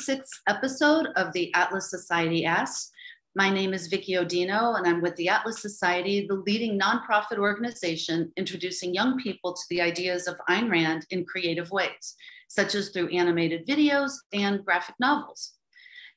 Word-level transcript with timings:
26th 0.00 0.40
episode 0.48 1.08
of 1.16 1.32
the 1.32 1.52
Atlas 1.54 1.90
Society 1.90 2.44
Asks. 2.44 2.90
My 3.36 3.50
name 3.50 3.74
is 3.74 3.92
Vickie 3.92 4.16
Oddino, 4.16 4.78
and 4.78 4.86
I'm 4.86 5.02
with 5.02 5.14
the 5.16 5.28
Atlas 5.28 5.60
Society, 5.60 6.26
the 6.26 6.42
leading 6.46 6.80
nonprofit 6.80 7.36
organization 7.36 8.32
introducing 8.38 8.94
young 8.94 9.18
people 9.18 9.52
to 9.52 9.62
the 9.68 9.82
ideas 9.82 10.26
of 10.26 10.38
Ayn 10.48 10.70
Rand 10.70 11.06
in 11.10 11.26
creative 11.26 11.70
ways, 11.70 12.16
such 12.48 12.74
as 12.74 12.88
through 12.88 13.08
animated 13.08 13.66
videos 13.66 14.12
and 14.32 14.64
graphic 14.64 14.94
novels. 15.00 15.52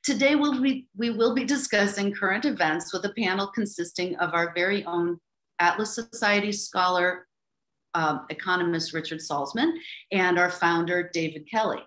Today, 0.02 0.34
we'll 0.34 0.62
be, 0.62 0.88
we 0.96 1.10
will 1.10 1.34
be 1.34 1.44
discussing 1.44 2.14
current 2.14 2.46
events 2.46 2.90
with 2.90 3.04
a 3.04 3.12
panel 3.12 3.48
consisting 3.48 4.16
of 4.16 4.32
our 4.32 4.54
very 4.54 4.82
own 4.86 5.18
Atlas 5.58 5.94
Society 5.94 6.52
scholar, 6.52 7.26
um, 7.92 8.24
economist 8.30 8.94
Richard 8.94 9.20
Salsman, 9.20 9.72
and 10.10 10.38
our 10.38 10.50
founder, 10.50 11.10
David 11.12 11.46
Kelley. 11.50 11.84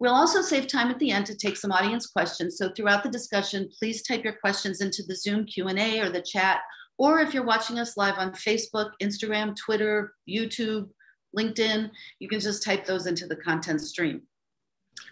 We'll 0.00 0.14
also 0.14 0.42
save 0.42 0.66
time 0.66 0.90
at 0.90 0.98
the 0.98 1.10
end 1.10 1.26
to 1.26 1.36
take 1.36 1.56
some 1.56 1.72
audience 1.72 2.06
questions. 2.06 2.56
So 2.56 2.70
throughout 2.70 3.02
the 3.02 3.10
discussion, 3.10 3.68
please 3.78 4.02
type 4.02 4.24
your 4.24 4.34
questions 4.34 4.80
into 4.80 5.02
the 5.02 5.16
Zoom 5.16 5.44
Q&A 5.44 6.00
or 6.00 6.10
the 6.10 6.22
chat, 6.22 6.60
or 6.98 7.20
if 7.20 7.32
you're 7.32 7.44
watching 7.44 7.78
us 7.78 7.96
live 7.96 8.18
on 8.18 8.32
Facebook, 8.32 8.90
Instagram, 9.02 9.56
Twitter, 9.56 10.14
YouTube, 10.28 10.88
LinkedIn, 11.36 11.90
you 12.18 12.28
can 12.28 12.40
just 12.40 12.62
type 12.62 12.84
those 12.84 13.06
into 13.06 13.26
the 13.26 13.36
content 13.36 13.80
stream. 13.80 14.22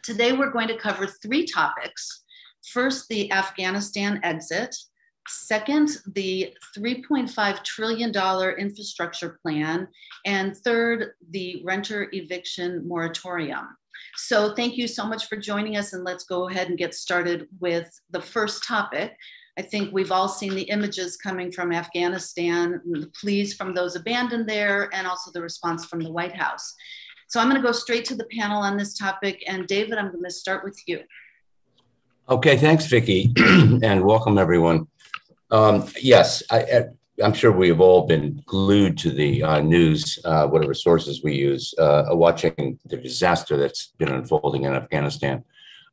Today, 0.02 0.32
we're 0.32 0.50
going 0.50 0.68
to 0.68 0.78
cover 0.78 1.06
three 1.06 1.46
topics. 1.46 2.24
First, 2.73 3.09
the 3.09 3.30
Afghanistan 3.30 4.20
exit. 4.23 4.74
Second, 5.28 5.98
the 6.14 6.54
$3.5 6.76 7.64
trillion 7.64 8.12
infrastructure 8.59 9.38
plan. 9.42 9.88
And 10.24 10.56
third, 10.56 11.12
the 11.30 11.62
renter 11.64 12.09
eviction 12.12 12.87
moratorium. 12.87 13.76
So 14.16 14.55
thank 14.55 14.77
you 14.77 14.86
so 14.86 15.06
much 15.06 15.28
for 15.28 15.36
joining 15.36 15.77
us 15.77 15.92
and 15.92 16.04
let's 16.04 16.24
go 16.24 16.48
ahead 16.48 16.68
and 16.68 16.78
get 16.78 16.95
started 16.95 17.48
with 17.60 17.88
the 18.10 18.20
first 18.20 18.64
topic. 18.64 19.16
I 19.59 19.62
think 19.62 19.93
we've 19.93 20.12
all 20.12 20.29
seen 20.29 20.54
the 20.54 20.62
images 20.62 21.16
coming 21.16 21.51
from 21.51 21.73
Afghanistan, 21.73 22.80
the 22.85 23.10
pleas 23.18 23.54
from 23.54 23.74
those 23.74 23.96
abandoned 23.96 24.48
there, 24.48 24.90
and 24.93 25.07
also 25.07 25.30
the 25.32 25.40
response 25.40 25.87
from 25.87 26.01
the 26.01 26.10
White 26.10 26.37
House. 26.37 26.74
So 27.29 27.40
I'm 27.40 27.48
going 27.48 27.60
to 27.60 27.66
go 27.66 27.73
straight 27.73 28.04
to 28.07 28.15
the 28.15 28.26
panel 28.38 28.62
on 28.62 28.76
this 28.76 28.96
topic. 28.96 29.43
And 29.46 29.66
David, 29.66 29.98
I'm 29.98 30.13
going 30.13 30.24
to 30.24 30.30
start 30.30 30.63
with 30.63 30.79
you. 30.87 31.01
Okay, 32.29 32.57
thanks, 32.57 32.87
Vickie, 32.87 33.32
and 33.82 34.04
welcome 34.04 34.37
everyone. 34.37 34.88
Um, 35.51 35.88
yes, 36.01 36.42
I, 36.51 36.87
am 37.22 37.32
sure 37.32 37.52
we 37.52 37.68
have 37.68 37.80
all 37.80 38.06
been 38.06 38.42
glued 38.46 38.98
to 38.98 39.10
the 39.10 39.42
uh, 39.42 39.60
news, 39.60 40.18
uh, 40.24 40.46
whatever 40.46 40.74
sources 40.74 41.23
we 41.23 41.34
use, 41.34 41.74
uh, 41.78 42.04
watching 42.10 42.78
the 42.84 42.96
disaster 42.96 43.56
that's 43.56 43.92
been 43.98 44.08
unfolding 44.08 44.64
in 44.64 44.74
Afghanistan 44.74 45.45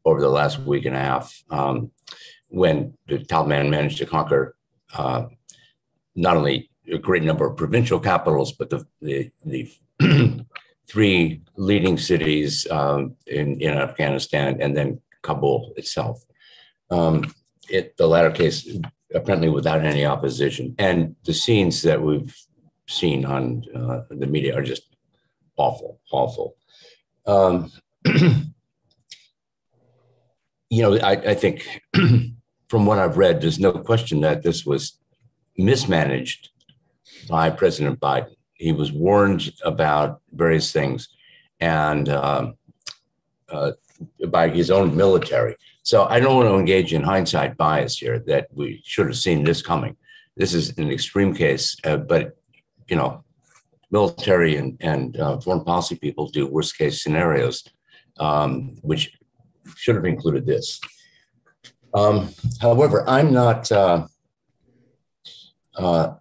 over 0.05 0.19
the 0.19 0.29
last 0.29 0.59
week 0.59 0.85
and 0.85 0.95
a 0.95 0.99
half, 0.99 1.43
um, 1.49 1.91
when 2.49 2.93
the 3.07 3.19
Taliban 3.19 3.69
managed 3.69 3.97
to 3.99 4.05
conquer 4.05 4.55
uh, 4.93 5.25
not 6.15 6.37
only 6.37 6.69
a 6.91 6.97
great 6.97 7.23
number 7.23 7.47
of 7.47 7.57
provincial 7.57 7.99
capitals, 7.99 8.51
but 8.51 8.69
the 8.69 8.85
the, 9.01 9.31
the 9.45 9.71
three 10.87 11.41
leading 11.55 11.97
cities 11.97 12.67
um, 12.69 13.15
in 13.27 13.61
in 13.61 13.73
Afghanistan, 13.73 14.57
and 14.61 14.75
then 14.75 14.99
Kabul 15.21 15.73
itself. 15.77 16.23
Um, 16.91 17.33
it, 17.69 17.95
the 17.97 18.07
latter 18.07 18.29
case 18.29 18.67
apparently 19.13 19.49
without 19.49 19.85
any 19.85 20.05
opposition. 20.05 20.75
And 20.77 21.15
the 21.25 21.33
scenes 21.33 21.81
that 21.83 22.01
we've 22.01 22.35
seen 22.87 23.25
on 23.25 23.63
uh, 23.75 24.01
the 24.09 24.27
media 24.27 24.57
are 24.57 24.63
just 24.63 24.95
awful, 25.57 25.99
awful. 26.11 26.55
Um, 27.25 27.71
you 30.69 30.81
know, 30.81 30.97
I, 30.97 31.11
I 31.11 31.33
think 31.35 31.81
from 32.69 32.85
what 32.85 32.99
I've 32.99 33.17
read, 33.17 33.41
there's 33.41 33.59
no 33.59 33.71
question 33.71 34.21
that 34.21 34.43
this 34.43 34.65
was 34.65 34.97
mismanaged 35.57 36.49
by 37.29 37.49
President 37.49 37.99
Biden. 37.99 38.35
He 38.53 38.71
was 38.71 38.91
warned 38.91 39.51
about 39.63 40.21
various 40.31 40.71
things 40.71 41.09
and 41.59 42.09
uh, 42.09 42.51
uh, 43.49 43.71
by 44.27 44.49
his 44.49 44.71
own 44.71 44.95
military. 44.95 45.55
So 45.83 46.05
I 46.05 46.21
don't 46.21 46.37
want 46.37 46.47
to 46.47 46.55
engage 46.55 46.93
in 46.93 47.03
hindsight 47.03 47.57
bias 47.57 47.97
here 47.97 48.19
that 48.27 48.47
we 48.53 48.81
should 48.85 49.07
have 49.07 49.17
seen 49.17 49.43
this 49.43 49.61
coming. 49.61 49.97
This 50.37 50.53
is 50.53 50.77
an 50.77 50.89
extreme 50.89 51.35
case, 51.35 51.75
uh, 51.83 51.97
but 51.97 52.37
you 52.87 52.95
know, 52.95 53.23
military 53.91 54.55
and, 54.55 54.77
and 54.79 55.17
uh, 55.17 55.39
foreign 55.39 55.63
policy 55.63 55.95
people 55.95 56.27
do 56.29 56.47
worst 56.47 56.77
case 56.77 57.03
scenarios, 57.03 57.63
um, 58.17 58.75
which 58.81 59.11
should 59.75 59.95
have 59.95 60.05
included 60.05 60.45
this. 60.45 60.79
Um, 61.93 62.29
however, 62.61 63.07
I'm 63.07 63.31
not, 63.31 63.71
uh, 63.71 64.07
uh 65.77 66.13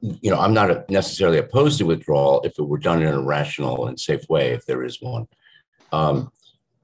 you 0.00 0.30
know, 0.30 0.40
I'm 0.40 0.54
not 0.54 0.90
necessarily 0.90 1.38
opposed 1.38 1.78
to 1.78 1.86
withdrawal 1.86 2.40
if 2.42 2.58
it 2.58 2.62
were 2.62 2.78
done 2.78 3.02
in 3.02 3.14
a 3.14 3.20
rational 3.20 3.86
and 3.86 4.00
safe 4.00 4.28
way, 4.28 4.50
if 4.50 4.66
there 4.66 4.82
is 4.82 5.00
one. 5.00 5.28
Um, 5.92 6.32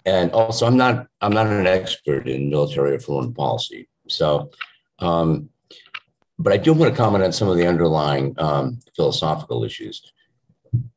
and 0.08 0.32
also 0.32 0.66
I'm 0.66 0.76
not 0.76 1.06
I'm 1.20 1.32
not 1.32 1.46
an 1.46 1.66
expert 1.66 2.28
in 2.28 2.50
military 2.50 2.94
or 2.94 3.00
foreign 3.00 3.34
policy. 3.34 3.88
So, 4.08 4.50
um, 5.00 5.50
but 6.38 6.52
I 6.52 6.56
do 6.56 6.72
want 6.72 6.92
to 6.92 6.96
comment 6.96 7.24
on 7.24 7.32
some 7.32 7.48
of 7.48 7.56
the 7.56 7.66
underlying 7.66 8.34
um, 8.38 8.80
philosophical 8.96 9.64
issues. 9.64 10.12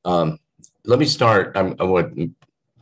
Um, 0.05 0.39
let 0.85 0.99
me 0.99 1.05
start. 1.05 1.51
I'm, 1.55 1.75
I 1.79 1.83
want 1.83 2.16
to 2.16 2.31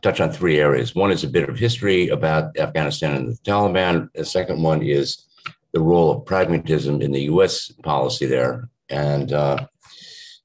touch 0.02 0.20
on 0.20 0.30
three 0.30 0.58
areas. 0.60 0.94
One 0.94 1.10
is 1.10 1.24
a 1.24 1.28
bit 1.28 1.48
of 1.48 1.58
history 1.58 2.08
about 2.08 2.56
Afghanistan 2.56 3.16
and 3.16 3.28
the 3.28 3.36
Taliban. 3.42 4.08
The 4.14 4.24
second 4.24 4.62
one 4.62 4.82
is 4.82 5.26
the 5.72 5.80
role 5.80 6.10
of 6.12 6.26
pragmatism 6.26 7.02
in 7.02 7.12
the 7.12 7.22
U.S. 7.34 7.72
policy 7.82 8.26
there, 8.26 8.68
and 8.88 9.32
uh, 9.32 9.66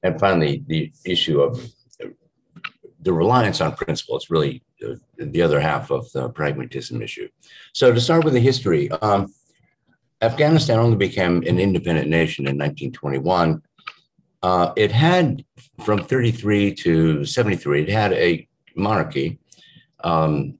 and 0.02 0.18
finally 0.18 0.64
the 0.66 0.92
issue 1.04 1.40
of 1.40 1.64
the 3.00 3.12
reliance 3.12 3.60
on 3.60 3.76
principle. 3.76 4.16
It's 4.16 4.30
really 4.30 4.62
the 5.18 5.42
other 5.42 5.60
half 5.60 5.90
of 5.90 6.10
the 6.12 6.28
pragmatism 6.30 7.02
issue. 7.02 7.28
So 7.72 7.92
to 7.92 8.00
start 8.00 8.24
with 8.24 8.34
the 8.34 8.40
history, 8.40 8.90
um, 8.90 9.32
Afghanistan 10.22 10.78
only 10.78 10.96
became 10.96 11.42
an 11.46 11.58
independent 11.58 12.08
nation 12.08 12.46
in 12.46 12.56
1921. 12.56 13.62
Uh, 14.42 14.72
it 14.76 14.92
had, 14.92 15.44
from 15.84 16.04
33 16.04 16.74
to 16.74 17.24
73, 17.24 17.82
it 17.82 17.88
had 17.88 18.12
a 18.12 18.48
monarchy. 18.74 19.38
Um, 20.04 20.58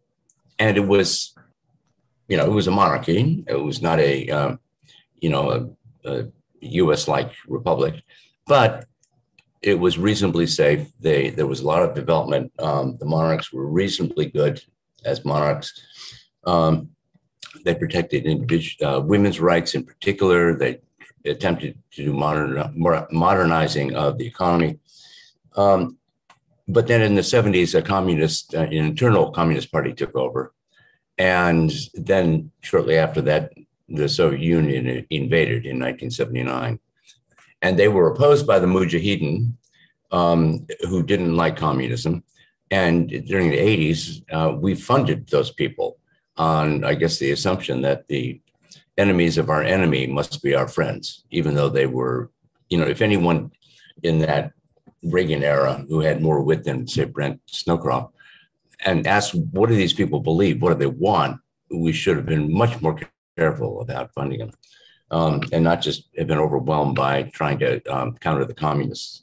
and 0.58 0.76
it 0.76 0.86
was, 0.86 1.34
you 2.28 2.36
know, 2.36 2.46
it 2.46 2.50
was 2.50 2.66
a 2.66 2.72
monarchy. 2.72 3.44
It 3.46 3.54
was 3.54 3.80
not 3.80 4.00
a, 4.00 4.28
um, 4.30 4.60
you 5.20 5.28
know, 5.28 5.50
a, 6.04 6.10
a 6.10 6.26
US-like 6.60 7.32
republic, 7.46 8.02
but 8.46 8.86
it 9.66 9.80
was 9.80 9.98
reasonably 9.98 10.46
safe. 10.46 10.88
They, 11.00 11.30
there 11.30 11.48
was 11.48 11.60
a 11.60 11.66
lot 11.66 11.82
of 11.82 11.92
development. 11.92 12.52
Um, 12.60 12.96
the 13.00 13.04
monarchs 13.04 13.52
were 13.52 13.66
reasonably 13.66 14.26
good 14.26 14.62
as 15.04 15.24
monarchs. 15.24 15.72
Um, 16.44 16.90
they 17.64 17.74
protected 17.74 18.22
uh, 18.80 19.00
women's 19.04 19.40
rights 19.40 19.74
in 19.74 19.84
particular. 19.84 20.56
They 20.56 20.78
attempted 21.24 21.76
to 21.94 22.04
do 22.04 22.12
modern, 22.12 22.74
modernizing 23.10 23.96
of 23.96 24.18
the 24.18 24.26
economy. 24.26 24.78
Um, 25.56 25.98
but 26.68 26.86
then 26.86 27.02
in 27.02 27.16
the 27.16 27.22
70s, 27.22 27.74
a 27.74 27.82
communist, 27.82 28.54
uh, 28.54 28.60
an 28.60 28.72
internal 28.72 29.32
communist 29.32 29.72
party 29.72 29.92
took 29.92 30.14
over. 30.14 30.54
And 31.18 31.72
then 31.94 32.52
shortly 32.60 32.98
after 32.98 33.20
that, 33.22 33.52
the 33.88 34.08
Soviet 34.08 34.42
Union 34.42 35.04
invaded 35.10 35.66
in 35.66 35.80
1979 35.80 36.78
and 37.66 37.76
they 37.76 37.88
were 37.88 38.08
opposed 38.12 38.46
by 38.46 38.60
the 38.60 38.66
Mujahideen, 38.68 39.52
um, 40.12 40.64
who 40.88 41.02
didn't 41.02 41.36
like 41.36 41.56
communism. 41.56 42.22
And 42.70 43.08
during 43.26 43.50
the 43.50 43.58
80s, 43.58 44.22
uh, 44.32 44.56
we 44.56 44.76
funded 44.76 45.28
those 45.28 45.50
people 45.50 45.98
on, 46.36 46.84
I 46.84 46.94
guess, 46.94 47.18
the 47.18 47.32
assumption 47.32 47.82
that 47.82 48.06
the 48.06 48.40
enemies 48.96 49.36
of 49.36 49.50
our 49.50 49.64
enemy 49.64 50.06
must 50.06 50.44
be 50.44 50.54
our 50.54 50.68
friends, 50.68 51.24
even 51.30 51.56
though 51.56 51.68
they 51.68 51.86
were, 51.86 52.30
you 52.68 52.78
know, 52.78 52.86
if 52.86 53.02
anyone 53.02 53.50
in 54.04 54.20
that 54.20 54.52
Reagan 55.02 55.42
era 55.42 55.84
who 55.88 55.98
had 56.00 56.22
more 56.22 56.42
wit 56.42 56.62
than, 56.62 56.86
say, 56.86 57.04
Brent 57.04 57.40
Scowcroft, 57.48 58.12
and 58.84 59.08
asked, 59.08 59.34
what 59.34 59.68
do 59.68 59.74
these 59.74 59.92
people 59.92 60.20
believe? 60.20 60.62
What 60.62 60.72
do 60.72 60.78
they 60.78 60.86
want? 60.86 61.40
We 61.70 61.92
should 61.92 62.16
have 62.16 62.26
been 62.26 62.52
much 62.52 62.80
more 62.80 62.96
careful 63.36 63.80
about 63.80 64.14
funding 64.14 64.38
them 64.38 64.52
um, 65.10 65.42
and 65.52 65.64
not 65.64 65.80
just 65.80 66.08
have 66.18 66.26
been 66.26 66.38
overwhelmed 66.38 66.94
by 66.94 67.24
trying 67.24 67.58
to 67.60 67.82
um, 67.92 68.16
counter 68.18 68.44
the 68.44 68.54
communists. 68.54 69.22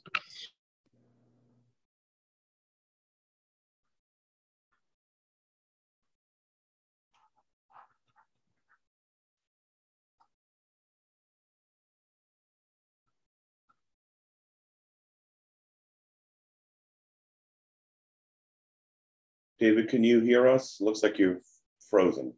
David, 19.58 19.88
can 19.88 20.04
you 20.04 20.20
hear 20.20 20.46
us? 20.48 20.78
Looks 20.80 21.02
like 21.02 21.18
you're 21.18 21.40
frozen. 21.88 22.34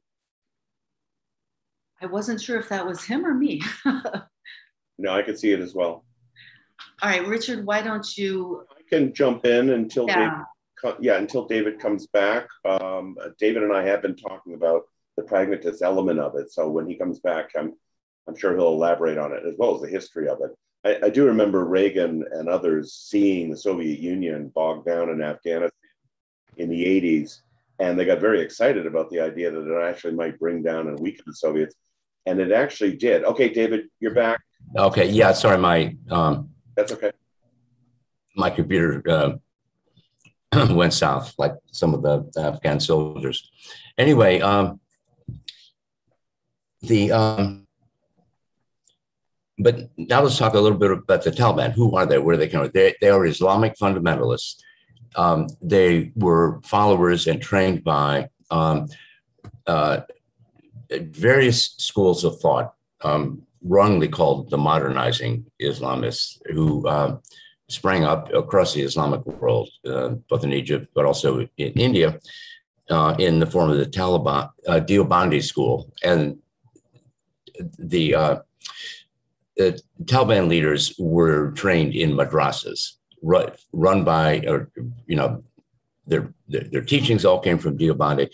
I 2.06 2.08
wasn't 2.08 2.40
sure 2.40 2.56
if 2.60 2.68
that 2.68 2.86
was 2.86 3.02
him 3.02 3.26
or 3.26 3.34
me. 3.34 3.60
no, 4.98 5.10
I 5.10 5.22
could 5.22 5.36
see 5.36 5.50
it 5.50 5.58
as 5.58 5.74
well. 5.74 6.04
All 7.02 7.10
right, 7.10 7.26
Richard, 7.26 7.66
why 7.66 7.82
don't 7.82 8.16
you? 8.16 8.64
I 8.70 8.80
can 8.88 9.12
jump 9.12 9.44
in 9.44 9.70
until 9.70 10.06
yeah, 10.06 10.42
David, 10.82 10.96
yeah 11.00 11.16
until 11.16 11.46
David 11.46 11.80
comes 11.80 12.06
back. 12.06 12.46
Um, 12.64 13.16
David 13.40 13.64
and 13.64 13.72
I 13.72 13.82
have 13.82 14.02
been 14.02 14.14
talking 14.14 14.54
about 14.54 14.84
the 15.16 15.24
pragmatist 15.24 15.82
element 15.82 16.20
of 16.20 16.36
it. 16.36 16.52
So 16.52 16.70
when 16.70 16.86
he 16.88 16.94
comes 16.94 17.18
back, 17.18 17.50
I'm 17.56 17.74
I'm 18.28 18.36
sure 18.36 18.54
he'll 18.54 18.68
elaborate 18.68 19.18
on 19.18 19.32
it 19.32 19.44
as 19.44 19.54
well 19.58 19.74
as 19.74 19.80
the 19.80 19.88
history 19.88 20.28
of 20.28 20.38
it. 20.42 20.54
I, 20.84 21.06
I 21.06 21.10
do 21.10 21.26
remember 21.26 21.64
Reagan 21.64 22.24
and 22.30 22.48
others 22.48 22.92
seeing 22.92 23.50
the 23.50 23.56
Soviet 23.56 23.98
Union 23.98 24.52
bogged 24.54 24.86
down 24.86 25.10
in 25.10 25.22
Afghanistan 25.22 25.70
in 26.56 26.68
the 26.68 26.84
80s, 26.84 27.40
and 27.80 27.98
they 27.98 28.04
got 28.04 28.20
very 28.20 28.40
excited 28.40 28.86
about 28.86 29.10
the 29.10 29.20
idea 29.20 29.50
that 29.50 29.68
it 29.68 29.82
actually 29.82 30.14
might 30.14 30.38
bring 30.38 30.62
down 30.62 30.86
and 30.86 31.00
weaken 31.00 31.24
the 31.26 31.34
Soviets 31.34 31.74
and 32.26 32.40
it 32.40 32.52
actually 32.52 32.96
did. 32.96 33.24
Okay, 33.24 33.48
David, 33.48 33.86
you're 34.00 34.14
back. 34.14 34.40
Okay, 34.76 35.08
yeah, 35.08 35.32
sorry, 35.32 35.58
my 35.58 35.96
um, 36.10 36.50
that's 36.76 36.92
okay. 36.92 37.12
My 38.34 38.50
computer 38.50 39.02
uh, 39.08 39.32
went 40.74 40.92
south, 40.92 41.34
like 41.38 41.54
some 41.70 41.94
of 41.94 42.02
the 42.02 42.30
Afghan 42.38 42.80
soldiers. 42.80 43.50
Anyway, 43.96 44.40
um, 44.40 44.80
the 46.82 47.12
um, 47.12 47.66
but 49.58 49.88
now 49.96 50.22
let's 50.22 50.36
talk 50.36 50.54
a 50.54 50.60
little 50.60 50.78
bit 50.78 50.90
about 50.90 51.22
the 51.22 51.30
Taliban. 51.30 51.72
Who 51.72 51.96
are 51.96 52.04
they? 52.04 52.18
Where 52.18 52.34
are 52.34 52.38
they 52.38 52.48
coming? 52.48 52.70
They, 52.74 52.94
they 53.00 53.08
are 53.08 53.24
Islamic 53.24 53.76
fundamentalists. 53.76 54.56
Um, 55.14 55.46
they 55.62 56.12
were 56.14 56.60
followers 56.62 57.26
and 57.26 57.40
trained 57.40 57.82
by 57.82 58.28
um, 58.50 58.88
uh, 59.66 60.00
various 60.90 61.74
schools 61.78 62.24
of 62.24 62.40
thought, 62.40 62.74
um, 63.02 63.42
wrongly 63.62 64.08
called 64.08 64.50
the 64.50 64.58
modernizing 64.58 65.44
Islamists, 65.60 66.38
who 66.52 66.86
uh, 66.86 67.18
sprang 67.68 68.04
up 68.04 68.32
across 68.32 68.74
the 68.74 68.82
Islamic 68.82 69.24
world, 69.26 69.68
uh, 69.86 70.10
both 70.28 70.44
in 70.44 70.52
Egypt 70.52 70.88
but 70.94 71.04
also 71.04 71.40
in 71.40 71.72
India, 71.72 72.18
uh, 72.90 73.14
in 73.18 73.40
the 73.40 73.46
form 73.46 73.70
of 73.70 73.78
the 73.78 73.86
Taliban 73.86 74.50
uh, 74.68 74.80
Deobandi 74.80 75.42
school, 75.42 75.92
and 76.04 76.38
the, 77.78 78.14
uh, 78.14 78.36
the 79.56 79.80
Taliban 80.04 80.48
leaders 80.48 80.94
were 80.98 81.50
trained 81.52 81.94
in 81.94 82.12
madrasas, 82.12 82.92
run, 83.22 83.50
run 83.72 84.04
by, 84.04 84.44
or 84.46 84.70
you 85.06 85.16
know, 85.16 85.42
their, 86.06 86.32
their, 86.48 86.64
their 86.64 86.82
teachings 86.82 87.24
all 87.24 87.40
came 87.40 87.58
from 87.58 87.76
Deobandi 87.76 88.30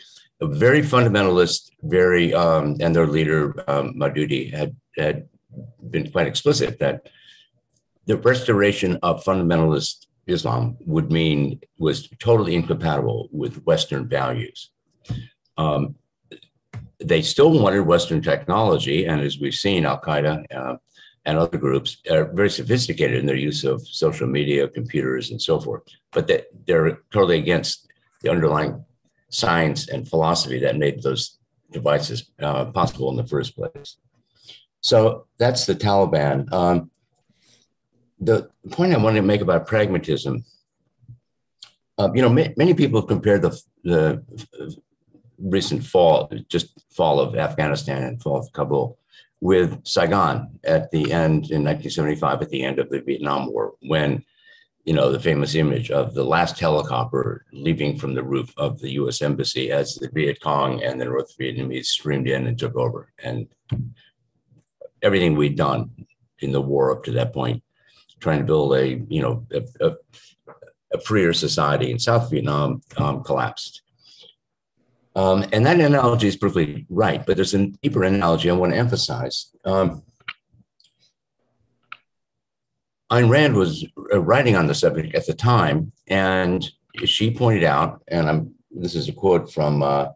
very 0.46 0.82
fundamentalist, 0.82 1.70
very, 1.82 2.34
um, 2.34 2.76
and 2.80 2.94
their 2.94 3.06
leader, 3.06 3.54
um, 3.68 3.98
had, 4.00 4.76
had 4.96 5.28
been 5.90 6.10
quite 6.10 6.26
explicit 6.26 6.78
that 6.78 7.08
the 8.06 8.16
restoration 8.16 8.98
of 9.02 9.24
fundamentalist 9.24 10.06
Islam 10.26 10.76
would 10.86 11.10
mean 11.10 11.60
was 11.78 12.08
totally 12.18 12.54
incompatible 12.54 13.28
with 13.32 13.62
Western 13.64 14.08
values. 14.08 14.70
Um, 15.56 15.96
they 16.98 17.22
still 17.22 17.50
wanted 17.50 17.80
Western 17.80 18.22
technology, 18.22 19.06
and 19.06 19.20
as 19.20 19.38
we've 19.38 19.54
seen, 19.54 19.84
Al 19.84 20.00
Qaeda 20.00 20.44
uh, 20.54 20.76
and 21.24 21.38
other 21.38 21.58
groups 21.58 21.98
are 22.10 22.32
very 22.32 22.50
sophisticated 22.50 23.18
in 23.18 23.26
their 23.26 23.36
use 23.36 23.64
of 23.64 23.86
social 23.86 24.28
media, 24.28 24.68
computers, 24.68 25.30
and 25.30 25.42
so 25.42 25.60
forth. 25.60 25.82
But 26.12 26.26
they, 26.28 26.42
they're 26.66 27.00
totally 27.12 27.38
against 27.38 27.88
the 28.22 28.30
underlying 28.30 28.84
science 29.32 29.88
and 29.88 30.08
philosophy 30.08 30.60
that 30.60 30.76
made 30.78 31.02
those 31.02 31.38
devices 31.72 32.30
uh, 32.40 32.66
possible 32.66 33.10
in 33.10 33.16
the 33.16 33.26
first 33.26 33.56
place. 33.56 33.96
So 34.80 35.26
that's 35.38 35.66
the 35.66 35.74
Taliban. 35.74 36.52
Um, 36.52 36.90
the 38.20 38.50
point 38.70 38.92
I 38.92 38.98
wanted 38.98 39.20
to 39.20 39.26
make 39.26 39.40
about 39.40 39.66
pragmatism, 39.66 40.44
uh, 41.98 42.10
you 42.14 42.22
know, 42.22 42.28
ma- 42.28 42.54
many 42.56 42.74
people 42.74 43.00
have 43.00 43.08
compared 43.08 43.42
the, 43.42 43.60
the 43.84 44.22
recent 45.38 45.84
fall, 45.84 46.30
just 46.48 46.84
fall 46.90 47.18
of 47.18 47.36
Afghanistan 47.36 48.02
and 48.02 48.22
fall 48.22 48.38
of 48.38 48.52
Kabul, 48.52 48.98
with 49.40 49.84
Saigon 49.84 50.60
at 50.62 50.90
the 50.92 51.12
end 51.12 51.50
in 51.50 51.64
1975, 51.64 52.42
at 52.42 52.50
the 52.50 52.62
end 52.62 52.78
of 52.78 52.90
the 52.90 53.00
Vietnam 53.00 53.50
War, 53.52 53.72
when 53.82 54.24
you 54.84 54.92
know, 54.92 55.12
the 55.12 55.20
famous 55.20 55.54
image 55.54 55.90
of 55.90 56.14
the 56.14 56.24
last 56.24 56.58
helicopter 56.58 57.44
leaving 57.52 57.96
from 57.96 58.14
the 58.14 58.22
roof 58.22 58.52
of 58.56 58.80
the 58.80 58.90
US 58.92 59.22
Embassy 59.22 59.70
as 59.70 59.94
the 59.94 60.08
Viet 60.12 60.40
Cong 60.40 60.82
and 60.82 61.00
the 61.00 61.04
North 61.04 61.36
Vietnamese 61.38 61.86
streamed 61.86 62.28
in 62.28 62.46
and 62.46 62.58
took 62.58 62.74
over. 62.74 63.12
And 63.22 63.48
everything 65.02 65.36
we'd 65.36 65.56
done 65.56 65.90
in 66.40 66.52
the 66.52 66.60
war 66.60 66.90
up 66.90 67.04
to 67.04 67.12
that 67.12 67.32
point, 67.32 67.62
trying 68.20 68.40
to 68.40 68.44
build 68.44 68.74
a, 68.74 69.00
you 69.08 69.22
know, 69.22 69.46
a, 69.52 69.62
a, 69.86 69.96
a 70.94 71.00
freer 71.00 71.32
society 71.32 71.90
in 71.90 71.98
South 71.98 72.30
Vietnam 72.30 72.82
um, 72.96 73.22
collapsed. 73.22 73.82
Um, 75.14 75.44
and 75.52 75.64
that 75.66 75.78
analogy 75.78 76.26
is 76.26 76.36
perfectly 76.36 76.86
right, 76.88 77.24
but 77.24 77.36
there's 77.36 77.54
a 77.54 77.66
deeper 77.82 78.02
analogy 78.02 78.48
I 78.50 78.54
want 78.54 78.72
to 78.72 78.78
emphasize. 78.78 79.52
Um, 79.64 80.02
Ayn 83.12 83.28
Rand 83.28 83.54
was 83.54 83.84
uh, 84.10 84.22
writing 84.22 84.56
on 84.56 84.66
the 84.66 84.74
subject 84.74 85.14
at 85.14 85.26
the 85.26 85.34
time, 85.34 85.92
and 86.08 86.70
she 87.04 87.30
pointed 87.30 87.62
out, 87.62 88.02
and 88.08 88.26
I'm 88.26 88.54
this 88.70 88.94
is 88.94 89.06
a 89.06 89.12
quote 89.12 89.52
from 89.52 89.82
uh, 89.82 90.06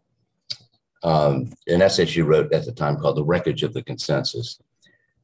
um, 1.03 1.53
an 1.67 1.83
essay 1.83 2.07
she 2.07 2.23
wrote 2.23 2.51
at 2.51 2.65
the 2.65 2.71
time 2.71 2.97
called 2.97 3.17
"The 3.17 3.23
Wreckage 3.23 3.61
of 3.61 3.75
the 3.75 3.83
Consensus." 3.83 4.59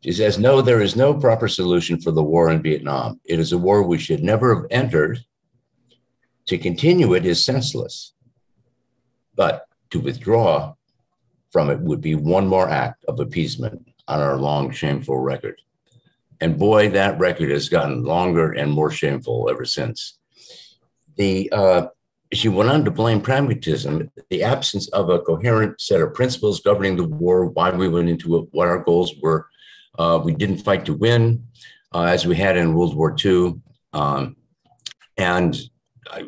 She 0.04 0.12
says, 0.12 0.38
"No, 0.38 0.62
there 0.62 0.81
is 0.81 0.96
no 0.96 1.16
proper 1.16 1.48
solution 1.48 2.00
for 2.00 2.12
the 2.12 2.22
war 2.22 2.52
in 2.52 2.62
Vietnam. 2.62 3.20
It 3.25 3.40
is 3.40 3.54
a 3.54 3.58
war 3.58 3.81
we 3.81 3.98
should 3.98 4.24
never 4.24 4.54
have 4.54 4.66
entered. 4.70 5.25
To 6.48 6.60
continue 6.60 7.16
it 7.16 7.25
is 7.25 7.44
senseless, 7.44 8.14
but 9.34 9.66
to 9.90 10.00
withdraw 10.00 10.75
from 11.52 11.72
it 11.72 11.80
would 11.80 12.02
be 12.02 12.14
one 12.14 12.48
more 12.48 12.70
act 12.70 13.04
of 13.06 13.20
appeasement 13.20 13.88
on 14.08 14.20
our 14.20 14.38
long, 14.38 14.70
shameful 14.70 15.18
record." 15.18 15.60
And 16.44 16.60
boy, 16.60 16.90
that 16.90 17.18
record 17.19 17.51
has 17.51 17.69
gotten 17.69 18.04
longer 18.04 18.51
and 18.51 18.69
more 18.69 18.92
shameful 18.92 19.48
ever 19.50 19.63
since. 19.63 20.19
The 21.16 21.50
uh, 21.54 21.88
she 22.34 22.50
went 22.50 22.69
on 22.69 22.84
to 22.84 22.92
blame 22.92 23.22
pragmatism, 23.22 24.12
the 24.30 24.44
absence 24.44 24.90
of 24.90 25.10
a 25.10 25.19
coherent 25.19 25.80
set 25.80 26.01
of 26.01 26.13
principles 26.13 26.60
governing 26.60 26.98
the 26.98 27.06
war, 27.06 27.45
why 27.45 27.69
we 27.72 27.88
went 27.88 28.10
into 28.10 28.36
it, 28.36 28.50
what 28.51 28.68
our 28.68 28.84
goals 28.84 29.13
were. 29.22 29.48
Uh, 29.98 30.20
we 30.22 30.34
didn't 30.34 30.58
fight 30.58 30.84
to 30.88 30.94
win, 30.94 31.48
uh, 31.94 32.01
as 32.01 32.27
we 32.27 32.36
had 32.36 32.58
in 32.58 32.74
World 32.74 32.94
War 32.94 33.15
II, 33.24 33.62
um, 33.94 34.36
and 35.15 35.58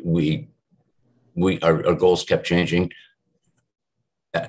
we 0.02 0.48
we 1.34 1.60
our, 1.60 1.86
our, 1.86 1.94
goals 1.94 2.24
kept 2.24 2.46
changing. 2.46 2.90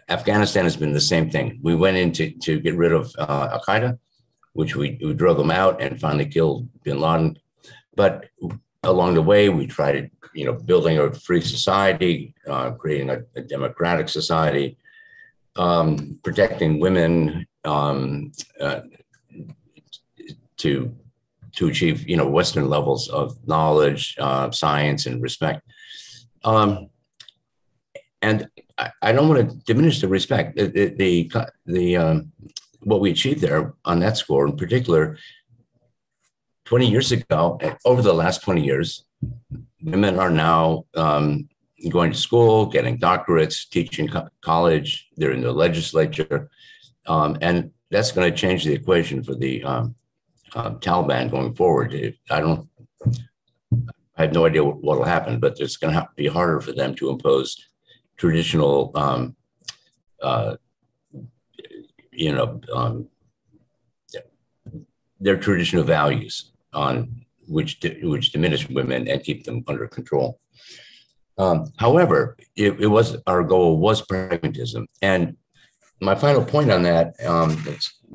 Afghanistan 0.07 0.63
has 0.63 0.77
been 0.77 0.93
the 0.93 1.01
same 1.01 1.29
thing. 1.29 1.59
We 1.61 1.75
went 1.75 1.97
in 1.97 2.13
to, 2.13 2.31
to 2.45 2.57
get 2.61 2.77
rid 2.77 2.93
of 2.93 3.13
uh, 3.19 3.49
Al 3.51 3.61
Qaeda 3.67 3.99
which 4.57 4.75
we, 4.75 4.97
we 5.03 5.13
drove 5.13 5.37
them 5.37 5.51
out 5.51 5.79
and 5.79 6.01
finally 6.01 6.25
killed 6.25 6.67
bin 6.83 6.99
Laden. 6.99 7.37
But 7.95 8.25
along 8.81 9.13
the 9.13 9.21
way, 9.21 9.49
we 9.49 9.67
tried, 9.67 9.91
to, 9.91 10.09
you 10.33 10.45
know, 10.45 10.53
building 10.53 10.97
a 10.97 11.13
free 11.13 11.41
society, 11.41 12.33
uh, 12.49 12.71
creating 12.71 13.11
a, 13.11 13.19
a, 13.35 13.41
democratic 13.41 14.09
society, 14.09 14.75
um, 15.57 16.17
protecting 16.23 16.79
women 16.79 17.45
um, 17.65 18.31
uh, 18.59 18.81
to 20.57 20.91
to 21.57 21.67
achieve, 21.67 22.07
you 22.09 22.17
know, 22.17 22.27
Western 22.27 22.67
levels 22.67 23.09
of 23.09 23.37
knowledge, 23.47 24.15
uh, 24.19 24.49
science, 24.49 25.05
and 25.05 25.21
respect. 25.21 25.61
Um, 26.43 26.89
and 28.23 28.47
I, 28.77 28.91
I, 29.01 29.11
don't 29.11 29.29
want 29.29 29.49
to 29.49 29.55
diminish 29.65 30.01
the 30.01 30.07
respect. 30.07 30.55
The 30.55 30.65
the 30.67 30.85
the, 30.95 31.47
the 31.65 31.97
um, 31.97 32.31
what 32.81 33.01
we 33.01 33.11
achieved 33.11 33.41
there 33.41 33.73
on 33.85 33.99
that 33.99 34.17
score 34.17 34.47
in 34.47 34.55
particular 34.55 35.17
20 36.65 36.89
years 36.89 37.11
ago 37.11 37.59
over 37.85 38.01
the 38.01 38.13
last 38.13 38.41
20 38.41 38.63
years 38.63 39.05
women 39.81 40.19
are 40.19 40.29
now 40.29 40.85
um, 40.95 41.47
going 41.89 42.11
to 42.11 42.17
school 42.17 42.65
getting 42.65 42.97
doctorates 42.97 43.69
teaching 43.69 44.07
co- 44.07 44.27
college 44.41 45.07
they're 45.17 45.31
in 45.31 45.41
the 45.41 45.51
legislature 45.51 46.49
um, 47.07 47.37
and 47.41 47.71
that's 47.89 48.11
going 48.11 48.29
to 48.29 48.37
change 48.37 48.65
the 48.65 48.73
equation 48.73 49.23
for 49.23 49.33
the 49.35 49.63
um, 49.63 49.95
uh, 50.55 50.71
taliban 50.71 51.31
going 51.31 51.53
forward. 51.55 51.93
I 52.29 52.39
don't 52.41 52.67
i 54.17 54.23
have 54.23 54.33
no 54.33 54.45
idea 54.45 54.63
what 54.63 54.97
will 54.97 55.03
happen 55.03 55.39
but 55.39 55.59
it's 55.59 55.77
going 55.77 55.93
to 55.93 56.07
be 56.15 56.27
harder 56.27 56.59
for 56.59 56.71
them 56.71 56.95
to 56.95 57.09
impose 57.09 57.55
traditional 58.17 58.91
um, 58.95 59.35
uh, 60.21 60.55
you 62.17 62.33
know, 62.33 62.59
um, 62.73 63.07
their 65.19 65.37
traditional 65.37 65.83
values 65.83 66.51
on 66.73 67.25
which 67.47 67.79
which 68.01 68.31
diminish 68.31 68.67
women 68.69 69.07
and 69.07 69.23
keep 69.23 69.43
them 69.45 69.63
under 69.67 69.87
control. 69.87 70.39
Um, 71.37 71.71
however, 71.77 72.35
it, 72.55 72.81
it, 72.81 72.87
was 72.87 73.17
our 73.27 73.43
goal 73.43 73.77
was 73.77 74.01
pragmatism, 74.01 74.87
and 75.01 75.37
my 76.01 76.15
final 76.15 76.43
point 76.43 76.71
on 76.71 76.81
that. 76.83 77.13
Um, 77.23 77.63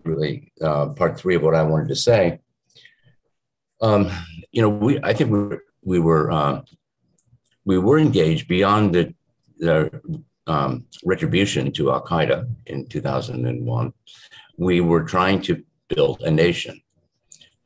really 0.05 0.53
uh, 0.61 0.87
part 0.89 1.19
three 1.19 1.37
of 1.37 1.43
what 1.43 1.55
I 1.55 1.63
wanted 1.63 1.89
to 1.89 1.97
say. 1.97 2.41
Um, 3.81 4.11
you 4.51 4.63
know, 4.63 4.69
we 4.69 4.99
I 5.03 5.13
think 5.13 5.31
we 5.31 5.59
we 5.85 5.99
were 6.01 6.31
uh, 6.33 6.63
we 7.65 7.79
were 7.79 7.99
engaged 7.99 8.49
beyond 8.49 8.95
the 8.97 9.15
the 9.59 10.03
um, 10.47 10.87
retribution 11.05 11.73
to 11.73 11.93
Al 11.93 12.05
Qaeda 12.05 12.49
in 12.67 12.87
2001. 12.87 13.93
We 14.57 14.81
were 14.81 15.05
trying 15.05 15.43
to 15.43 15.63
build 15.89 16.23
a 16.23 16.31
nation. 16.31 16.81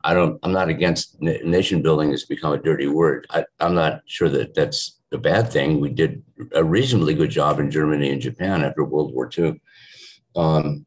I 0.03 0.13
don't. 0.13 0.39
I'm 0.43 0.53
not 0.53 0.69
against 0.69 1.21
nation 1.21 1.81
building. 1.81 2.11
Has 2.11 2.23
become 2.23 2.53
a 2.53 2.57
dirty 2.57 2.87
word. 2.87 3.27
I, 3.29 3.45
I'm 3.59 3.75
not 3.75 4.01
sure 4.05 4.29
that 4.29 4.53
that's 4.53 4.99
a 5.11 5.17
bad 5.17 5.51
thing. 5.51 5.79
We 5.79 5.89
did 5.89 6.23
a 6.53 6.63
reasonably 6.63 7.13
good 7.13 7.29
job 7.29 7.59
in 7.59 7.71
Germany 7.71 8.11
and 8.11 8.21
Japan 8.21 8.63
after 8.63 8.83
World 8.83 9.13
War 9.13 9.29
II. 9.37 9.59
Um, 10.35 10.85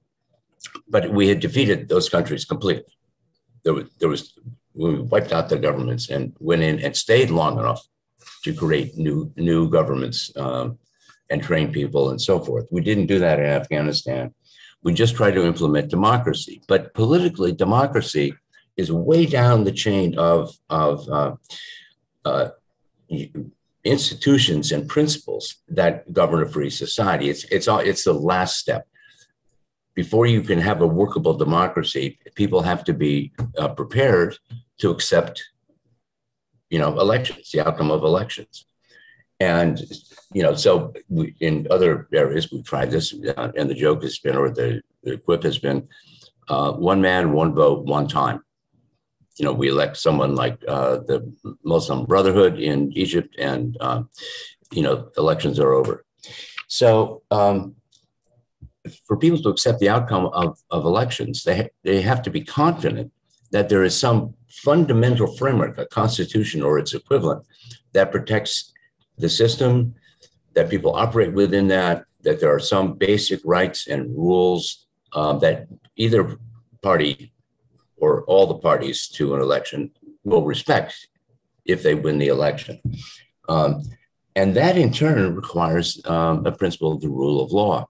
but 0.89 1.11
we 1.11 1.29
had 1.29 1.41
defeated 1.41 1.89
those 1.89 2.09
countries 2.09 2.45
completely. 2.45 2.95
There 3.65 3.75
was, 3.75 3.85
there 3.99 4.09
was, 4.09 4.39
we 4.75 5.01
wiped 5.01 5.33
out 5.33 5.49
the 5.49 5.59
governments 5.59 6.11
and 6.11 6.35
went 6.39 6.63
in 6.63 6.79
and 6.81 6.97
stayed 6.97 7.31
long 7.31 7.59
enough 7.59 7.87
to 8.45 8.55
create 8.55 8.97
new, 8.97 9.33
new 9.37 9.69
governments 9.69 10.31
um, 10.37 10.79
and 11.31 11.43
train 11.43 11.73
people 11.73 12.11
and 12.11 12.21
so 12.21 12.41
forth. 12.41 12.67
We 12.71 12.81
didn't 12.81 13.07
do 13.07 13.19
that 13.21 13.39
in 13.39 13.47
Afghanistan. 13.47 14.35
We 14.83 14.93
just 14.95 15.15
tried 15.15 15.33
to 15.33 15.47
implement 15.47 15.91
democracy. 15.91 16.63
But 16.67 16.95
politically, 16.95 17.53
democracy 17.53 18.35
is 18.77 18.91
way 18.91 19.27
down 19.27 19.65
the 19.65 19.73
chain 19.73 20.19
of, 20.19 20.57
of 20.71 21.09
uh, 21.09 21.35
uh, 22.25 22.49
institutions 23.85 24.73
and 24.73 24.89
principles 24.89 25.57
that 25.69 26.13
govern 26.13 26.43
a 26.43 26.49
free 26.49 26.71
society. 26.71 27.31
It's 27.31 27.45
it's 27.45 27.69
all 27.69 27.79
it's 27.79 28.05
the 28.05 28.13
last 28.13 28.59
step. 28.59 28.87
Before 29.95 30.27
you 30.27 30.43
can 30.43 30.61
have 30.61 30.81
a 30.81 30.87
workable 30.87 31.35
democracy, 31.35 32.19
people 32.35 32.63
have 32.63 32.85
to 32.85 32.95
be 32.95 33.33
uh, 33.59 33.69
prepared 33.69 34.39
to 34.79 34.91
accept, 34.91 35.45
you 36.71 36.79
know, 36.79 36.99
elections, 36.99 37.51
the 37.51 37.67
outcome 37.67 37.91
of 37.91 38.03
elections, 38.05 38.67
and 39.41 39.81
you 40.33 40.43
know, 40.45 40.55
so 40.55 40.93
we, 41.09 41.35
in 41.41 41.67
other 41.71 42.07
areas 42.13 42.53
we've 42.53 42.65
tried 42.65 42.91
this, 42.91 43.13
uh, 43.37 43.51
and 43.57 43.69
the 43.69 43.75
joke 43.75 44.03
has 44.05 44.19
been, 44.19 44.37
or 44.37 44.51
the, 44.51 44.81
the 45.03 45.17
quip 45.17 45.43
has 45.43 45.59
been, 45.59 45.89
uh, 46.49 46.73
one 46.73 47.01
man, 47.01 47.33
one 47.33 47.53
vote, 47.53 47.85
one 47.85 48.07
time 48.07 48.43
you 49.41 49.47
know, 49.47 49.55
we 49.55 49.69
elect 49.69 49.97
someone 49.97 50.35
like 50.35 50.63
uh, 50.69 50.97
the 51.09 51.33
Muslim 51.65 52.05
Brotherhood 52.05 52.59
in 52.59 52.93
Egypt, 52.93 53.37
and 53.39 53.77
um, 53.81 54.11
you 54.71 54.83
know, 54.83 55.09
elections 55.17 55.59
are 55.59 55.73
over. 55.73 56.05
So 56.69 57.23
um, 57.31 57.75
for 59.07 59.17
people 59.17 59.41
to 59.43 59.49
accept 59.49 59.79
the 59.81 59.89
outcome 59.89 60.27
of, 60.27 60.59
of 60.71 60.85
elections, 60.85 61.43
they, 61.45 61.57
ha- 61.57 61.73
they 61.85 62.03
have 62.03 62.21
to 62.23 62.31
be 62.31 62.43
confident 62.43 63.13
that 63.51 63.71
there 63.71 63.83
is 63.83 63.99
some 63.99 64.35
fundamental 64.51 65.35
framework, 65.39 65.79
a 65.79 65.87
constitution 65.87 66.63
or 66.63 66.79
its 66.79 66.93
equivalent, 66.93 67.43
that 67.95 68.13
protects 68.13 68.70
the 69.21 69.29
system, 69.29 69.95
that 70.55 70.71
people 70.71 70.95
operate 70.95 71.33
within 71.33 71.69
that, 71.69 72.05
that 72.23 72.41
there 72.41 72.55
are 72.55 72.61
some 72.61 72.95
basic 72.95 73.41
rights 73.45 73.87
and 73.87 74.17
rules 74.17 74.87
uh, 75.13 75.35
that 75.39 75.69
either 75.97 76.37
party 76.83 77.33
or 77.97 78.25
all 78.25 78.47
the 78.47 78.59
parties 78.59 79.09
to 79.09 79.35
an 79.35 79.41
election 79.41 79.91
will 80.25 80.45
respect 80.45 81.09
if 81.65 81.83
they 81.83 81.95
win 81.95 82.19
the 82.19 82.29
election. 82.29 82.81
Um, 83.49 83.83
and 84.37 84.55
that 84.55 84.77
in 84.77 84.93
turn 84.93 85.35
requires 85.35 86.01
um, 86.07 86.47
a 86.47 86.53
principle 86.53 86.93
of 86.93 87.01
the 87.01 87.09
rule 87.09 87.43
of 87.43 87.53
law. 87.53 87.87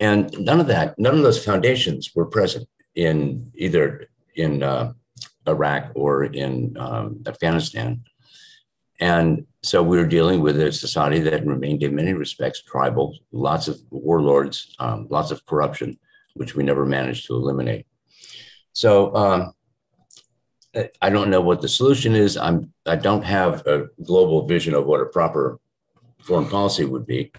And 0.00 0.30
none 0.38 0.60
of 0.60 0.66
that, 0.68 0.98
none 0.98 1.14
of 1.14 1.22
those 1.22 1.42
foundations 1.42 2.12
were 2.14 2.26
present 2.26 2.68
in 2.94 3.50
either 3.54 4.08
in 4.36 4.62
uh, 4.62 4.92
Iraq 5.46 5.92
or 5.94 6.24
in 6.24 6.76
um, 6.78 7.22
Afghanistan. 7.26 8.04
And 9.00 9.46
so 9.62 9.82
we 9.82 9.96
were 9.96 10.06
dealing 10.06 10.40
with 10.40 10.60
a 10.60 10.72
society 10.72 11.20
that 11.20 11.46
remained 11.46 11.82
in 11.82 11.94
many 11.94 12.12
respects 12.12 12.62
tribal, 12.62 13.16
lots 13.32 13.66
of 13.68 13.80
warlords, 13.90 14.74
um, 14.78 15.08
lots 15.10 15.30
of 15.30 15.44
corruption, 15.46 15.98
which 16.34 16.54
we 16.54 16.62
never 16.62 16.86
managed 16.86 17.26
to 17.26 17.34
eliminate. 17.34 17.86
So 18.72 19.14
um, 19.14 19.52
I 21.00 21.10
don't 21.10 21.30
know 21.30 21.40
what 21.40 21.60
the 21.60 21.68
solution 21.68 22.14
is. 22.14 22.36
I'm 22.36 22.72
I 22.86 22.96
don't 22.96 23.24
have 23.24 23.66
a 23.66 23.86
global 24.02 24.46
vision 24.46 24.74
of 24.74 24.86
what 24.86 25.00
a 25.00 25.06
proper 25.06 25.60
foreign 26.20 26.48
policy 26.48 26.84
would 26.84 27.06
be, 27.06 27.32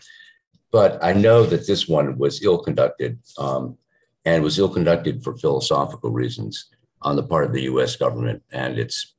but 0.72 1.04
I 1.04 1.14
know 1.14 1.46
that 1.46 1.68
this 1.68 1.88
one 1.88 2.18
was 2.18 2.42
ill 2.44 2.60
conducted 2.60 3.20
um, 3.38 3.78
and 4.24 4.44
was 4.44 4.58
ill 4.58 4.70
conducted 4.70 5.24
for 5.24 5.36
philosophical 5.36 6.12
reasons 6.12 6.70
on 7.02 7.16
the 7.16 7.24
part 7.24 7.46
of 7.46 7.54
the 7.54 7.64
U.S. 7.64 7.96
government 7.96 8.42
and 8.52 8.80
its 8.80 9.15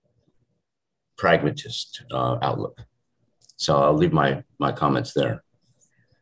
pragmatist 1.16 2.02
uh, 2.12 2.38
outlook. 2.42 2.78
So 3.56 3.78
I'll 3.78 3.94
leave 3.96 4.12
my 4.12 4.42
my 4.58 4.72
comments 4.72 5.12
there 5.14 5.42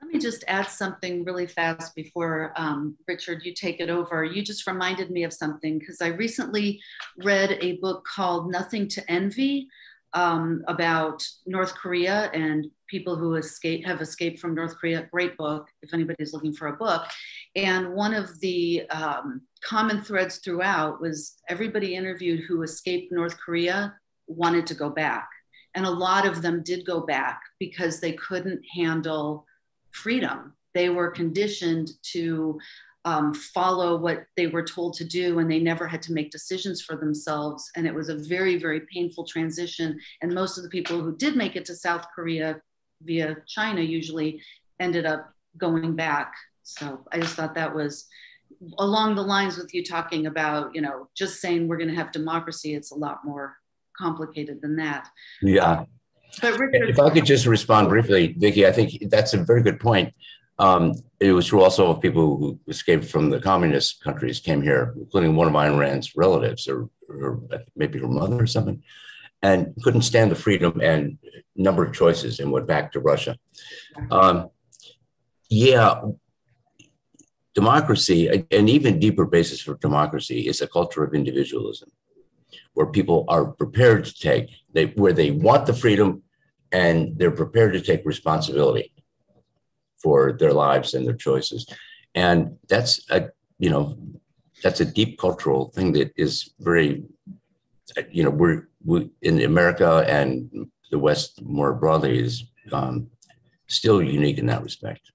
Let 0.01 0.13
me 0.13 0.19
just 0.21 0.45
add 0.47 0.69
something 0.69 1.25
really 1.25 1.47
fast 1.47 1.95
before 1.95 2.53
um, 2.57 2.97
Richard, 3.09 3.45
you 3.45 3.53
take 3.55 3.81
it 3.81 3.91
over. 3.91 4.25
You 4.25 4.43
just 4.43 4.67
reminded 4.67 5.11
me 5.11 5.25
of 5.25 5.33
something 5.33 5.79
because 5.79 6.01
I 6.01 6.09
recently 6.09 6.81
read 7.19 7.59
a 7.61 7.79
book 7.79 8.05
called 8.05 8.51
Nothing 8.51 8.87
to 8.89 9.11
Envy 9.11 9.69
um, 10.15 10.63
about 10.69 11.27
North 11.45 11.75
Korea 11.75 12.31
and 12.33 12.67
people 12.89 13.17
who 13.17 13.35
escape 13.35 13.85
have 13.85 14.01
escaped 14.01 14.39
from 14.39 14.55
North 14.55 14.77
Korea. 14.77 15.09
Great 15.11 15.37
book 15.37 15.67
if 15.83 15.93
anybody's 15.93 16.33
looking 16.33 16.53
for 16.53 16.69
a 16.69 16.77
book. 16.77 17.03
And 17.57 17.93
one 17.95 18.15
of 18.15 18.39
the 18.41 18.89
um, 18.91 19.43
common 19.65 20.03
threads 20.03 20.39
throughout 20.39 21.01
was 21.01 21.37
everybody 21.49 21.97
interviewed 21.97 22.45
who 22.47 22.63
escaped 22.63 23.13
North 23.13 23.37
Korea 23.39 23.95
wanted 24.27 24.67
to 24.69 24.75
go 24.75 24.91
back. 24.91 25.29
And 25.75 25.87
a 25.87 25.91
lot 25.91 26.27
of 26.27 26.43
them 26.43 26.63
did 26.63 26.87
go 26.87 27.01
back 27.01 27.41
because 27.59 28.01
they 28.01 28.13
couldn't 28.13 28.63
handle 28.75 29.45
freedom. 29.91 30.55
They 30.73 30.89
were 30.89 31.11
conditioned 31.11 31.91
to 32.13 32.59
um, 33.05 33.35
follow 33.35 33.97
what 33.97 34.25
they 34.37 34.47
were 34.47 34.63
told 34.63 34.95
to 34.95 35.05
do, 35.05 35.39
and 35.39 35.51
they 35.51 35.59
never 35.59 35.87
had 35.87 36.01
to 36.03 36.13
make 36.13 36.31
decisions 36.31 36.81
for 36.81 36.97
themselves. 36.97 37.71
And 37.77 37.87
it 37.87 37.95
was 37.95 38.09
a 38.09 38.17
very, 38.17 38.57
very 38.59 38.83
painful 38.93 39.27
transition. 39.27 39.99
And 40.23 40.33
most 40.33 40.57
of 40.57 40.65
the 40.65 40.71
people 40.71 41.01
who 41.01 41.17
did 41.17 41.37
make 41.37 41.55
it 41.55 41.65
to 41.67 41.77
South 41.77 42.07
Korea 42.15 42.61
via 43.03 43.37
China 43.47 43.83
usually 43.83 44.41
ended 44.81 45.05
up 45.05 45.31
going 45.59 45.95
back. 45.95 46.33
So 46.63 47.05
I 47.13 47.21
just 47.21 47.35
thought 47.35 47.55
that 47.55 47.75
was 47.75 48.07
along 48.79 49.15
the 49.15 49.23
lines 49.23 49.59
with 49.59 49.75
you 49.75 49.85
talking 49.85 50.27
about, 50.27 50.75
you 50.75 50.81
know, 50.81 51.09
just 51.15 51.41
saying 51.41 51.69
we're 51.69 51.77
going 51.77 51.91
to 51.91 51.95
have 51.95 52.13
democracy. 52.13 52.75
It's 52.75 52.93
a 52.93 52.97
lot 52.97 53.19
more 53.25 53.57
complicated 53.97 54.61
than 54.63 54.77
that. 54.77 55.09
Yeah. 55.43 55.85
But 56.41 56.59
Richard, 56.59 56.91
if 56.91 56.99
I 56.99 57.11
could 57.11 57.25
just 57.25 57.47
respond 57.47 57.89
briefly, 57.89 58.35
Vickie, 58.35 58.67
I 58.67 58.73
think 58.73 59.09
that's 59.09 59.35
a 59.35 59.45
very 59.45 59.63
good 59.63 59.79
point. 59.79 60.15
Um, 60.59 60.95
it 61.21 61.33
was 61.33 61.47
true 61.47 61.63
also 61.63 61.91
of 61.91 62.01
people 62.01 62.37
who 62.37 62.59
escaped 62.69 63.05
from 63.05 63.31
the 63.31 63.41
communist 63.41 64.03
countries 64.03 64.41
came 64.41 64.63
here, 64.63 64.95
including 64.97 65.35
one 65.35 65.49
of 65.49 65.55
Ayn 65.55 65.79
Rand's 65.79 66.17
relatives, 66.17 66.69
or, 66.69 66.89
or 67.09 67.41
maybe 67.75 67.99
her 67.99 68.09
mother 68.09 68.41
or 68.41 68.47
something, 68.47 68.83
and 69.43 69.75
couldn't 69.83 70.03
stand 70.03 70.31
the 70.31 70.37
freedom 70.37 70.81
and 70.81 71.19
number 71.57 71.85
of 71.85 71.93
choices 71.93 72.41
and 72.41 72.53
went 72.53 72.67
back 72.67 72.93
to 72.93 73.01
Russia. 73.01 73.37
Um, 74.11 74.51
yeah, 75.49 76.01
democracy, 77.55 78.47
an 78.51 78.69
even 78.69 78.99
deeper 78.99 79.25
basis 79.25 79.61
for 79.61 79.75
democracy 79.77 80.47
is 80.49 80.61
a 80.61 80.67
culture 80.67 81.05
of 81.05 81.15
individualism, 81.15 81.91
where 82.75 82.87
people 82.87 83.25
are 83.29 83.45
prepared 83.45 84.05
to 84.05 84.15
take, 84.15 84.51
they, 84.73 84.87
where 84.87 85.13
they 85.13 85.31
want 85.31 85.67
the 85.67 85.73
freedom 85.73 86.23
and 86.73 87.19
they're 87.19 87.31
prepared 87.31 87.73
to 87.73 87.81
take 87.81 88.05
responsibility 88.05 88.93
for 89.97 90.33
their 90.33 90.53
lives 90.53 90.95
and 90.95 91.07
their 91.07 91.17
choices. 91.17 91.67
And 92.15 92.59
that's 92.69 93.09
a, 93.11 93.31
you 93.59 93.71
know, 93.71 93.97
that's 94.63 94.81
a 94.81 94.85
deep 94.85 95.19
cultural 95.19 95.71
thing 95.71 95.93
that 95.93 96.13
is 96.17 96.51
very, 96.61 97.05
you 98.11 98.25
know, 98.25 98.31
we're 98.31 98.69
we, 98.85 99.11
in 99.23 99.41
America 99.43 100.05
and 100.09 100.69
the 100.91 100.99
West 100.99 101.43
more 101.43 101.73
broadly 101.73 102.19
is 102.19 102.45
um, 102.73 103.09
still 103.67 104.03
unique 104.03 104.39
in 104.39 104.47
that 104.47 104.63
respect. 104.63 105.11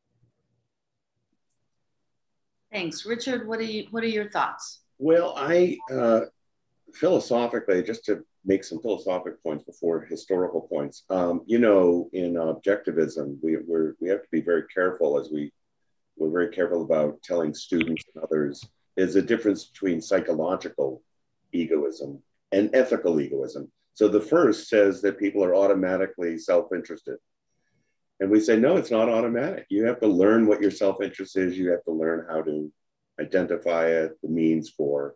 Thanks, 2.71 3.05
Richard. 3.05 3.47
What 3.47 3.59
are 3.59 3.63
you? 3.63 3.87
What 3.91 4.03
are 4.03 4.07
your 4.07 4.29
thoughts? 4.29 4.81
Well, 4.99 5.33
I 5.35 5.77
uh, 5.91 6.21
philosophically, 6.93 7.83
just 7.83 8.05
to 8.05 8.23
make 8.45 8.63
some 8.63 8.81
philosophic 8.81 9.41
points 9.43 9.63
before 9.63 10.01
historical 10.01 10.61
points. 10.61 11.03
Um, 11.09 11.41
you 11.45 11.59
know, 11.59 12.09
in 12.13 12.33
objectivism, 12.33 13.37
we 13.41 13.57
we're, 13.57 13.95
we 13.99 14.09
have 14.09 14.21
to 14.21 14.29
be 14.31 14.41
very 14.41 14.63
careful 14.73 15.19
as 15.19 15.29
we 15.31 15.51
we're 16.17 16.29
very 16.29 16.49
careful 16.49 16.83
about 16.83 17.21
telling 17.23 17.53
students 17.53 18.03
and 18.13 18.23
others. 18.23 18.63
There's 18.97 19.15
a 19.15 19.21
difference 19.21 19.65
between 19.65 20.01
psychological 20.01 21.01
egoism 21.53 22.21
and 22.51 22.69
ethical 22.73 23.21
egoism. 23.21 23.71
So 23.93 24.07
the 24.07 24.21
first 24.21 24.67
says 24.67 25.01
that 25.01 25.19
people 25.19 25.43
are 25.43 25.55
automatically 25.55 26.37
self-interested. 26.37 27.17
And 28.19 28.29
we 28.29 28.41
say, 28.41 28.57
no, 28.57 28.75
it's 28.75 28.91
not 28.91 29.07
automatic. 29.07 29.65
You 29.69 29.85
have 29.85 30.01
to 30.01 30.07
learn 30.07 30.45
what 30.45 30.61
your 30.61 30.71
self 30.71 31.01
interest 31.01 31.37
is. 31.37 31.57
You 31.57 31.71
have 31.71 31.83
to 31.85 31.91
learn 31.91 32.25
how 32.29 32.41
to 32.41 32.71
identify 33.19 33.87
it, 33.87 34.17
the 34.21 34.29
means 34.29 34.69
for 34.69 35.15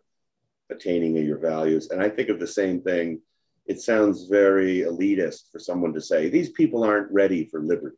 attaining 0.70 1.18
of 1.18 1.24
your 1.24 1.38
values. 1.38 1.90
And 1.90 2.02
I 2.02 2.08
think 2.08 2.28
of 2.28 2.40
the 2.40 2.46
same 2.46 2.80
thing. 2.80 3.20
It 3.66 3.80
sounds 3.80 4.26
very 4.28 4.80
elitist 4.80 5.50
for 5.50 5.58
someone 5.58 5.94
to 5.94 6.00
say, 6.00 6.28
these 6.28 6.50
people 6.50 6.84
aren't 6.84 7.10
ready 7.12 7.46
for 7.46 7.60
liberty, 7.60 7.96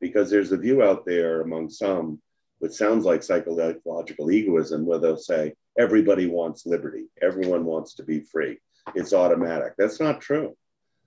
because 0.00 0.30
there's 0.30 0.52
a 0.52 0.56
view 0.56 0.82
out 0.82 1.04
there 1.04 1.42
among 1.42 1.70
some, 1.70 2.20
which 2.58 2.72
sounds 2.72 3.04
like 3.04 3.22
psychological 3.22 4.30
egoism, 4.30 4.84
where 4.84 4.98
they'll 4.98 5.16
say, 5.16 5.54
everybody 5.78 6.26
wants 6.26 6.66
liberty, 6.66 7.04
everyone 7.22 7.64
wants 7.64 7.94
to 7.94 8.02
be 8.02 8.20
free. 8.20 8.58
It's 8.94 9.12
automatic. 9.12 9.74
That's 9.78 10.00
not 10.00 10.20
true. 10.20 10.56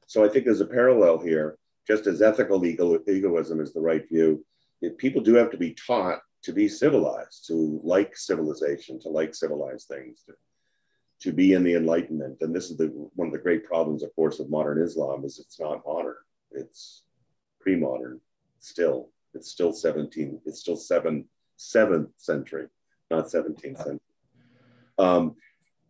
So 0.06 0.24
I 0.24 0.30
think 0.30 0.46
there's 0.46 0.62
a 0.62 0.66
parallel 0.66 1.20
here 1.20 1.58
just 1.88 2.08
as 2.08 2.22
ethical 2.22 2.64
ego- 2.66 3.02
egoism 3.08 3.60
is 3.60 3.74
the 3.74 3.82
right 3.82 4.08
view, 4.08 4.46
people 4.98 5.22
do 5.22 5.34
have 5.34 5.50
to 5.52 5.58
be 5.58 5.74
taught 5.74 6.20
to 6.44 6.54
be 6.54 6.70
civilized, 6.70 7.48
to 7.48 7.82
like 7.84 8.16
civilization, 8.16 9.00
to 9.02 9.10
like 9.10 9.34
civilized 9.34 9.88
things, 9.88 10.24
to, 10.24 10.34
to 11.22 11.32
be 11.34 11.54
in 11.54 11.64
the 11.64 11.76
Enlightenment. 11.76 12.38
And 12.42 12.56
this 12.56 12.70
is 12.70 12.78
the, 12.78 12.88
one 13.16 13.28
of 13.28 13.34
the 13.34 13.40
great 13.40 13.66
problems, 13.66 14.04
of 14.04 14.16
course, 14.16 14.40
of 14.40 14.50
modern 14.50 14.82
Islam 14.82 15.26
is 15.26 15.40
it's 15.40 15.60
not 15.60 15.84
modern. 15.86 16.16
It's 16.52 17.04
pre-modern 17.60 18.22
still. 18.60 19.10
It's 19.34 19.52
still 19.52 19.74
17, 19.74 20.42
it's 20.46 20.60
still 20.60 20.76
seven, 20.76 21.26
seventh 21.56 22.10
century, 22.18 22.68
not 23.12 23.26
17th 23.26 23.78
century. 23.78 24.00
Um, 24.98 25.36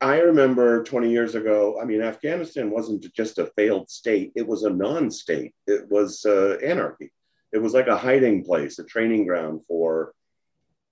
I 0.01 0.19
remember 0.19 0.83
20 0.83 1.09
years 1.09 1.35
ago, 1.35 1.79
I 1.81 1.85
mean, 1.85 2.01
Afghanistan 2.01 2.69
wasn't 2.69 3.05
just 3.13 3.37
a 3.37 3.47
failed 3.55 3.89
state, 3.89 4.31
it 4.35 4.47
was 4.47 4.63
a 4.63 4.69
non 4.69 5.11
state. 5.11 5.53
It 5.67 5.89
was 5.89 6.25
uh, 6.25 6.57
anarchy. 6.63 7.11
It 7.51 7.57
was 7.57 7.73
like 7.73 7.87
a 7.87 7.97
hiding 7.97 8.43
place, 8.43 8.79
a 8.79 8.83
training 8.83 9.25
ground 9.25 9.61
for 9.67 10.13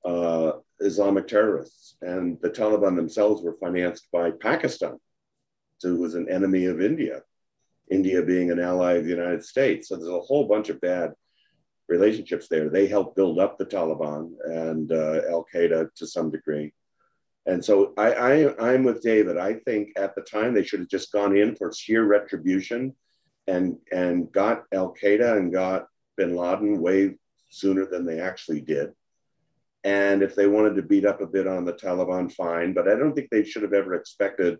uh, 0.08 0.52
Islamic 0.80 1.28
terrorists. 1.28 1.98
And 2.02 2.38
the 2.42 2.50
Taliban 2.50 2.96
themselves 2.96 3.44
were 3.44 3.58
financed 3.60 4.08
by 4.12 4.32
Pakistan, 4.32 4.98
who 5.84 5.98
was 5.98 6.16
an 6.16 6.30
enemy 6.30 6.66
of 6.66 6.82
India, 6.82 7.22
India 7.92 8.22
being 8.24 8.52
an 8.52 8.60
ally 8.60 8.94
of 8.94 9.04
the 9.04 9.10
United 9.10 9.44
States. 9.44 9.90
So 9.90 9.96
there's 9.96 10.10
a 10.10 10.20
whole 10.20 10.48
bunch 10.48 10.70
of 10.70 10.82
bad 10.82 11.14
relationships 11.88 12.48
there. 12.48 12.70
They 12.70 12.88
helped 12.88 13.16
build 13.16 13.40
up 13.40 13.58
the 13.58 13.66
Taliban 13.66 14.32
and 14.46 14.92
uh, 14.92 15.22
Al 15.30 15.46
Qaeda 15.54 15.94
to 15.96 16.08
some 16.08 16.32
degree. 16.32 16.74
And 17.46 17.64
so 17.64 17.94
I, 17.98 18.12
I, 18.14 18.72
I'm 18.74 18.84
with 18.84 19.02
David. 19.02 19.38
I 19.38 19.54
think 19.54 19.94
at 19.96 20.16
the 20.16 20.22
time 20.22 20.54
they 20.54 20.64
should 20.64 20.82
have 20.82 20.90
just 20.90 21.14
gone 21.14 21.36
in 21.36 21.56
for 21.56 21.72
sheer 21.72 22.04
retribution 22.04 22.94
and, 23.48 23.78
and 23.92 24.30
got 24.34 24.64
Al 24.74 24.94
Qaeda 25.02 25.38
and 25.38 25.54
got 25.54 25.88
bin 26.18 26.36
Laden 26.36 26.82
way 26.82 27.16
sooner 27.50 27.86
than 27.86 28.06
they 28.06 28.20
actually 28.20 28.60
did. 28.60 28.92
And 29.84 30.22
if 30.22 30.36
they 30.36 30.48
wanted 30.48 30.76
to 30.76 30.82
beat 30.82 31.06
up 31.06 31.22
a 31.22 31.28
bit 31.28 31.48
on 31.48 31.66
the 31.66 31.74
Taliban, 31.74 32.32
fine. 32.32 32.74
But 32.74 32.88
I 32.88 32.96
don't 32.96 33.14
think 33.14 33.30
they 33.30 33.44
should 33.44 33.62
have 33.62 33.74
ever 33.74 33.94
expected 33.94 34.58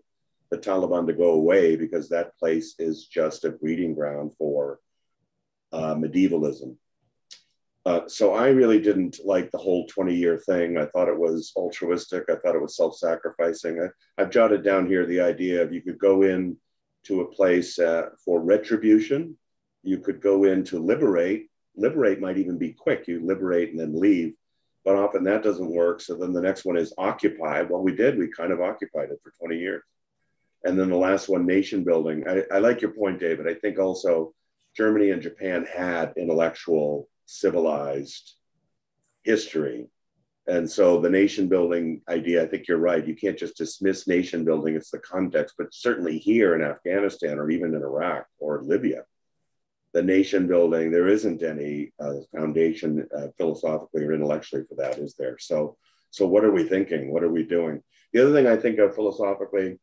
the 0.50 0.58
Taliban 0.58 1.06
to 1.06 1.12
go 1.12 1.32
away 1.32 1.76
because 1.76 2.08
that 2.08 2.36
place 2.38 2.74
is 2.78 3.06
just 3.06 3.44
a 3.44 3.50
breeding 3.50 3.94
ground 3.94 4.32
for 4.38 4.78
uh, 5.72 5.94
medievalism. 5.94 6.76
Uh, 7.88 8.06
so 8.06 8.34
I 8.34 8.48
really 8.48 8.80
didn't 8.80 9.18
like 9.24 9.50
the 9.50 9.58
whole 9.58 9.86
20 9.86 10.14
year 10.14 10.36
thing. 10.36 10.76
I 10.76 10.86
thought 10.86 11.08
it 11.08 11.18
was 11.18 11.52
altruistic. 11.56 12.24
I 12.28 12.36
thought 12.36 12.54
it 12.54 12.60
was 12.60 12.76
self 12.76 12.96
sacrificing. 12.96 13.80
I, 13.80 14.20
have 14.20 14.30
jotted 14.30 14.62
down 14.62 14.86
here 14.86 15.06
the 15.06 15.20
idea 15.20 15.62
of 15.62 15.72
you 15.72 15.80
could 15.80 15.98
go 15.98 16.22
in 16.22 16.56
to 17.04 17.22
a 17.22 17.32
place 17.32 17.78
uh, 17.78 18.10
for 18.24 18.40
retribution. 18.40 19.38
You 19.82 19.98
could 19.98 20.20
go 20.20 20.44
in 20.44 20.64
to 20.64 20.78
liberate. 20.78 21.48
Liberate 21.76 22.20
might 22.20 22.36
even 22.36 22.58
be 22.58 22.72
quick. 22.72 23.08
You 23.08 23.24
liberate 23.24 23.70
and 23.70 23.80
then 23.80 23.98
leave. 23.98 24.34
But 24.88 24.96
often 24.96 25.22
that 25.24 25.42
doesn't 25.42 25.70
work. 25.70 26.00
So 26.00 26.14
then 26.14 26.32
the 26.32 26.40
next 26.40 26.64
one 26.64 26.78
is 26.78 26.94
occupy. 26.96 27.60
Well, 27.60 27.82
we 27.82 27.94
did. 27.94 28.16
We 28.16 28.28
kind 28.28 28.52
of 28.52 28.62
occupied 28.62 29.10
it 29.10 29.20
for 29.22 29.34
20 29.38 29.58
years. 29.58 29.82
And 30.64 30.78
then 30.78 30.88
the 30.88 30.96
last 30.96 31.28
one, 31.28 31.44
nation 31.44 31.84
building. 31.84 32.26
I, 32.26 32.44
I 32.50 32.58
like 32.60 32.80
your 32.80 32.92
point, 32.92 33.20
David. 33.20 33.46
I 33.46 33.52
think 33.52 33.78
also 33.78 34.32
Germany 34.74 35.10
and 35.10 35.20
Japan 35.20 35.66
had 35.70 36.14
intellectual 36.16 37.06
civilized 37.26 38.36
history. 39.24 39.90
And 40.46 40.70
so 40.70 40.98
the 41.02 41.10
nation 41.10 41.48
building 41.48 42.00
idea, 42.08 42.42
I 42.42 42.46
think 42.46 42.66
you're 42.66 42.78
right. 42.78 43.06
You 43.06 43.14
can't 43.14 43.38
just 43.38 43.58
dismiss 43.58 44.08
nation 44.08 44.42
building, 44.42 44.74
it's 44.74 44.90
the 44.90 45.00
context, 45.00 45.56
but 45.58 45.74
certainly 45.74 46.16
here 46.16 46.54
in 46.54 46.62
Afghanistan 46.62 47.38
or 47.38 47.50
even 47.50 47.74
in 47.74 47.82
Iraq 47.82 48.24
or 48.38 48.62
Libya, 48.62 49.02
the 49.92 50.02
nation 50.02 50.46
building, 50.46 50.90
there 50.90 51.08
isn't 51.08 51.42
any 51.42 51.92
uh, 51.98 52.14
foundation 52.34 53.06
uh, 53.16 53.28
philosophically 53.36 54.04
or 54.04 54.12
intellectually 54.12 54.64
for 54.68 54.74
that, 54.76 54.98
is 54.98 55.14
there? 55.18 55.38
So, 55.38 55.76
so 56.10 56.26
what 56.26 56.44
are 56.44 56.52
we 56.52 56.64
thinking? 56.64 57.12
What 57.12 57.24
are 57.24 57.30
we 57.30 57.44
doing? 57.44 57.82
The 58.12 58.22
other 58.22 58.32
thing 58.32 58.46
I 58.46 58.56
think 58.56 58.78
of 58.78 58.94
philosophically, 58.94 59.78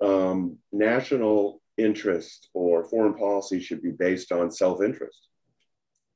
um, 0.00 0.58
national 0.72 1.60
interest 1.76 2.48
or 2.54 2.84
foreign 2.84 3.14
policy 3.14 3.60
should 3.60 3.82
be 3.82 3.92
based 3.92 4.32
on 4.32 4.50
self 4.50 4.82
interest 4.82 5.28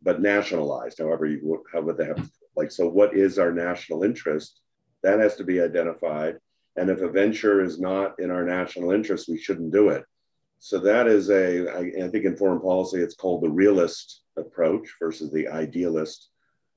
but 0.03 0.21
nationalized, 0.21 0.99
however 0.99 1.27
you 1.27 1.65
however 1.73 1.93
they 1.93 2.07
have 2.07 2.31
like 2.57 2.71
so 2.71 2.89
what 2.89 3.17
is 3.17 3.39
our 3.39 3.53
national 3.53 4.03
interest? 4.03 4.61
That 5.03 5.21
has 5.21 5.37
to 5.37 5.45
be 5.45 5.61
identified. 5.61 6.37
And 6.77 6.91
if 6.91 7.01
a 7.01 7.09
venture 7.09 7.63
is 7.63 7.81
not 7.81 8.19
in 8.19 8.31
our 8.31 8.45
national 8.45 8.93
interest, 8.93 9.29
we 9.29 9.39
shouldn't 9.39 9.73
do 9.73 9.89
it. 9.91 10.05
So 10.65 10.79
that 10.79 11.09
is 11.09 11.29
a, 11.29 11.69
I, 11.77 12.05
I 12.05 12.09
think 12.09 12.25
in 12.25 12.37
foreign 12.37 12.61
policy, 12.61 13.01
it's 13.01 13.17
called 13.17 13.43
the 13.43 13.51
realist 13.51 14.23
approach 14.37 14.89
versus 15.01 15.33
the 15.33 15.49
idealist 15.49 16.29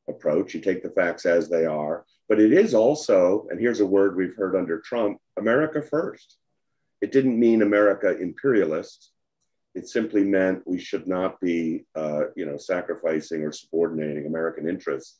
approach. 0.10 0.56
You 0.56 0.60
take 0.60 0.82
the 0.82 0.90
facts 0.90 1.28
as 1.28 1.50
they 1.50 1.68
are, 1.68 2.04
but 2.28 2.40
it 2.40 2.52
is 2.52 2.74
also, 2.74 3.46
and 3.52 3.60
here's 3.60 3.82
a 3.82 3.86
word 3.86 4.16
we've 4.16 4.36
heard 4.36 4.56
under 4.56 4.80
Trump, 4.80 5.20
America 5.38 5.84
first. 5.84 6.38
It 7.00 7.12
didn't 7.12 7.40
mean 7.40 7.62
America 7.62 8.18
imperialist. 8.18 9.12
It 9.76 9.88
simply 9.88 10.24
meant 10.24 10.66
we 10.66 10.80
should 10.80 11.08
not 11.08 11.40
be, 11.40 11.86
uh, 11.94 12.32
you 12.36 12.48
know, 12.48 12.58
sacrificing 12.58 13.44
or 13.44 13.52
subordinating 13.52 14.26
American 14.26 14.68
interests 14.68 15.20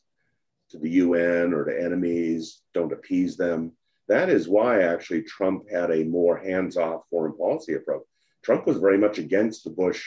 to 0.72 0.80
the 0.80 0.90
UN 0.90 1.54
or 1.54 1.66
to 1.66 1.84
enemies. 1.86 2.64
Don't 2.74 2.94
appease 2.94 3.38
them. 3.38 3.74
That 4.08 4.30
is 4.30 4.48
why 4.48 4.82
actually 4.82 5.22
Trump 5.22 5.70
had 5.70 5.92
a 5.92 6.04
more 6.04 6.36
hands-off 6.36 7.04
foreign 7.12 7.38
policy 7.38 7.76
approach. 7.76 8.06
Trump 8.46 8.68
was 8.68 8.78
very 8.78 8.98
much 9.00 9.18
against 9.18 9.64
the 9.64 9.72
Bush 9.72 10.06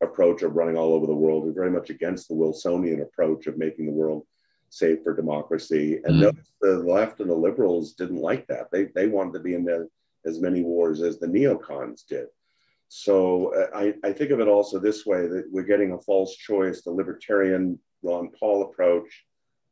approach 0.00 0.42
of 0.42 0.54
running 0.54 0.76
all 0.76 0.92
over 0.94 1.06
the 1.06 1.14
world. 1.14 1.44
Was 1.44 1.54
very 1.56 1.70
much 1.70 1.90
against 1.90 2.28
the 2.28 2.34
Wilsonian 2.34 3.02
approach 3.02 3.48
of 3.48 3.58
making 3.58 3.86
the 3.86 3.92
world 3.92 4.24
safe 4.70 5.02
for 5.02 5.16
democracy. 5.16 6.00
And 6.04 6.22
mm-hmm. 6.22 6.38
the 6.60 6.78
left 6.78 7.18
and 7.18 7.28
the 7.28 7.34
liberals 7.34 7.94
didn't 7.94 8.20
like 8.20 8.46
that. 8.46 8.70
They, 8.70 8.84
they 8.94 9.08
wanted 9.08 9.32
to 9.32 9.40
be 9.40 9.54
in 9.54 9.64
the, 9.64 9.88
as 10.24 10.40
many 10.40 10.62
wars 10.62 11.02
as 11.02 11.18
the 11.18 11.26
neocons 11.26 12.06
did. 12.06 12.26
So 12.88 13.52
uh, 13.52 13.76
I, 13.76 13.94
I 14.04 14.12
think 14.12 14.30
of 14.30 14.38
it 14.38 14.46
also 14.46 14.78
this 14.78 15.04
way 15.04 15.26
that 15.26 15.46
we're 15.50 15.64
getting 15.64 15.92
a 15.92 15.98
false 15.98 16.36
choice, 16.36 16.82
the 16.82 16.92
libertarian 16.92 17.80
Ron 18.04 18.30
Paul 18.38 18.62
approach, 18.62 19.24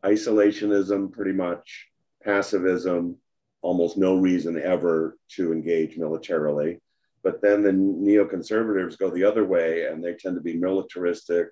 isolationism, 0.05 1.13
pretty 1.13 1.33
much, 1.33 1.87
passivism, 2.27 3.15
almost 3.63 3.97
no 3.97 4.17
reason 4.17 4.61
ever 4.61 5.17
to 5.37 5.53
engage 5.53 5.97
militarily. 5.97 6.81
But 7.25 7.43
then 7.43 7.63
the 7.63 7.73
neoconservatives 7.73 8.99
go 8.99 9.11
the 9.11 9.25
other 9.25 9.45
way 9.45 9.87
and 9.87 10.05
they 10.05 10.15
tend 10.15 10.37
to 10.37 10.43
be 10.43 10.57
militaristic, 10.57 11.49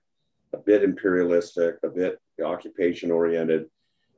a 0.53 0.59
bit 0.59 0.85
imperialistic, 0.85 1.77
a 1.83 1.89
bit 1.89 2.19
occupation 2.45 3.11
oriented. 3.11 3.67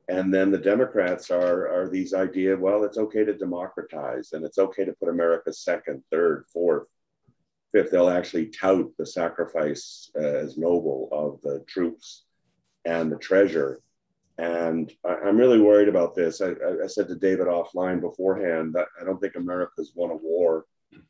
And 0.07 0.31
then 0.31 0.51
the 0.51 0.59
Democrats 0.59 1.31
are, 1.31 1.67
are 1.73 1.89
these 1.89 2.13
idea, 2.13 2.55
well, 2.55 2.83
it's 2.83 2.99
okay 2.99 3.23
to 3.23 3.33
democratize 3.33 4.33
and 4.33 4.45
it's 4.45 4.59
okay 4.59 4.85
to 4.85 4.93
put 4.93 5.09
America 5.09 5.51
second, 5.51 6.03
third, 6.11 6.45
fourth 6.53 6.87
fifth, 7.75 7.91
they'll 7.91 8.09
actually 8.09 8.45
tout 8.45 8.89
the 8.97 9.05
sacrifice 9.05 10.09
uh, 10.17 10.21
as 10.21 10.57
noble 10.57 11.09
of 11.11 11.41
the 11.41 11.61
troops 11.67 12.23
and 12.85 13.11
the 13.11 13.17
treasure. 13.17 13.81
And 14.37 14.89
I, 15.03 15.27
am 15.27 15.35
really 15.35 15.59
worried 15.59 15.89
about 15.89 16.15
this. 16.15 16.39
I, 16.39 16.51
I, 16.83 16.87
said 16.87 17.09
to 17.09 17.15
David 17.15 17.47
offline 17.47 17.99
beforehand 17.99 18.73
that 18.75 18.87
I 18.99 19.03
don't 19.03 19.19
think 19.19 19.35
America's 19.35 19.91
won 19.93 20.11
a 20.11 20.15
war 20.15 20.63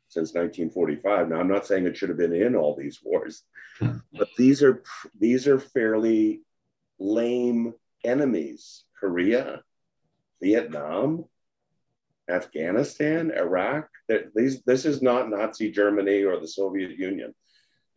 since 0.08 0.34
1945. 0.34 1.28
Now, 1.28 1.40
I'm 1.40 1.48
not 1.48 1.66
saying 1.66 1.86
it 1.86 1.96
should 1.96 2.08
have 2.08 2.18
been 2.18 2.34
in 2.34 2.54
all 2.54 2.74
these 2.76 3.00
wars, 3.02 3.42
hmm. 3.78 3.98
but 4.12 4.28
these 4.36 4.62
are 4.62 4.82
these 5.18 5.46
are 5.46 5.58
fairly 5.58 6.42
lame 6.98 7.74
enemies. 8.04 8.84
Korea, 8.98 9.62
Vietnam, 10.42 11.24
Afghanistan, 12.28 13.30
Iraq. 13.30 13.88
These, 14.34 14.62
this 14.62 14.84
is 14.84 15.02
not 15.02 15.28
Nazi 15.28 15.70
Germany 15.70 16.22
or 16.22 16.40
the 16.40 16.48
Soviet 16.48 16.98
Union. 16.98 17.34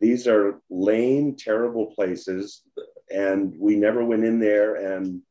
These 0.00 0.26
are 0.26 0.60
lame, 0.70 1.36
terrible 1.36 1.86
places, 1.94 2.62
and 3.10 3.54
we 3.58 3.76
never 3.76 4.04
went 4.04 4.24
in 4.24 4.38
there 4.38 4.74
and 4.74 5.22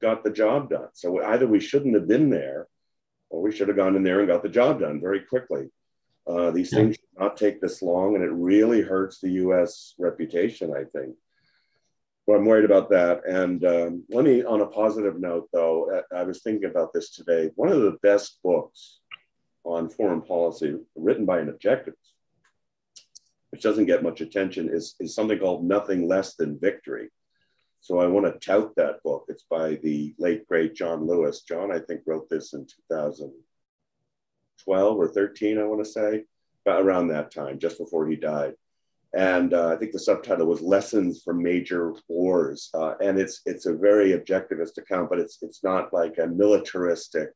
got 0.00 0.22
the 0.22 0.30
job 0.30 0.70
done. 0.70 0.88
So 0.92 1.22
either 1.22 1.46
we 1.46 1.60
shouldn't 1.60 1.94
have 1.94 2.08
been 2.08 2.30
there, 2.30 2.68
or 3.30 3.42
we 3.42 3.52
should 3.52 3.68
have 3.68 3.76
gone 3.76 3.96
in 3.96 4.02
there 4.02 4.20
and 4.20 4.28
got 4.28 4.42
the 4.42 4.48
job 4.48 4.80
done 4.80 5.00
very 5.00 5.20
quickly. 5.20 5.70
Uh, 6.26 6.50
these 6.50 6.72
yeah. 6.72 6.78
things 6.78 6.96
should 6.96 7.20
not 7.20 7.36
take 7.36 7.60
this 7.60 7.82
long, 7.82 8.14
and 8.14 8.24
it 8.24 8.30
really 8.32 8.80
hurts 8.80 9.18
the 9.18 9.30
U.S. 9.30 9.94
reputation. 9.98 10.72
I 10.72 10.84
think. 10.84 11.16
Well, 12.26 12.38
I'm 12.38 12.46
worried 12.46 12.64
about 12.64 12.90
that. 12.90 13.26
And 13.26 13.64
um, 13.64 14.04
let 14.10 14.24
me, 14.24 14.44
on 14.44 14.60
a 14.60 14.66
positive 14.66 15.18
note, 15.18 15.48
though, 15.52 16.02
I 16.14 16.22
was 16.22 16.42
thinking 16.42 16.70
about 16.70 16.92
this 16.92 17.10
today. 17.10 17.50
One 17.56 17.72
of 17.72 17.80
the 17.80 17.98
best 18.02 18.38
books 18.44 19.00
on 19.64 19.90
foreign 19.90 20.22
policy 20.22 20.76
written 20.94 21.24
by 21.24 21.40
an 21.40 21.52
objectivist, 21.52 21.94
which 23.50 23.62
doesn't 23.62 23.86
get 23.86 24.04
much 24.04 24.20
attention, 24.20 24.68
is, 24.72 24.94
is 25.00 25.14
something 25.14 25.38
called 25.38 25.64
Nothing 25.64 26.06
Less 26.06 26.36
Than 26.36 26.60
Victory. 26.60 27.10
So 27.80 27.98
I 27.98 28.06
want 28.06 28.26
to 28.26 28.38
tout 28.38 28.72
that 28.76 29.02
book. 29.02 29.24
It's 29.26 29.44
by 29.50 29.74
the 29.82 30.14
late, 30.16 30.46
great 30.46 30.76
John 30.76 31.04
Lewis. 31.04 31.42
John, 31.42 31.72
I 31.72 31.80
think, 31.80 32.02
wrote 32.06 32.30
this 32.30 32.52
in 32.52 32.66
2012 34.64 34.96
or 34.96 35.08
13, 35.08 35.58
I 35.58 35.64
want 35.64 35.84
to 35.84 35.90
say, 35.90 36.24
around 36.66 37.08
that 37.08 37.32
time, 37.32 37.58
just 37.58 37.78
before 37.78 38.06
he 38.06 38.16
died 38.16 38.54
and 39.14 39.52
uh, 39.52 39.68
I 39.68 39.76
think 39.76 39.92
the 39.92 39.98
subtitle 39.98 40.46
was 40.46 40.62
"Lessons 40.62 41.22
from 41.22 41.42
Major 41.42 41.94
Wars," 42.08 42.70
uh, 42.74 42.94
and 43.00 43.18
it's 43.18 43.42
it's 43.44 43.66
a 43.66 43.74
very 43.74 44.12
objectivist 44.12 44.78
account, 44.78 45.10
but 45.10 45.18
it's 45.18 45.38
it's 45.42 45.62
not 45.62 45.92
like 45.92 46.16
a 46.18 46.26
militaristic. 46.26 47.30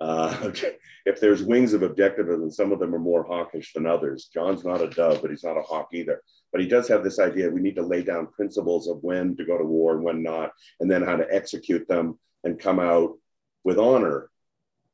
Uh, 0.00 0.52
if 1.06 1.20
there's 1.20 1.42
wings 1.42 1.72
of 1.72 1.80
objectivism, 1.80 2.52
some 2.52 2.70
of 2.70 2.78
them 2.78 2.94
are 2.94 3.00
more 3.00 3.24
hawkish 3.24 3.72
than 3.72 3.86
others. 3.86 4.28
John's 4.32 4.64
not 4.64 4.82
a 4.82 4.88
dove, 4.88 5.20
but 5.20 5.30
he's 5.30 5.44
not 5.44 5.58
a 5.58 5.62
hawk 5.62 5.88
either. 5.92 6.22
But 6.52 6.60
he 6.60 6.68
does 6.68 6.86
have 6.88 7.02
this 7.02 7.18
idea: 7.18 7.50
we 7.50 7.60
need 7.60 7.76
to 7.76 7.82
lay 7.82 8.02
down 8.02 8.28
principles 8.28 8.86
of 8.86 9.02
when 9.02 9.36
to 9.36 9.44
go 9.44 9.58
to 9.58 9.64
war 9.64 9.96
and 9.96 10.04
when 10.04 10.22
not, 10.22 10.52
and 10.78 10.88
then 10.88 11.02
how 11.02 11.16
to 11.16 11.26
execute 11.28 11.88
them 11.88 12.18
and 12.44 12.60
come 12.60 12.78
out 12.78 13.18
with 13.64 13.78
honor. 13.78 14.30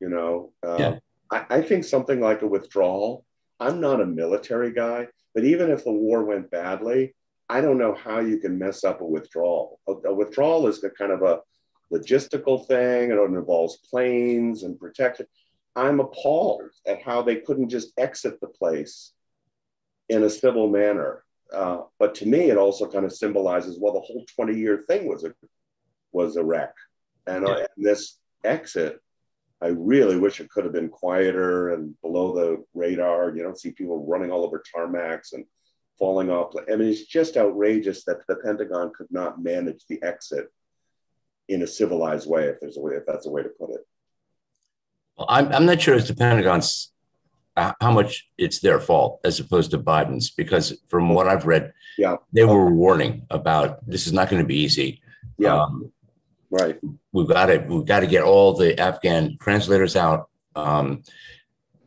You 0.01 0.09
know, 0.09 0.53
uh, 0.67 0.77
yeah. 0.79 0.99
I, 1.31 1.47
I 1.49 1.63
think 1.63 1.85
something 1.85 2.21
like 2.21 2.43
a 2.43 2.47
withdrawal. 2.47 3.25
I'm 3.59 3.81
not 3.81 4.01
a 4.01 4.07
military 4.07 4.73
guy, 4.73 5.09
but 5.35 5.45
even 5.45 5.71
if 5.71 5.85
the 5.85 5.93
war 5.93 6.25
went 6.25 6.51
badly, 6.51 7.15
I 7.49 7.61
don't 7.61 7.79
know 7.79 7.95
how 7.95 8.21
you 8.21 8.39
can 8.39 8.59
mess 8.59 8.85
up 8.85 9.01
a 9.01 9.05
withdrawal. 9.05 9.81
A, 9.89 9.93
a 10.09 10.15
withdrawal 10.15 10.67
is 10.69 10.83
a 10.85 10.91
kind 10.91 11.13
of 11.13 11.23
a 11.23 11.41
logistical 11.93 12.67
thing, 12.67 13.11
and 13.11 13.21
it 13.21 13.39
involves 13.39 13.79
planes 13.91 14.63
and 14.63 14.79
protection. 14.79 15.27
I'm 15.77 16.01
appalled 16.01 16.71
at 16.87 17.03
how 17.03 17.23
they 17.23 17.37
couldn't 17.37 17.69
just 17.69 17.93
exit 17.99 18.41
the 18.41 18.49
place 18.49 19.13
in 20.09 20.25
a 20.25 20.31
civil 20.31 20.69
manner. 20.69 21.25
Uh, 21.53 21.83
but 21.99 22.15
to 22.17 22.27
me, 22.27 22.51
it 22.51 22.57
also 22.57 22.89
kind 22.89 23.05
of 23.05 23.13
symbolizes 23.13 23.79
well, 23.81 23.93
the 23.93 24.01
whole 24.01 24.25
20 24.37 24.57
year 24.57 24.85
thing 24.89 25.09
was 25.09 25.25
a 25.25 25.35
was 26.13 26.37
a 26.37 26.45
wreck, 26.45 26.75
and, 27.27 27.47
uh, 27.47 27.55
and 27.55 27.69
this 27.77 28.19
exit 28.43 29.01
I 29.63 29.69
really 29.69 30.19
wish 30.19 30.41
it 30.41 30.51
could 30.51 30.65
have 30.65 30.73
been 30.73 30.89
quieter 30.89 31.75
and 31.75 31.95
below 32.01 32.35
the 32.35 32.65
radar. 32.75 33.35
You 33.37 33.43
don't 33.43 33.59
see 33.59 33.73
people 33.73 34.07
running 34.07 34.31
all 34.31 34.45
over 34.45 34.63
tarmacs 34.75 35.33
and 35.33 35.45
falling 35.99 36.31
off. 36.31 36.55
I 36.71 36.77
mean, 36.77 36.89
it's 36.89 37.05
just 37.05 37.37
outrageous 37.37 38.05
that 38.05 38.27
the 38.27 38.37
Pentagon 38.37 38.91
could 38.97 39.09
not 39.11 39.43
manage 39.43 39.85
the 39.89 40.03
exit 40.03 40.51
in 41.49 41.63
a 41.63 41.67
civilized 41.67 42.29
way, 42.29 42.47
if 42.47 42.61
there's 42.61 42.79
a 42.79 42.81
way, 42.81 42.95
if 42.95 43.05
that's 43.07 43.27
a 43.27 43.31
way 43.31 43.43
to 43.43 43.51
put 43.51 43.71
it. 43.71 43.87
Well, 45.19 45.27
I'm, 45.29 45.53
I'm 45.53 45.67
not 45.67 45.83
sure 45.83 45.95
it's 45.95 46.09
the 46.09 46.15
Pentagon's 46.15 46.93
uh, 47.57 47.73
how 47.81 47.91
much 47.91 48.29
it's 48.39 48.61
their 48.61 48.81
fault 48.81 49.21
as 49.25 49.41
opposed 49.41 49.73
to 49.73 49.79
Biden's, 49.79 50.31
because 50.31 50.81
from 50.89 51.11
what 51.11 51.29
I've 51.29 51.47
read, 51.47 51.75
yeah, 51.99 52.17
they 52.33 52.45
were 52.45 52.71
warning 52.71 53.27
about 53.29 53.87
this 53.87 54.07
is 54.07 54.13
not 54.13 54.31
going 54.31 54.41
to 54.41 54.47
be 54.47 54.59
easy. 54.59 55.03
Yeah. 55.37 55.61
Um, 55.61 55.93
Right. 56.51 56.79
We've 57.13 57.29
got 57.29 57.47
to 57.47 57.59
we've 57.59 57.87
got 57.87 58.01
to 58.01 58.07
get 58.07 58.25
all 58.25 58.55
the 58.55 58.79
Afghan 58.79 59.37
translators 59.41 59.95
out 59.95 60.29
um, 60.57 61.05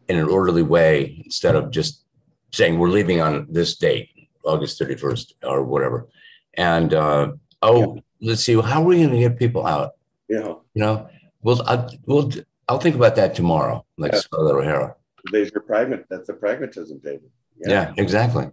in 0.08 0.17
an 0.17 0.30
orderly 0.30 0.63
way 0.63 1.21
instead 1.26 1.56
of 1.56 1.69
just 1.71 2.04
saying 2.52 2.80
we're 2.80 2.89
leaving 2.89 3.19
on 3.19 3.47
this 3.49 3.76
date, 3.76 4.10
August 4.45 4.80
thirty 4.80 4.95
first 4.95 5.34
or 5.43 5.63
whatever. 5.63 6.08
And 6.54 6.93
uh, 6.93 7.34
oh, 7.62 7.95
yeah. 7.95 8.02
let's 8.21 8.43
see, 8.43 8.60
how 8.62 8.82
are 8.82 8.86
we 8.86 8.97
going 8.97 9.10
to 9.10 9.19
get 9.19 9.38
people 9.38 9.65
out? 9.65 9.93
Yeah. 10.30 10.54
You 10.73 10.82
know, 10.82 11.10
we'll 11.41 11.62
I, 11.67 11.89
we'll 12.06 12.32
I'll 12.69 12.80
think 12.80 12.95
about 12.95 13.15
that 13.17 13.36
tomorrow, 13.36 13.86
like 13.97 14.13
yeah. 14.13 14.19
Scarlett 14.19 14.56
O'Hara. 14.56 14.95
There's 15.32 15.52
your 15.52 15.63
pragmat. 15.63 16.06
That's 16.10 16.28
the 16.28 16.34
pragmatism, 16.34 16.99
David. 17.04 17.30
Yeah, 17.58 17.69
yeah 17.69 17.93
exactly. 17.97 18.49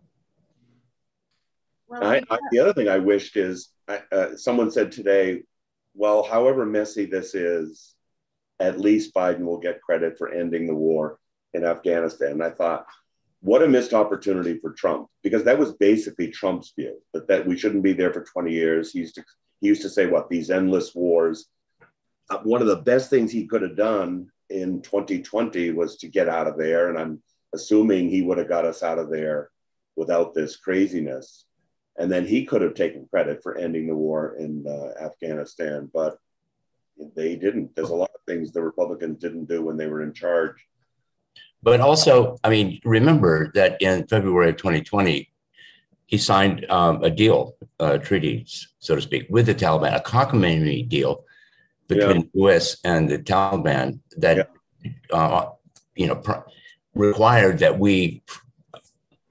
Well, 1.88 2.05
I, 2.05 2.23
I, 2.31 2.38
the 2.51 2.61
other 2.61 2.73
thing 2.73 2.88
I 2.88 2.99
wished 2.99 3.37
is 3.37 3.70
I, 3.88 4.01
uh, 4.12 4.37
someone 4.37 4.70
said 4.70 4.92
today 4.92 5.42
well, 5.94 6.22
however 6.22 6.64
messy 6.64 7.05
this 7.05 7.35
is, 7.35 7.94
at 8.59 8.79
least 8.79 9.14
Biden 9.14 9.40
will 9.40 9.59
get 9.59 9.81
credit 9.81 10.18
for 10.18 10.31
ending 10.31 10.66
the 10.66 10.74
war 10.74 11.18
in 11.55 11.64
Afghanistan. 11.64 12.33
And 12.33 12.42
I 12.42 12.50
thought, 12.50 12.87
what 13.40 13.62
a 13.62 13.68
missed 13.68 13.94
opportunity 13.94 14.59
for 14.59 14.72
Trump, 14.72 15.09
because 15.22 15.44
that 15.44 15.59
was 15.59 15.72
basically 15.72 16.29
Trump's 16.29 16.72
view 16.76 17.00
that, 17.14 17.26
that 17.29 17.46
we 17.46 17.57
shouldn't 17.57 17.83
be 17.83 17.94
there 17.94 18.12
for 18.12 18.22
20 18.22 18.53
years. 18.53 18.92
He 18.92 18.98
used 19.00 19.14
to, 19.14 19.24
he 19.61 19.68
used 19.68 19.83
to 19.83 19.88
say, 19.88 20.07
what, 20.07 20.29
these 20.29 20.50
endless 20.50 20.94
wars. 20.94 21.46
Uh, 22.29 22.38
one 22.38 22.61
of 22.61 22.68
the 22.68 22.76
best 22.76 23.09
things 23.09 23.33
he 23.33 23.46
could 23.46 23.62
have 23.62 23.76
done 23.76 24.31
in 24.50 24.83
2020 24.83 25.70
was 25.72 25.96
to 25.96 26.09
get 26.09 26.29
out 26.29 26.46
of 26.46 26.59
there. 26.59 26.90
And 26.90 26.98
I'm 26.98 27.22
assuming 27.55 28.09
he 28.09 28.22
would 28.22 28.38
have 28.38 28.48
got 28.48 28.66
us 28.66 28.83
out 28.83 28.98
of 28.98 29.11
there 29.11 29.50
without 29.96 30.35
this 30.35 30.57
craziness. 30.57 31.46
And 31.98 32.11
then 32.11 32.26
he 32.26 32.44
could 32.44 32.62
have 32.62 32.74
taken 32.74 33.07
credit 33.11 33.42
for 33.42 33.57
ending 33.57 33.87
the 33.87 33.94
war 33.94 34.37
in 34.38 34.64
uh, 34.66 35.05
Afghanistan, 35.05 35.90
but 35.92 36.18
they 37.16 37.37
didn't. 37.37 37.74
There's 37.74 37.90
a 37.90 37.94
lot 37.94 38.11
of 38.14 38.20
things 38.26 38.53
the 38.53 38.62
Republicans 38.62 39.18
didn't 39.18 39.46
do 39.46 39.62
when 39.62 39.76
they 39.76 39.87
were 39.87 40.03
in 40.03 40.12
charge. 40.12 40.57
But 41.62 41.81
also, 41.81 42.38
I 42.42 42.50
mean, 42.50 42.81
remember 42.85 43.53
that 43.55 43.81
in 43.83 44.07
February 44.07 44.50
of 44.50 44.57
2020, 44.57 45.31
he 46.07 46.18
signed 46.18 46.68
um, 46.70 47.05
a 47.05 47.11
deal, 47.11 47.57
uh, 47.79 47.98
treaties, 47.98 48.68
so 48.79 48.96
to 48.96 49.03
speak, 49.03 49.26
with 49.31 49.46
the 49.46 49.55
Taliban, 49.55 49.94
a 49.94 50.00
cockamamie 50.00 50.88
deal 50.88 51.24
between 51.87 52.16
yeah. 52.16 52.22
the 52.22 52.38
U.S. 52.40 52.79
and 52.85 53.09
the 53.09 53.18
Taliban 53.18 54.00
that, 54.16 54.48
yeah. 54.83 54.90
uh, 55.16 55.50
you 55.94 56.07
know, 56.07 56.44
required 56.94 57.59
that 57.59 57.79
we 57.79 58.22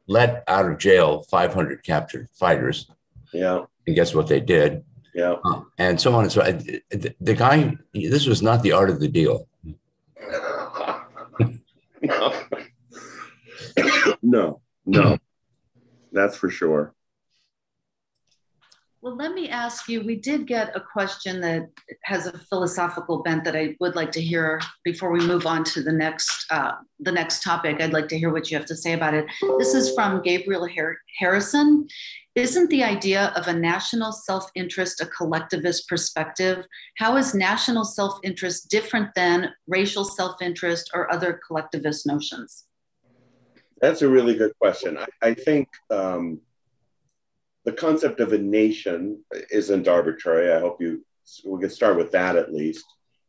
let 0.10 0.44
out 0.48 0.70
of 0.70 0.80
jail 0.80 1.22
500 1.22 1.84
captured 1.84 2.28
fighters. 2.34 2.90
Yeah. 3.32 3.66
And 3.86 3.96
guess 3.96 4.16
what 4.16 4.28
they 4.28 4.40
did? 4.40 4.84
Yeah. 5.14 5.36
Uh, 5.46 5.62
and 5.78 6.02
so 6.02 6.16
on 6.16 6.24
and 6.24 6.32
so 6.32 6.42
on. 6.42 6.58
The, 6.58 7.14
the 7.22 7.36
guy, 7.36 7.78
this 7.94 8.26
was 8.26 8.42
not 8.42 8.64
the 8.64 8.72
art 8.72 8.90
of 8.90 9.00
the 9.00 9.08
deal. 9.08 9.48
no, 14.22 14.62
no, 14.86 15.18
that's 16.12 16.36
for 16.36 16.50
sure. 16.50 16.94
Well, 19.02 19.16
let 19.16 19.34
me 19.34 19.48
ask 19.48 19.88
you 19.88 20.02
we 20.02 20.18
did 20.18 20.46
get 20.46 20.76
a 20.76 20.82
question 20.82 21.40
that 21.40 21.70
has 22.04 22.28
a 22.28 22.38
philosophical 22.38 23.24
bent 23.24 23.46
that 23.46 23.56
I 23.56 23.78
would 23.80 23.96
like 23.96 24.12
to 24.12 24.22
hear 24.22 24.60
before 24.84 25.10
we 25.12 25.26
move 25.26 25.46
on 25.46 25.64
to 25.66 25.82
the 25.82 25.92
next 25.92 26.46
uh, 26.50 26.74
the 27.00 27.12
next 27.12 27.42
topic. 27.42 27.80
I'd 27.80 27.94
like 27.94 28.10
to 28.10 28.18
hear 28.18 28.34
what 28.34 28.52
you 28.52 28.58
have 28.58 28.66
to 28.66 28.76
say 28.76 28.92
about 28.92 29.14
it. 29.14 29.26
This 29.58 29.74
is 29.74 29.94
from 29.96 30.22
Gabriel 30.22 30.68
Harrison. 31.18 31.88
Isn't 32.36 32.70
the 32.70 32.84
idea 32.84 33.32
of 33.38 33.48
a 33.48 33.54
national 33.54 34.12
self 34.12 34.50
interest 34.54 35.00
a 35.00 35.06
collectivist 35.06 35.88
perspective? 35.88 36.66
How 36.98 37.16
is 37.16 37.34
national 37.34 37.86
self 37.86 38.20
interest 38.24 38.70
different 38.70 39.16
than 39.16 39.50
racial 39.68 40.04
self 40.04 40.42
interest 40.42 40.92
or 40.94 41.12
other 41.14 41.40
collectivist 41.48 42.06
notions? 42.06 42.66
That's 43.82 44.02
a 44.02 44.10
really 44.10 44.36
good 44.36 44.52
question. 44.60 44.98
I, 44.98 45.06
I 45.22 45.34
think 45.34 45.70
um, 45.90 46.42
the 47.66 47.74
concept 47.74 48.20
of 48.20 48.34
a 48.34 48.38
nation 48.38 49.24
isn't 49.52 49.88
arbitrary. 49.88 50.52
I 50.52 50.60
hope 50.60 50.82
you 50.82 51.06
we 51.46 51.60
can 51.60 51.70
start 51.70 51.98
with 51.98 52.12
that 52.12 52.36
at 52.36 52.54
least. 52.54 52.86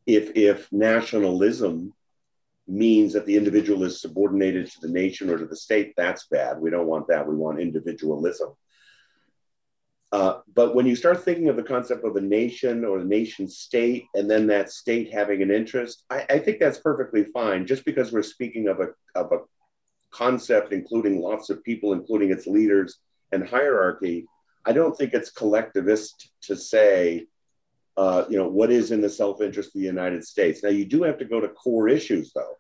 If 0.07 0.37
if 0.37 0.71
nationalism 0.73 1.93
means 2.66 3.12
that 3.12 3.27
the 3.27 3.37
individual 3.37 3.85
is 3.85 4.01
subordinated 4.01 4.71
to 4.71 4.81
the 4.81 4.93
nation 4.93 5.29
or 5.29 5.38
to 5.38 5.47
the 5.47 5.57
state, 5.57 5.93
that's 5.97 6.27
bad. 6.29 6.61
We 6.61 6.71
don't 6.71 6.87
want 6.87 7.09
that. 7.09 7.27
We 7.27 7.35
want 7.35 7.61
individualism. 7.61 8.51
Uh, 10.12 10.40
but 10.55 10.75
when 10.75 10.87
you 10.87 10.97
start 10.97 11.23
thinking 11.23 11.49
of 11.49 11.57
the 11.57 11.62
concept 11.62 12.05
of 12.05 12.16
a 12.16 12.21
nation 12.21 12.85
or 12.85 12.99
a 12.99 13.05
nation 13.05 13.49
state, 13.49 14.07
and 14.14 14.29
then 14.29 14.47
that 14.49 14.71
state 14.71 15.12
having 15.12 15.40
an 15.43 15.51
interest, 15.51 16.05
I, 16.11 16.27
I 16.29 16.38
think 16.38 16.59
that's 16.59 16.79
perfectly 16.79 17.25
fine. 17.25 17.66
Just 17.66 17.85
because 17.85 18.11
we're 18.11 18.23
speaking 18.23 18.66
of 18.69 18.81
a, 18.81 18.88
of 19.14 19.33
a 19.33 19.38
concept 20.11 20.73
including 20.73 21.21
lots 21.21 21.51
of 21.51 21.62
people, 21.62 21.93
including 21.93 22.31
its 22.31 22.47
leaders, 22.47 22.99
and 23.33 23.49
hierarchy, 23.49 24.27
I 24.64 24.73
don't 24.73 24.97
think 24.97 25.14
it's 25.14 25.31
collectivist 25.31 26.31
to 26.43 26.57
say, 26.57 27.27
uh, 27.97 28.25
you 28.29 28.37
know, 28.37 28.49
what 28.49 28.71
is 28.71 28.90
in 28.90 29.01
the 29.01 29.09
self-interest 29.09 29.69
of 29.69 29.81
the 29.81 29.87
United 29.87 30.25
States. 30.25 30.62
Now, 30.62 30.71
you 30.71 30.85
do 30.85 31.03
have 31.03 31.19
to 31.19 31.25
go 31.25 31.40
to 31.40 31.49
core 31.49 31.88
issues, 31.88 32.33
though. 32.35 32.59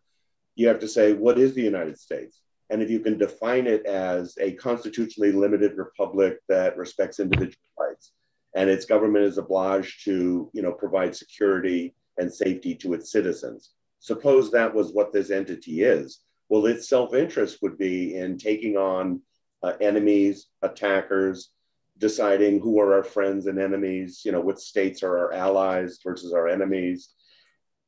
You 0.54 0.68
have 0.68 0.80
to 0.80 0.88
say, 0.88 1.12
what 1.12 1.38
is 1.38 1.54
the 1.54 1.62
United 1.62 1.98
States? 1.98 2.40
And 2.70 2.82
if 2.82 2.90
you 2.90 3.00
can 3.00 3.18
define 3.18 3.66
it 3.66 3.84
as 3.86 4.36
a 4.40 4.52
constitutionally 4.52 5.32
limited 5.32 5.76
republic 5.76 6.38
that 6.48 6.76
respects 6.76 7.20
individual 7.20 7.56
rights, 7.78 8.12
and 8.54 8.68
its 8.68 8.84
government 8.84 9.24
is 9.24 9.38
obliged 9.38 10.04
to, 10.04 10.50
you 10.52 10.62
know, 10.62 10.72
provide 10.72 11.14
security 11.14 11.94
and 12.18 12.32
safety 12.32 12.74
to 12.76 12.94
its 12.94 13.10
citizens. 13.10 13.70
Suppose 14.00 14.50
that 14.50 14.74
was 14.74 14.92
what 14.92 15.12
this 15.12 15.30
entity 15.30 15.82
is. 15.82 16.20
Well, 16.48 16.66
its 16.66 16.88
self-interest 16.88 17.58
would 17.62 17.78
be 17.78 18.16
in 18.16 18.38
taking 18.38 18.76
on 18.76 19.20
uh, 19.62 19.72
enemies, 19.80 20.46
attackers, 20.62 21.50
deciding 21.98 22.60
who 22.60 22.80
are 22.80 22.94
our 22.94 23.04
friends 23.04 23.46
and 23.46 23.58
enemies, 23.58 24.22
you 24.24 24.32
know, 24.32 24.40
what 24.40 24.58
states 24.58 25.02
are 25.02 25.18
our 25.18 25.32
allies 25.32 26.00
versus 26.02 26.32
our 26.32 26.48
enemies. 26.48 27.10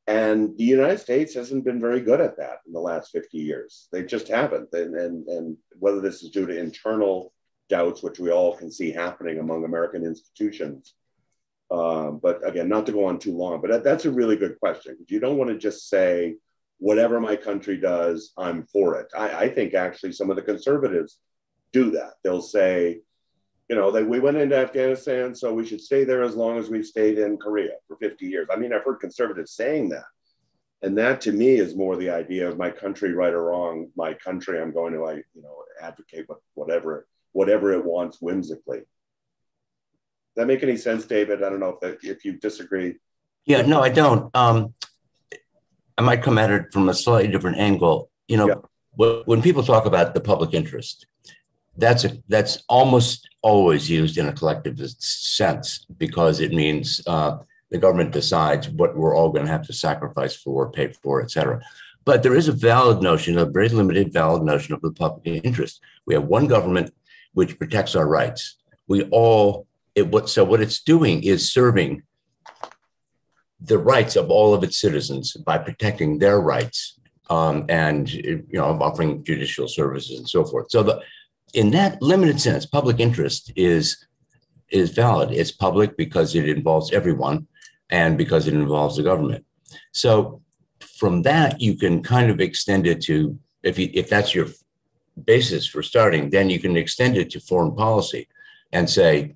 And 0.06 0.56
the 0.58 0.64
United 0.64 0.98
States 0.98 1.34
hasn't 1.34 1.64
been 1.64 1.80
very 1.80 2.00
good 2.00 2.20
at 2.20 2.36
that 2.36 2.58
in 2.66 2.72
the 2.72 2.80
last 2.80 3.10
50 3.12 3.38
years. 3.38 3.88
They 3.92 4.04
just 4.04 4.28
haven't. 4.28 4.68
And, 4.72 4.94
and, 4.96 5.26
and 5.28 5.56
whether 5.78 6.00
this 6.00 6.22
is 6.22 6.30
due 6.30 6.46
to 6.46 6.58
internal 6.58 7.32
doubts, 7.68 8.02
which 8.02 8.18
we 8.18 8.30
all 8.30 8.54
can 8.56 8.70
see 8.70 8.90
happening 8.90 9.38
among 9.38 9.64
American 9.64 10.04
institutions. 10.04 10.94
Um, 11.70 12.20
but 12.22 12.46
again, 12.46 12.68
not 12.68 12.84
to 12.86 12.92
go 12.92 13.06
on 13.06 13.18
too 13.18 13.34
long, 13.34 13.62
but 13.62 13.70
that, 13.70 13.84
that's 13.84 14.04
a 14.04 14.10
really 14.10 14.36
good 14.36 14.60
question. 14.60 14.98
You 15.08 15.20
don't 15.20 15.38
want 15.38 15.50
to 15.50 15.56
just 15.56 15.88
say, 15.88 16.34
whatever 16.78 17.20
my 17.20 17.36
country 17.36 17.78
does, 17.78 18.32
I'm 18.36 18.66
for 18.66 19.00
it. 19.00 19.06
I, 19.16 19.44
I 19.44 19.48
think 19.48 19.72
actually 19.72 20.12
some 20.12 20.28
of 20.28 20.36
the 20.36 20.42
conservatives 20.42 21.18
do 21.72 21.90
that. 21.92 22.14
They'll 22.22 22.42
say, 22.42 23.00
you 23.68 23.76
know, 23.76 23.90
that 23.90 24.06
we 24.06 24.20
went 24.20 24.36
into 24.36 24.56
Afghanistan, 24.56 25.34
so 25.34 25.54
we 25.54 25.66
should 25.66 25.80
stay 25.80 26.04
there 26.04 26.22
as 26.22 26.36
long 26.36 26.58
as 26.58 26.68
we've 26.68 26.86
stayed 26.86 27.18
in 27.18 27.38
Korea 27.38 27.72
for 27.88 27.96
50 27.96 28.26
years. 28.26 28.48
I 28.52 28.56
mean, 28.56 28.72
I've 28.72 28.84
heard 28.84 29.00
conservatives 29.00 29.52
saying 29.52 29.88
that. 29.90 30.04
And 30.82 30.98
that 30.98 31.20
to 31.22 31.32
me 31.32 31.56
is 31.56 31.76
more 31.76 31.96
the 31.96 32.10
idea 32.10 32.48
of 32.48 32.58
my 32.58 32.70
country, 32.70 33.12
right 33.12 33.32
or 33.32 33.44
wrong, 33.44 33.88
my 33.96 34.14
country, 34.14 34.60
I'm 34.60 34.72
going 34.72 34.92
to, 34.94 35.04
I, 35.04 35.12
you 35.14 35.42
know, 35.42 35.62
advocate 35.80 36.26
whatever, 36.54 37.06
whatever 37.32 37.72
it 37.72 37.84
wants 37.84 38.18
whimsically. 38.20 38.78
Does 38.78 38.86
that 40.36 40.46
make 40.46 40.62
any 40.62 40.76
sense, 40.76 41.04
David? 41.04 41.42
I 41.42 41.50
don't 41.50 41.60
know 41.60 41.78
if 41.80 41.80
that, 41.80 41.98
if 42.02 42.24
you 42.24 42.32
disagree. 42.32 42.96
Yeah, 43.44 43.62
no, 43.62 43.80
I 43.80 43.90
don't. 43.90 44.34
Um, 44.34 44.74
I 45.96 46.02
might 46.02 46.22
come 46.22 46.38
at 46.38 46.50
it 46.50 46.72
from 46.72 46.88
a 46.88 46.94
slightly 46.94 47.30
different 47.30 47.58
angle. 47.58 48.10
You 48.28 48.38
know, 48.38 48.62
yeah. 48.96 49.22
when 49.24 49.42
people 49.42 49.62
talk 49.62 49.84
about 49.86 50.14
the 50.14 50.20
public 50.20 50.54
interest, 50.54 51.06
that's 51.76 52.04
a, 52.04 52.16
that's 52.28 52.62
almost 52.68 53.28
always 53.42 53.88
used 53.88 54.18
in 54.18 54.28
a 54.28 54.32
collective 54.32 54.78
sense 54.98 55.86
because 55.98 56.40
it 56.40 56.52
means 56.52 57.00
uh, 57.06 57.38
the 57.70 57.78
government 57.78 58.12
decides 58.12 58.68
what 58.68 58.96
we're 58.96 59.16
all 59.16 59.30
going 59.30 59.46
to 59.46 59.50
have 59.50 59.66
to 59.66 59.72
sacrifice 59.72 60.36
for, 60.36 60.70
pay 60.70 60.92
for, 61.02 61.22
et 61.22 61.30
cetera. 61.30 61.60
But 62.04 62.22
there 62.22 62.34
is 62.34 62.48
a 62.48 62.52
valid 62.52 63.02
notion, 63.02 63.38
a 63.38 63.46
very 63.46 63.68
limited 63.68 64.12
valid 64.12 64.42
notion 64.42 64.74
of 64.74 64.82
the 64.82 64.92
public 64.92 65.42
interest. 65.44 65.80
We 66.06 66.14
have 66.14 66.24
one 66.24 66.46
government 66.46 66.92
which 67.32 67.58
protects 67.58 67.94
our 67.94 68.06
rights. 68.06 68.56
We 68.88 69.04
all, 69.04 69.66
it, 69.94 70.08
what, 70.08 70.28
so 70.28 70.44
what 70.44 70.60
it's 70.60 70.82
doing 70.82 71.22
is 71.22 71.50
serving 71.50 72.02
the 73.60 73.78
rights 73.78 74.16
of 74.16 74.30
all 74.30 74.52
of 74.54 74.64
its 74.64 74.78
citizens 74.78 75.32
by 75.34 75.58
protecting 75.58 76.18
their 76.18 76.40
rights 76.40 76.98
um, 77.30 77.64
and 77.68 78.12
you 78.12 78.44
know 78.52 78.64
offering 78.64 79.24
judicial 79.24 79.68
services 79.68 80.18
and 80.18 80.28
so 80.28 80.44
forth. 80.44 80.66
So 80.70 80.82
the 80.82 81.00
in 81.52 81.70
that 81.72 82.00
limited 82.00 82.40
sense, 82.40 82.66
public 82.66 83.00
interest 83.00 83.52
is 83.56 84.06
is 84.70 84.90
valid. 84.90 85.30
It's 85.30 85.52
public 85.52 85.96
because 85.96 86.34
it 86.34 86.48
involves 86.48 86.92
everyone 86.92 87.46
and 87.90 88.16
because 88.16 88.48
it 88.48 88.54
involves 88.54 88.96
the 88.96 89.02
government. 89.02 89.44
So 89.92 90.40
from 90.80 91.22
that, 91.22 91.60
you 91.60 91.76
can 91.76 92.02
kind 92.02 92.30
of 92.30 92.40
extend 92.40 92.86
it 92.86 93.02
to 93.02 93.38
if 93.62 93.78
you, 93.78 93.90
if 93.92 94.08
that's 94.08 94.34
your 94.34 94.48
basis 95.24 95.66
for 95.66 95.82
starting, 95.82 96.30
then 96.30 96.48
you 96.48 96.58
can 96.58 96.76
extend 96.76 97.16
it 97.16 97.30
to 97.30 97.40
foreign 97.40 97.74
policy 97.74 98.28
and 98.72 98.88
say, 98.88 99.34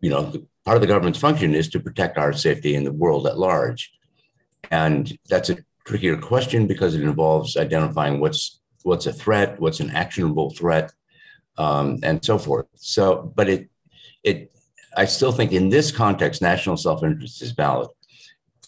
you 0.00 0.10
know, 0.10 0.32
part 0.64 0.76
of 0.76 0.82
the 0.82 0.86
government's 0.86 1.18
function 1.18 1.54
is 1.54 1.68
to 1.70 1.80
protect 1.80 2.18
our 2.18 2.32
safety 2.32 2.74
in 2.74 2.84
the 2.84 2.92
world 2.92 3.26
at 3.26 3.38
large. 3.38 3.90
And 4.70 5.18
that's 5.28 5.48
a 5.48 5.58
trickier 5.86 6.18
question 6.18 6.66
because 6.66 6.94
it 6.94 7.02
involves 7.02 7.56
identifying 7.56 8.20
what's 8.20 8.60
what's 8.82 9.06
a 9.06 9.12
threat, 9.12 9.58
what's 9.60 9.80
an 9.80 9.90
actionable 9.90 10.50
threat, 10.50 10.92
um, 11.58 11.98
and 12.02 12.24
so 12.24 12.38
forth. 12.38 12.66
So, 12.76 13.32
but 13.34 13.48
it, 13.48 13.68
it, 14.22 14.52
I 14.96 15.04
still 15.04 15.32
think 15.32 15.52
in 15.52 15.68
this 15.68 15.90
context, 15.90 16.40
national 16.40 16.76
self-interest 16.76 17.42
is 17.42 17.52
valid. 17.52 17.88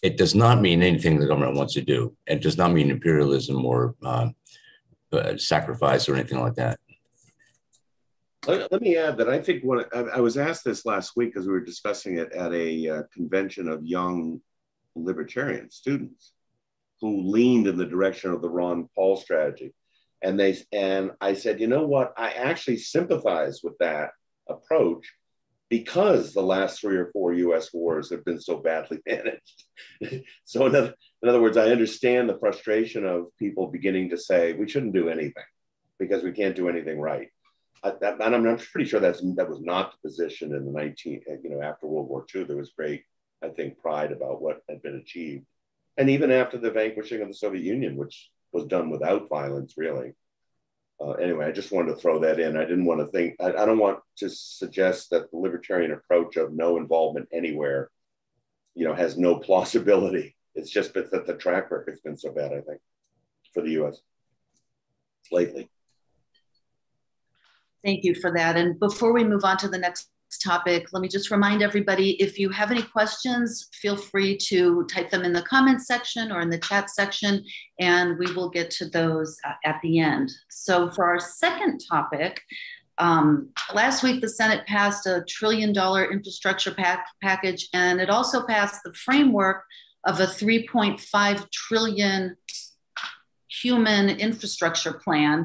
It 0.02 0.16
does 0.16 0.34
not 0.34 0.60
mean 0.60 0.82
anything 0.82 1.18
the 1.18 1.26
government 1.26 1.56
wants 1.56 1.74
to 1.74 1.82
do. 1.82 2.16
It 2.26 2.42
does 2.42 2.58
not 2.58 2.72
mean 2.72 2.90
imperialism 2.90 3.64
or 3.64 3.94
uh, 4.02 4.30
uh, 5.12 5.36
sacrifice 5.36 6.08
or 6.08 6.16
anything 6.16 6.40
like 6.40 6.54
that. 6.54 6.78
Let, 8.46 8.80
me 8.80 8.96
add 8.96 9.18
that 9.18 9.28
I 9.28 9.38
think 9.38 9.62
when 9.62 9.84
I, 9.92 9.98
I 9.98 10.20
was 10.20 10.38
asked 10.38 10.64
this 10.64 10.86
last 10.86 11.12
week 11.14 11.36
as 11.36 11.46
we 11.46 11.52
were 11.52 11.60
discussing 11.60 12.16
it 12.16 12.32
at 12.32 12.52
a 12.54 12.88
uh, 12.88 13.02
convention 13.12 13.68
of 13.68 13.84
young 13.84 14.40
libertarian 14.96 15.70
students 15.70 16.32
who 17.02 17.30
leaned 17.30 17.66
in 17.66 17.76
the 17.76 17.84
direction 17.84 18.30
of 18.30 18.40
the 18.40 18.48
Ron 18.48 18.88
Paul 18.94 19.18
strategy 19.18 19.74
and 20.22 20.38
they 20.38 20.58
and 20.72 21.12
I 21.20 21.34
said, 21.34 21.60
you 21.60 21.66
know 21.66 21.86
what? 21.86 22.14
I 22.16 22.30
actually 22.30 22.78
sympathize 22.78 23.60
with 23.62 23.78
that 23.78 24.10
approach 24.48 25.12
because 25.68 26.32
the 26.32 26.42
last 26.42 26.80
three 26.80 26.96
or 26.96 27.10
four 27.12 27.32
U.S. 27.32 27.72
wars 27.72 28.10
have 28.10 28.24
been 28.24 28.40
so 28.40 28.58
badly 28.58 28.98
managed. 29.06 29.64
so 30.44 30.66
in 30.66 30.74
other, 30.74 30.94
in 31.22 31.28
other 31.28 31.40
words, 31.40 31.56
I 31.56 31.70
understand 31.70 32.28
the 32.28 32.38
frustration 32.38 33.06
of 33.06 33.28
people 33.38 33.68
beginning 33.68 34.10
to 34.10 34.18
say 34.18 34.52
we 34.52 34.68
shouldn't 34.68 34.94
do 34.94 35.08
anything 35.08 35.44
because 35.98 36.22
we 36.22 36.32
can't 36.32 36.56
do 36.56 36.68
anything 36.68 37.00
right. 37.00 37.28
I, 37.82 37.92
that, 38.00 38.20
and 38.20 38.34
I'm, 38.34 38.46
I'm 38.46 38.58
pretty 38.58 38.88
sure 38.88 39.00
that's 39.00 39.22
that 39.36 39.48
was 39.48 39.60
not 39.60 39.92
the 39.92 40.08
position 40.08 40.54
in 40.54 40.66
the 40.66 40.72
19 40.72 41.22
uh, 41.30 41.34
you 41.42 41.50
know 41.50 41.62
after 41.62 41.86
World 41.86 42.08
War 42.08 42.26
II. 42.34 42.44
There 42.44 42.56
was 42.56 42.72
great, 42.76 43.04
I 43.42 43.48
think, 43.48 43.78
pride 43.78 44.12
about 44.12 44.42
what 44.42 44.62
had 44.68 44.82
been 44.82 44.96
achieved, 44.96 45.46
and 45.96 46.10
even 46.10 46.30
after 46.30 46.58
the 46.58 46.70
vanquishing 46.70 47.22
of 47.22 47.28
the 47.28 47.34
Soviet 47.34 47.62
Union, 47.62 47.96
which 47.96 48.28
was 48.52 48.66
done 48.66 48.90
without 48.90 49.28
violence, 49.28 49.74
really. 49.76 50.12
Uh, 51.00 51.12
anyway, 51.12 51.46
I 51.46 51.52
just 51.52 51.72
wanted 51.72 51.94
to 51.94 51.96
throw 51.96 52.18
that 52.20 52.38
in. 52.38 52.56
I 52.56 52.64
didn't 52.64 52.84
want 52.84 53.00
to 53.00 53.06
think, 53.06 53.36
I, 53.40 53.48
I, 53.48 53.64
don't 53.64 53.78
want 53.78 54.00
to 54.18 54.28
suggest 54.28 55.10
that 55.10 55.30
the 55.30 55.38
libertarian 55.38 55.92
approach 55.92 56.36
of 56.36 56.52
no 56.52 56.76
involvement 56.76 57.28
anywhere, 57.32 57.90
you 58.74 58.84
know, 58.84 58.94
has 58.94 59.16
no 59.16 59.36
plausibility. 59.46 60.36
It's 60.54 60.70
just 60.70 60.92
that 60.94 61.10
the 61.10 61.36
track 61.36 61.70
record's 61.70 62.00
been 62.00 62.18
so 62.18 62.32
bad, 62.32 62.52
I 62.52 62.60
think, 62.60 62.80
for 63.54 63.62
the 63.62 63.82
US 63.82 64.00
lately. 65.32 65.70
Thank 67.82 68.04
you 68.04 68.14
for 68.14 68.32
that. 68.32 68.56
And 68.56 68.78
before 68.78 69.12
we 69.12 69.24
move 69.24 69.44
on 69.44 69.56
to 69.58 69.68
the 69.68 69.78
next 69.78 70.10
topic. 70.38 70.88
Let 70.92 71.02
me 71.02 71.08
just 71.08 71.30
remind 71.30 71.62
everybody 71.62 72.12
if 72.22 72.38
you 72.38 72.50
have 72.50 72.70
any 72.70 72.82
questions, 72.82 73.68
feel 73.72 73.96
free 73.96 74.36
to 74.48 74.84
type 74.86 75.10
them 75.10 75.24
in 75.24 75.32
the 75.32 75.42
comments 75.42 75.86
section 75.86 76.32
or 76.32 76.40
in 76.40 76.50
the 76.50 76.58
chat 76.58 76.90
section, 76.90 77.44
and 77.78 78.18
we 78.18 78.32
will 78.32 78.48
get 78.48 78.70
to 78.72 78.88
those 78.88 79.36
at 79.64 79.80
the 79.82 79.98
end. 80.00 80.30
So, 80.48 80.90
for 80.90 81.06
our 81.06 81.20
second 81.20 81.82
topic, 81.88 82.40
um, 82.98 83.48
last 83.72 84.02
week 84.02 84.20
the 84.20 84.28
Senate 84.28 84.66
passed 84.66 85.06
a 85.06 85.24
trillion 85.26 85.72
dollar 85.72 86.10
infrastructure 86.10 86.74
pack 86.74 87.06
package, 87.22 87.68
and 87.72 88.00
it 88.00 88.10
also 88.10 88.46
passed 88.46 88.82
the 88.84 88.92
framework 88.92 89.64
of 90.04 90.20
a 90.20 90.26
3.5 90.26 91.50
trillion 91.50 92.36
human 93.48 94.10
infrastructure 94.10 94.92
plan. 94.92 95.44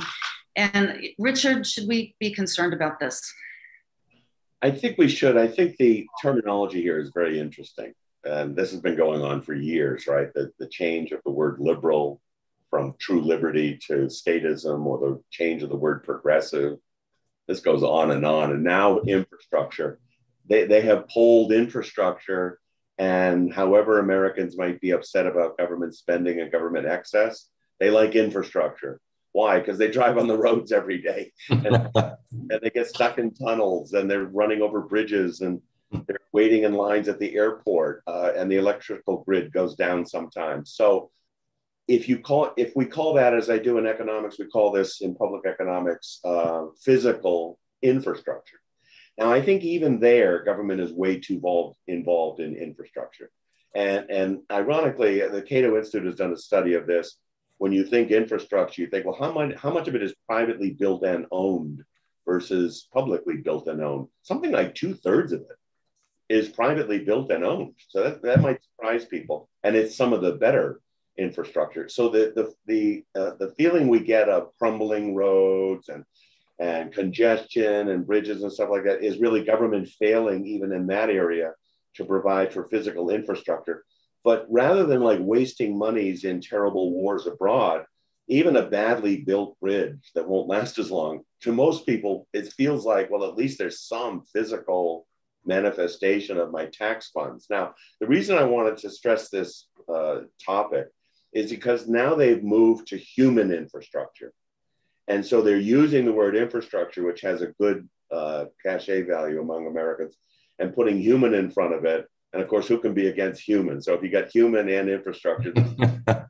And 0.56 1.02
Richard, 1.20 1.66
should 1.66 1.88
we 1.88 2.16
be 2.20 2.32
concerned 2.32 2.74
about 2.74 3.00
this? 3.00 3.22
I 4.62 4.72
think 4.72 4.98
we 4.98 5.08
should. 5.08 5.38
I 5.38 5.48
think 5.48 5.78
the 5.78 6.08
terminology 6.22 6.82
here 6.82 7.00
is 7.00 7.12
very 7.14 7.40
interesting. 7.40 7.94
And 8.24 8.56
this 8.56 8.72
has 8.72 8.80
been 8.80 8.98
going 8.98 9.22
on 9.22 9.42
for 9.42 9.54
years, 9.54 10.08
right? 10.08 10.34
The, 10.34 10.52
the 10.58 10.68
change 10.68 11.12
of 11.12 11.22
the 11.24 11.32
word 11.32 11.58
liberal 11.60 12.22
from 12.70 12.96
true 13.00 13.22
liberty 13.22 13.78
to 13.88 14.08
statism 14.08 14.86
or 14.86 14.98
the 14.98 15.24
change 15.30 15.62
of 15.62 15.70
the 15.70 15.76
word 15.76 16.04
progressive. 16.04 16.78
This 17.48 17.60
goes 17.60 17.84
on 17.84 18.12
and 18.12 18.26
on. 18.26 18.52
And 18.52 18.64
now 18.64 19.02
infrastructure. 19.02 20.00
They, 20.50 20.66
they 20.66 20.82
have 20.82 21.08
pulled 21.10 21.52
infrastructure. 21.52 22.60
And 22.98 23.54
however 23.54 24.00
Americans 24.00 24.58
might 24.58 24.82
be 24.82 24.92
upset 24.92 25.28
about 25.28 25.58
government 25.58 25.96
spending 25.96 26.40
and 26.40 26.52
government 26.52 26.88
excess, 26.88 27.50
they 27.80 27.92
like 27.92 28.16
infrastructure. 28.16 29.00
Why? 29.36 29.60
Because 29.60 29.78
they 29.78 29.92
drive 29.92 30.18
on 30.18 30.28
the 30.28 30.38
roads 30.38 30.72
every 30.72 31.02
day 31.02 31.34
and, 31.50 31.66
and, 31.96 32.62
they 32.62 32.70
get 32.70 32.88
stuck 32.88 33.18
in 33.18 33.34
tunnels 33.34 33.92
and 33.92 34.10
they're 34.10 34.28
running 34.28 34.62
over 34.62 34.80
bridges 34.80 35.42
and 35.42 35.62
they're 36.08 36.22
waiting 36.32 36.64
in 36.64 36.74
lines 36.74 37.10
at 37.10 37.20
the 37.20 37.36
airport 37.36 38.02
uh, 38.08 38.32
and 38.34 38.50
the 38.50 38.56
electrical 38.56 39.26
grid 39.26 39.52
goes 39.52 39.76
down 39.76 40.06
sometimes. 40.06 40.72
So 40.72 41.12
if 41.86 42.08
you 42.08 42.20
call 42.20 42.54
if 42.56 42.78
we 42.78 42.86
call 42.86 43.14
that 43.16 43.34
as 43.34 43.50
I 43.50 43.58
do 43.58 43.78
in 43.78 43.86
economics, 43.86 44.40
we 44.40 44.48
call 44.48 44.72
this 44.72 45.02
in 45.02 45.16
public 45.16 45.46
economics 45.46 46.22
uh, 46.24 46.68
physical 46.82 47.60
infrastructure. 47.82 48.62
Now 49.18 49.34
I 49.34 49.42
think 49.42 49.64
even 49.64 50.00
there, 50.00 50.46
government 50.46 50.80
is 50.80 50.94
way 50.94 51.20
too 51.20 51.34
involved 51.34 51.78
involved 51.88 52.40
in 52.40 52.56
infrastructure. 52.56 53.30
And, 53.76 54.10
and 54.10 54.40
ironically, 54.50 55.20
the 55.28 55.42
Cato 55.42 55.78
Institute 55.78 56.06
has 56.06 56.16
done 56.16 56.32
a 56.32 56.38
study 56.38 56.76
of 56.76 56.88
this 56.88 57.18
when 57.58 57.72
you 57.72 57.86
think 57.86 58.12
infrastructure, 58.12 58.82
you 58.82 58.88
think, 58.88 59.06
well, 59.06 59.18
how 59.18 59.32
much, 59.32 59.56
how 59.56 59.72
much 59.72 59.88
of 59.88 59.96
it 59.96 60.04
is 60.04 60.14
privately 60.28 60.72
built 60.72 61.04
and 61.04 61.26
owned 61.32 61.84
versus 62.26 62.88
publicly 62.94 63.38
built 63.38 63.68
and 63.68 63.82
owned? 63.82 64.08
Something 64.24 64.52
like 64.52 64.76
two 64.76 64.94
thirds 64.94 65.32
of 65.32 65.42
it 65.42 65.58
is 66.28 66.50
privately 66.50 67.00
built 67.00 67.32
and 67.32 67.46
owned. 67.46 67.74
So 67.90 68.04
that, 68.04 68.22
that 68.24 68.42
might 68.42 68.64
surprise 68.64 69.06
people. 69.06 69.50
And 69.64 69.76
it's 69.76 69.96
some 69.96 70.14
of 70.14 70.22
the 70.22 70.34
better 70.34 70.82
infrastructure. 71.18 71.88
So 71.88 72.10
the, 72.10 72.34
the, 72.36 72.54
the, 72.66 73.04
uh, 73.20 73.36
the 73.40 73.54
feeling 73.58 73.88
we 73.88 74.00
get 74.00 74.28
of 74.28 74.50
crumbling 74.58 75.16
roads 75.16 75.90
and 75.90 76.04
and 76.60 76.94
congestion 76.94 77.90
and 77.90 78.08
bridges 78.08 78.44
and 78.44 78.52
stuff 78.52 78.70
like 78.70 78.86
that 78.86 79.04
is 79.04 79.20
really 79.20 79.44
government 79.44 79.90
failing 80.00 80.46
even 80.46 80.72
in 80.72 80.88
that 80.88 81.10
area 81.10 81.52
to 81.96 82.06
provide 82.06 82.54
for 82.54 82.70
physical 82.70 83.10
infrastructure. 83.10 83.84
But 84.26 84.48
rather 84.50 84.86
than 84.86 85.02
like 85.02 85.20
wasting 85.22 85.78
monies 85.78 86.26
in 86.26 86.42
terrible 86.42 86.92
wars 86.92 87.28
abroad, 87.28 87.86
even 88.28 88.56
a 88.56 88.66
badly 88.66 89.18
built 89.18 89.58
bridge 89.60 90.12
that 90.16 90.28
won't 90.28 90.50
last 90.50 90.80
as 90.80 90.90
long, 90.90 91.22
to 91.42 91.54
most 91.54 91.86
people, 91.86 92.28
it 92.34 92.52
feels 92.52 92.88
like, 92.88 93.12
well, 93.12 93.30
at 93.30 93.38
least 93.38 93.60
there's 93.60 93.82
some 93.82 94.24
physical 94.34 95.06
manifestation 95.46 96.40
of 96.40 96.52
my 96.52 96.66
tax 96.66 97.12
funds. 97.12 97.46
Now, 97.52 97.76
the 98.02 98.08
reason 98.08 98.36
I 98.36 98.46
wanted 98.46 98.78
to 98.78 98.90
stress 98.90 99.30
this 99.30 99.68
uh, 99.88 100.22
topic 100.44 100.88
is 101.32 101.52
because 101.52 101.88
now 101.88 102.16
they've 102.16 102.44
moved 102.44 102.88
to 102.88 102.98
human 102.98 103.52
infrastructure. 103.52 104.34
And 105.08 105.24
so 105.24 105.44
they're 105.44 105.58
using 105.58 106.04
the 106.04 106.14
word 106.14 106.36
infrastructure, 106.36 107.04
which 107.04 107.22
has 107.22 107.44
a 107.44 107.54
good 107.60 107.88
uh, 108.12 108.46
cachet 108.64 109.04
value 109.04 109.40
among 109.40 109.68
Americans, 109.68 110.16
and 110.58 110.74
putting 110.74 110.98
human 110.98 111.36
in 111.36 111.52
front 111.52 111.76
of 111.76 111.86
it. 111.86 112.08
And 112.36 112.44
of 112.44 112.50
course, 112.50 112.68
who 112.68 112.80
can 112.80 112.94
be 112.94 113.08
against 113.08 113.42
human? 113.42 113.82
So 113.82 113.94
if 113.94 114.04
you 114.04 114.10
got 114.10 114.28
human 114.30 114.68
and 114.68 114.90
infrastructure, 114.90 115.54
but 116.06 116.28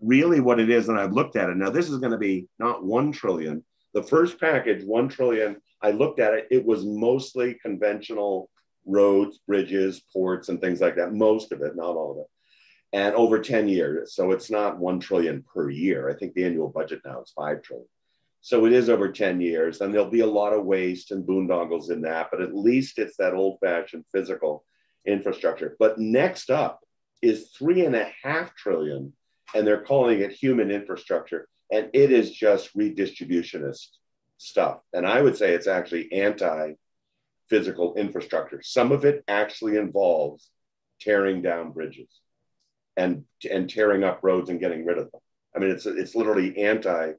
really 0.00 0.40
what 0.40 0.58
it 0.58 0.70
is, 0.70 0.88
and 0.88 0.98
I've 0.98 1.12
looked 1.12 1.36
at 1.36 1.50
it 1.50 1.58
now, 1.58 1.68
this 1.68 1.90
is 1.90 1.98
going 1.98 2.12
to 2.12 2.18
be 2.18 2.48
not 2.58 2.82
1 2.82 3.12
trillion. 3.12 3.62
The 3.92 4.02
first 4.02 4.40
package, 4.40 4.82
1 4.82 5.08
trillion, 5.10 5.58
I 5.82 5.90
looked 5.90 6.20
at 6.20 6.32
it, 6.32 6.48
it 6.50 6.64
was 6.64 6.86
mostly 6.86 7.58
conventional 7.60 8.48
roads, 8.86 9.40
bridges, 9.46 10.02
ports, 10.10 10.48
and 10.48 10.58
things 10.58 10.80
like 10.80 10.96
that. 10.96 11.12
Most 11.12 11.52
of 11.52 11.60
it, 11.60 11.76
not 11.76 11.96
all 11.96 12.12
of 12.12 12.18
it 12.18 12.26
and 12.92 13.14
over 13.14 13.38
10 13.38 13.68
years. 13.68 14.14
So 14.14 14.32
it's 14.32 14.50
not 14.50 14.78
1 14.78 15.00
trillion 15.00 15.44
per 15.44 15.70
year. 15.70 16.10
I 16.10 16.14
think 16.14 16.34
the 16.34 16.44
annual 16.44 16.70
budget 16.70 17.02
now 17.04 17.20
is 17.20 17.30
5 17.36 17.62
trillion. 17.62 17.86
So 18.40 18.64
it 18.64 18.72
is 18.72 18.88
over 18.88 19.12
10 19.12 19.40
years, 19.40 19.80
and 19.80 19.92
there'll 19.92 20.10
be 20.10 20.20
a 20.20 20.26
lot 20.26 20.54
of 20.54 20.64
waste 20.64 21.10
and 21.10 21.26
boondoggles 21.26 21.90
in 21.90 22.00
that, 22.02 22.28
but 22.32 22.40
at 22.40 22.56
least 22.56 22.98
it's 22.98 23.16
that 23.18 23.34
old 23.34 23.58
fashioned 23.60 24.06
physical 24.10 24.64
infrastructure. 25.06 25.76
But 25.78 25.98
next 25.98 26.50
up 26.50 26.80
is 27.22 27.50
three 27.50 27.84
and 27.84 27.94
a 27.94 28.10
half 28.22 28.54
trillion, 28.54 29.12
and 29.54 29.66
they're 29.66 29.82
calling 29.82 30.20
it 30.20 30.32
human 30.32 30.70
infrastructure. 30.70 31.48
And 31.72 31.90
it 31.92 32.10
is 32.10 32.30
just 32.30 32.76
redistributionist 32.76 33.86
stuff. 34.38 34.80
And 34.92 35.06
I 35.06 35.20
would 35.20 35.36
say 35.36 35.52
it's 35.52 35.66
actually 35.66 36.12
anti 36.12 36.72
physical 37.48 37.94
infrastructure. 37.94 38.62
Some 38.62 38.92
of 38.92 39.04
it 39.04 39.24
actually 39.28 39.76
involves 39.76 40.48
tearing 41.00 41.42
down 41.42 41.72
bridges 41.72 42.08
and 42.96 43.24
and 43.50 43.68
tearing 43.68 44.04
up 44.04 44.20
roads 44.22 44.50
and 44.50 44.60
getting 44.60 44.84
rid 44.84 44.98
of 44.98 45.10
them. 45.10 45.20
I 45.54 45.58
mean, 45.58 45.70
it's 45.70 45.86
it's 45.86 46.14
literally 46.14 46.56
anti 46.58 47.12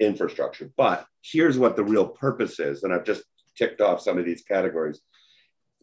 infrastructure. 0.00 0.70
But 0.76 1.06
here's 1.22 1.58
what 1.58 1.76
the 1.76 1.84
real 1.84 2.08
purpose 2.08 2.60
is, 2.60 2.82
and 2.82 2.92
I've 2.92 3.04
just 3.04 3.22
ticked 3.56 3.80
off 3.80 4.00
some 4.00 4.18
of 4.18 4.24
these 4.24 4.42
categories. 4.42 5.00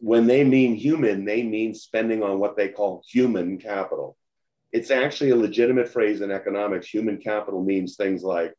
When 0.02 0.26
they 0.26 0.42
mean 0.42 0.74
human, 0.74 1.24
they 1.24 1.44
mean 1.44 1.76
spending 1.76 2.24
on 2.24 2.40
what 2.40 2.56
they 2.56 2.68
call 2.68 3.04
human 3.08 3.56
capital. 3.56 4.16
It's 4.72 4.90
actually 4.90 5.30
a 5.30 5.36
legitimate 5.36 5.88
phrase 5.88 6.22
in 6.22 6.32
economics. 6.32 6.88
Human 6.88 7.18
capital 7.18 7.62
means 7.62 7.94
things 7.94 8.24
like 8.24 8.52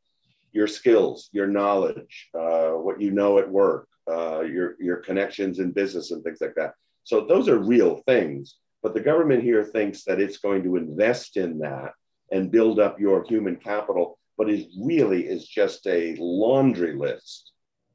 your 0.54 0.68
skills, 0.68 1.28
your 1.34 1.48
knowledge, 1.48 2.30
uh, 2.34 2.70
what 2.70 3.02
you 3.02 3.12
know 3.12 3.40
at 3.40 3.52
work, 3.52 3.90
uh, 4.10 4.40
your 4.44 4.78
your 4.80 4.98
connections 4.98 5.60
in 5.60 5.72
business, 5.72 6.12
and 6.12 6.24
things 6.24 6.40
like 6.40 6.56
that. 6.56 6.76
So 7.04 7.26
those 7.26 7.50
are 7.50 7.58
real 7.58 7.98
things. 8.06 8.56
But 8.82 8.94
the 8.94 9.02
government 9.02 9.44
here 9.44 9.66
thinks 9.66 10.06
that 10.06 10.22
it's 10.22 10.38
going 10.38 10.64
to 10.64 10.78
invest 10.78 11.36
in 11.36 11.60
that 11.60 11.92
and 12.32 12.52
build 12.52 12.80
up 12.80 13.02
your 13.02 13.26
human 13.26 13.58
capital, 13.58 14.18
but 14.38 14.50
it 14.50 14.68
really 14.80 15.28
is 15.28 15.46
just 15.46 15.86
a 15.88 16.16
laundry 16.20 16.96
list 16.96 17.53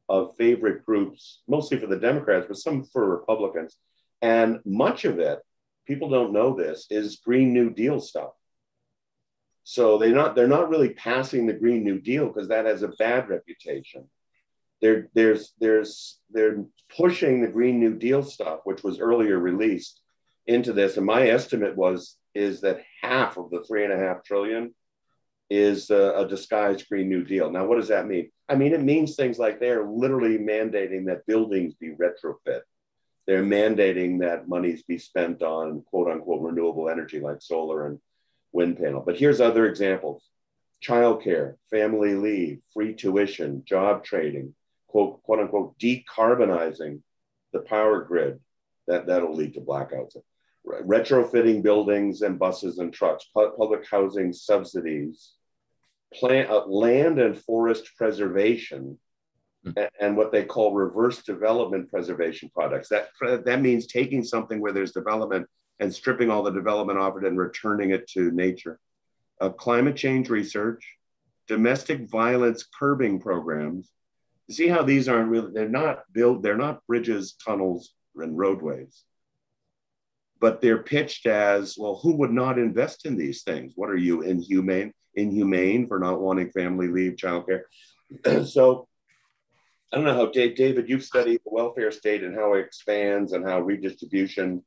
of 0.09 0.37
favorite 0.37 0.85
groups, 0.87 1.43
mostly 1.49 1.79
for 1.79 1.87
the 1.87 1.99
Democrats, 1.99 2.47
but 2.49 2.57
some 2.57 2.85
for 2.85 3.09
Republicans. 3.09 3.77
And 4.23 4.61
much 4.65 5.05
of 5.05 5.19
it, 5.19 5.41
people 5.87 6.09
don't 6.09 6.33
know 6.33 6.55
this, 6.55 6.87
is 6.91 7.17
Green 7.17 7.53
New 7.53 7.71
Deal 7.71 8.01
stuff. 8.01 8.33
So 9.65 9.99
they're 9.99 10.15
not 10.15 10.35
they're 10.35 10.49
not 10.49 10.71
really 10.71 10.95
passing 10.95 11.47
the 11.47 11.53
Green 11.53 11.85
New 11.85 12.01
Deal 12.01 12.29
because 12.29 12.49
that 12.49 12.65
has 12.65 12.83
a 12.83 12.89
bad 12.89 13.29
reputation. 13.29 14.09
They're, 14.81 15.09
there's 15.13 15.53
there's 15.61 16.19
they're 16.31 16.65
pushing 16.97 17.43
the 17.43 17.49
Green 17.49 17.79
New 17.79 17.95
Deal 17.95 18.23
stuff, 18.23 18.61
which 18.65 18.83
was 18.83 18.99
earlier 18.99 19.39
released 19.39 20.01
into 20.47 20.73
this, 20.73 20.97
and 20.97 21.05
my 21.05 21.29
estimate 21.29 21.77
was 21.77 22.17
is 22.35 22.63
that 22.63 22.81
half 23.03 23.37
of 23.37 23.51
the 23.51 23.63
three 23.65 23.85
and 23.85 23.93
a 23.93 23.99
half 23.99 24.25
trillion 24.25 24.75
is 25.51 25.91
a, 25.91 26.15
a 26.17 26.29
disguised 26.29 26.89
Green 26.89 27.09
New 27.09 27.25
Deal. 27.25 27.51
Now, 27.51 27.67
what 27.67 27.77
does 27.77 27.89
that 27.89 28.07
mean? 28.07 28.31
I 28.49 28.55
mean, 28.55 28.73
it 28.73 28.83
means 28.83 29.15
things 29.15 29.39
like 29.39 29.61
they're 29.61 29.85
literally 29.85 30.39
mandating 30.39 31.07
that 31.07 31.27
buildings 31.27 31.75
be 31.75 31.91
retrofit. 31.91 32.63
They're 33.27 33.45
mandating 33.45 34.21
that 34.21 34.49
monies 34.49 34.83
be 34.83 34.99
spent 34.99 35.43
on 35.43 35.83
quote 35.83 36.11
unquote 36.11 36.43
renewable 36.43 36.89
energy 36.89 37.21
like 37.21 37.43
solar 37.43 37.87
and 37.87 37.99
wind 38.53 38.79
panel. 38.79 39.03
But 39.05 39.19
here's 39.19 39.41
other 39.41 39.67
examples 39.67 40.25
childcare, 40.83 41.57
family 41.71 42.15
leave, 42.15 42.61
free 42.73 42.95
tuition, 42.95 43.65
job 43.65 44.05
trading, 44.05 44.55
quote, 44.87 45.23
quote 45.25 45.41
unquote, 45.41 45.79
decarbonizing 45.79 47.01
the 47.53 47.61
power 47.61 48.03
grid. 48.03 48.41
That, 48.87 49.07
that'll 49.07 49.35
lead 49.35 49.55
to 49.55 49.61
blackouts 49.61 50.17
retrofitting 50.67 51.63
buildings 51.63 52.23
and 52.23 52.39
buses 52.39 52.79
and 52.79 52.93
trucks, 52.93 53.27
pu- 53.35 53.53
public 53.57 53.87
housing 53.91 54.33
subsidies, 54.33 55.33
plant, 56.15 56.51
uh, 56.51 56.67
land 56.67 57.19
and 57.19 57.39
forest 57.39 57.91
preservation, 57.97 58.99
mm-hmm. 59.67 59.79
and, 59.79 59.91
and 60.01 60.17
what 60.17 60.33
they 60.33 60.45
call 60.45 60.75
reverse 60.75 61.23
development 61.23 61.91
preservation 61.91 62.51
products. 62.55 62.89
That, 62.89 63.09
that 63.45 63.61
means 63.61 63.87
taking 63.87 64.25
something 64.25 64.61
where 64.61 64.73
there's 64.73 64.93
development 64.93 65.47
and 65.81 65.95
stripping 65.95 66.31
all 66.31 66.43
the 66.43 66.51
development 66.51 66.99
off 66.99 67.17
it 67.17 67.25
and 67.25 67.39
returning 67.39 67.91
it 67.91 68.09
to 68.11 68.31
nature. 68.33 68.79
Uh, 69.41 69.51
climate 69.51 69.97
change 69.97 70.29
research, 70.29 70.97
domestic 71.47 72.09
violence 72.09 72.67
curbing 72.79 73.21
programs. 73.21 73.91
You 74.49 74.55
see 74.55 74.69
how 74.69 74.83
these 74.83 75.09
aren't 75.09 75.31
really, 75.31 75.53
they're 75.53 75.69
not 75.69 76.03
built, 76.13 76.43
they're 76.43 76.57
not 76.57 76.85
bridges, 76.87 77.37
tunnels, 77.45 77.93
and 78.17 78.37
roadways 78.37 79.05
but 80.41 80.61
they're 80.61 80.83
pitched 80.83 81.27
as 81.27 81.77
well 81.79 81.99
who 82.03 82.15
would 82.17 82.33
not 82.33 82.59
invest 82.59 83.07
in 83.07 83.17
these 83.17 83.43
things 83.43 83.73
what 83.77 83.91
are 83.91 83.97
you 83.97 84.23
inhumane 84.23 84.93
inhumane 85.19 85.87
for 85.87 85.99
not 85.99 86.21
wanting 86.21 86.51
family 86.51 86.89
leave 86.89 87.17
childcare. 87.17 87.63
So 88.47 88.89
i 89.93 89.97
don't 89.97 90.05
know 90.05 90.15
how 90.15 90.27
Dave, 90.27 90.55
david 90.55 90.89
you've 90.89 91.05
studied 91.05 91.41
the 91.45 91.51
welfare 91.51 91.91
state 91.91 92.23
and 92.23 92.35
how 92.35 92.55
it 92.55 92.61
expands 92.61 93.33
and 93.33 93.43
how 93.47 93.61
redistribution 93.61 94.63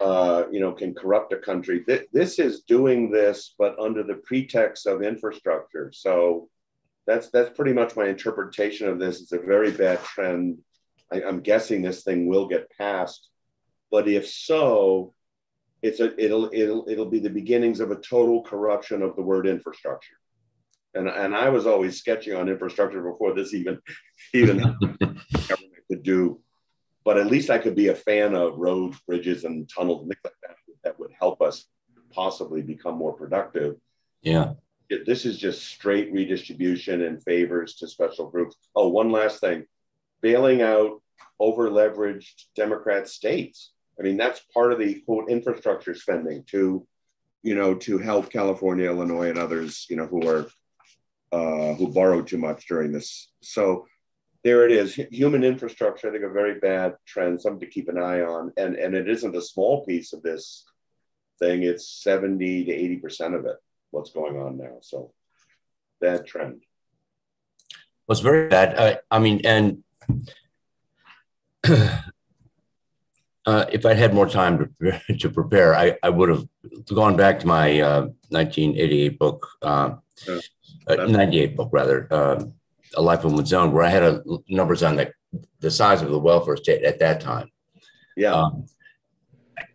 uh, 0.00 0.44
you 0.50 0.60
know 0.60 0.72
can 0.72 0.94
corrupt 0.94 1.32
a 1.32 1.38
country. 1.38 1.84
Th- 1.84 2.08
this 2.12 2.38
is 2.38 2.62
doing 2.62 3.10
this 3.10 3.54
but 3.58 3.78
under 3.78 4.02
the 4.02 4.14
pretext 4.14 4.86
of 4.86 5.02
infrastructure. 5.02 5.92
So 5.92 6.48
that's 7.06 7.30
that's 7.30 7.56
pretty 7.56 7.72
much 7.72 7.96
my 7.96 8.06
interpretation 8.06 8.88
of 8.88 8.98
this. 8.98 9.20
It's 9.20 9.32
a 9.32 9.38
very 9.38 9.70
bad 9.70 10.02
trend. 10.02 10.58
I, 11.12 11.22
i'm 11.22 11.40
guessing 11.40 11.82
this 11.82 12.02
thing 12.02 12.26
will 12.26 12.48
get 12.48 12.70
passed. 12.76 13.28
But 13.90 14.08
if 14.08 14.28
so, 14.28 15.14
it's 15.84 16.00
a, 16.00 16.18
it'll, 16.22 16.48
it'll, 16.50 16.88
it'll 16.88 17.10
be 17.10 17.18
the 17.18 17.28
beginnings 17.28 17.78
of 17.78 17.90
a 17.90 17.96
total 17.96 18.42
corruption 18.42 19.02
of 19.02 19.14
the 19.16 19.22
word 19.22 19.46
infrastructure. 19.46 20.16
And, 20.94 21.08
and 21.08 21.36
I 21.36 21.50
was 21.50 21.66
always 21.66 21.98
sketching 21.98 22.34
on 22.34 22.48
infrastructure 22.48 23.02
before 23.02 23.34
this 23.34 23.52
even, 23.52 23.78
even 24.32 24.58
government 24.58 25.84
could 25.90 26.02
do. 26.02 26.40
But 27.04 27.18
at 27.18 27.26
least 27.26 27.50
I 27.50 27.58
could 27.58 27.76
be 27.76 27.88
a 27.88 27.94
fan 27.94 28.34
of 28.34 28.56
roads, 28.56 28.98
bridges, 29.06 29.44
and 29.44 29.68
tunnels 29.68 30.00
and 30.00 30.08
things 30.08 30.20
like 30.24 30.32
that 30.42 30.56
that 30.84 30.98
would 30.98 31.10
help 31.18 31.42
us 31.42 31.66
possibly 32.10 32.62
become 32.62 32.96
more 32.96 33.12
productive. 33.12 33.76
Yeah. 34.22 34.54
This 35.04 35.26
is 35.26 35.38
just 35.38 35.66
straight 35.66 36.10
redistribution 36.14 37.02
and 37.02 37.22
favors 37.22 37.74
to 37.76 37.88
special 37.88 38.30
groups. 38.30 38.56
Oh, 38.74 38.88
one 38.88 39.12
last 39.12 39.40
thing 39.40 39.66
bailing 40.22 40.62
out 40.62 41.02
over 41.38 41.68
leveraged 41.68 42.44
Democrat 42.56 43.06
states. 43.06 43.73
I 43.98 44.02
mean, 44.02 44.16
that's 44.16 44.40
part 44.52 44.72
of 44.72 44.78
the 44.78 45.00
quote 45.00 45.30
infrastructure 45.30 45.94
spending 45.94 46.44
to, 46.48 46.86
you 47.42 47.54
know, 47.54 47.74
to 47.74 47.98
help 47.98 48.30
California, 48.30 48.86
Illinois, 48.86 49.30
and 49.30 49.38
others, 49.38 49.86
you 49.88 49.96
know, 49.96 50.06
who 50.06 50.28
are 50.28 50.46
uh, 51.32 51.74
who 51.74 51.88
borrowed 51.88 52.26
too 52.26 52.38
much 52.38 52.66
during 52.66 52.92
this. 52.92 53.30
So 53.40 53.86
there 54.42 54.64
it 54.64 54.72
is. 54.72 54.94
Human 54.94 55.42
infrastructure, 55.42 56.08
I 56.08 56.12
think, 56.12 56.24
a 56.24 56.28
very 56.28 56.60
bad 56.60 56.96
trend, 57.06 57.40
something 57.40 57.60
to 57.60 57.66
keep 57.66 57.88
an 57.88 57.98
eye 57.98 58.20
on. 58.20 58.52
And 58.56 58.76
and 58.76 58.94
it 58.94 59.08
isn't 59.08 59.36
a 59.36 59.42
small 59.42 59.84
piece 59.84 60.12
of 60.12 60.22
this 60.22 60.64
thing. 61.38 61.62
It's 61.62 62.02
70 62.02 62.64
to 62.66 62.72
80 62.72 62.96
percent 62.96 63.34
of 63.34 63.46
it. 63.46 63.56
What's 63.90 64.10
going 64.10 64.36
on 64.36 64.58
now? 64.58 64.78
So 64.82 65.12
bad 66.00 66.26
trend. 66.26 66.62
Well, 68.06 68.12
it's 68.14 68.20
very 68.20 68.48
bad. 68.48 68.78
I, 68.78 68.98
I 69.10 69.18
mean, 69.18 69.40
and 69.44 69.82
Uh, 73.46 73.66
if 73.70 73.84
I'd 73.84 73.98
had 73.98 74.14
more 74.14 74.28
time 74.28 74.74
to, 74.80 75.00
to 75.18 75.30
prepare, 75.30 75.74
I, 75.74 75.96
I 76.02 76.10
would 76.10 76.28
have 76.28 76.46
gone 76.86 77.16
back 77.16 77.40
to 77.40 77.46
my 77.46 77.80
uh, 77.80 78.00
1988 78.30 79.18
book, 79.18 79.46
uh, 79.62 79.96
uh 80.86 81.06
98 81.06 81.56
book 81.56 81.68
rather, 81.72 82.12
um, 82.12 82.54
a 82.96 83.02
life 83.02 83.24
of 83.24 83.32
one's 83.32 83.52
own, 83.52 83.72
where 83.72 83.82
I 83.82 83.88
had 83.88 84.02
a, 84.02 84.22
numbers 84.48 84.82
on 84.82 84.96
the 84.96 85.12
the 85.60 85.70
size 85.70 86.02
of 86.02 86.10
the 86.10 86.18
welfare 86.18 86.56
state 86.56 86.84
at 86.84 86.98
that 87.00 87.20
time. 87.20 87.50
Yeah. 88.16 88.34
Um, 88.34 88.66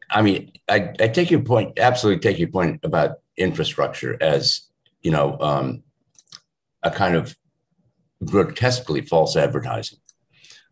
I 0.09 0.22
mean, 0.22 0.51
I, 0.70 0.93
I 0.99 1.07
take 1.07 1.30
your 1.30 1.41
point, 1.41 1.78
absolutely 1.78 2.22
take 2.22 2.39
your 2.39 2.49
point 2.49 2.80
about 2.84 3.17
infrastructure 3.38 4.17
as, 4.22 4.61
you 5.01 5.11
know, 5.11 5.38
um, 5.39 5.84
a 6.84 6.91
kind 6.91 7.15
of 7.15 7.36
grotesquely 8.24 9.01
false 9.01 9.36
advertising. 9.36 9.99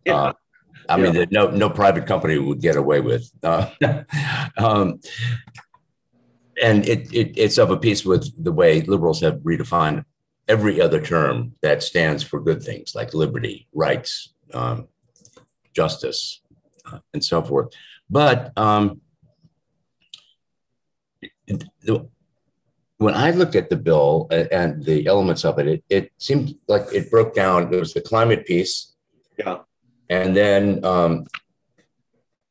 Yeah. 0.06 0.34
I 0.90 0.98
yeah. 0.98 1.12
mean, 1.12 1.28
no 1.32 1.50
no 1.50 1.70
private 1.70 2.06
company 2.06 2.38
would 2.38 2.62
get 2.62 2.76
away 2.76 3.02
with. 3.02 3.30
Uh, 3.44 3.70
um, 4.58 5.00
and 6.62 6.88
it, 6.88 7.14
it, 7.14 7.38
it's 7.38 7.58
of 7.58 7.72
a 7.72 7.78
piece 7.78 8.04
with 8.04 8.44
the 8.44 8.52
way 8.52 8.82
liberals 8.82 9.22
have 9.22 9.36
redefined 9.40 10.04
every 10.48 10.82
other 10.82 11.02
term 11.02 11.54
that 11.62 11.84
stands 11.84 12.24
for 12.24 12.40
good 12.40 12.64
things 12.64 12.96
like 12.96 13.14
liberty, 13.14 13.68
rights, 13.74 14.34
um, 14.54 14.88
justice, 15.74 16.42
uh, 16.92 17.00
and 17.14 17.24
so 17.24 17.44
forth. 17.44 17.74
But 18.10 18.58
um, 18.58 19.02
when 22.98 23.14
I 23.14 23.32
looked 23.32 23.56
at 23.56 23.70
the 23.70 23.76
bill 23.76 24.28
and 24.32 24.84
the 24.84 25.08
elements 25.08 25.46
of 25.46 25.60
it, 25.60 25.68
it, 25.68 25.84
it 25.90 26.12
seemed 26.18 26.56
like 26.68 26.94
it 26.94 27.12
broke 27.12 27.36
down. 27.36 27.70
There 27.70 27.80
was 27.80 27.94
the 27.94 28.02
climate 28.02 28.46
piece. 28.46 28.96
Yeah. 29.38 29.60
And 30.10 30.36
then 30.36 30.84
um, 30.86 31.28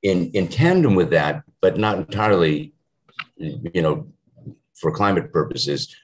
in, 0.02 0.30
in 0.32 0.48
tandem 0.48 0.94
with 0.94 1.10
that, 1.10 1.42
but 1.60 1.78
not 1.78 1.98
entirely, 1.98 2.72
you 3.38 3.82
know, 3.82 4.06
for 4.74 4.90
climate 4.92 5.32
purposes, 5.32 5.94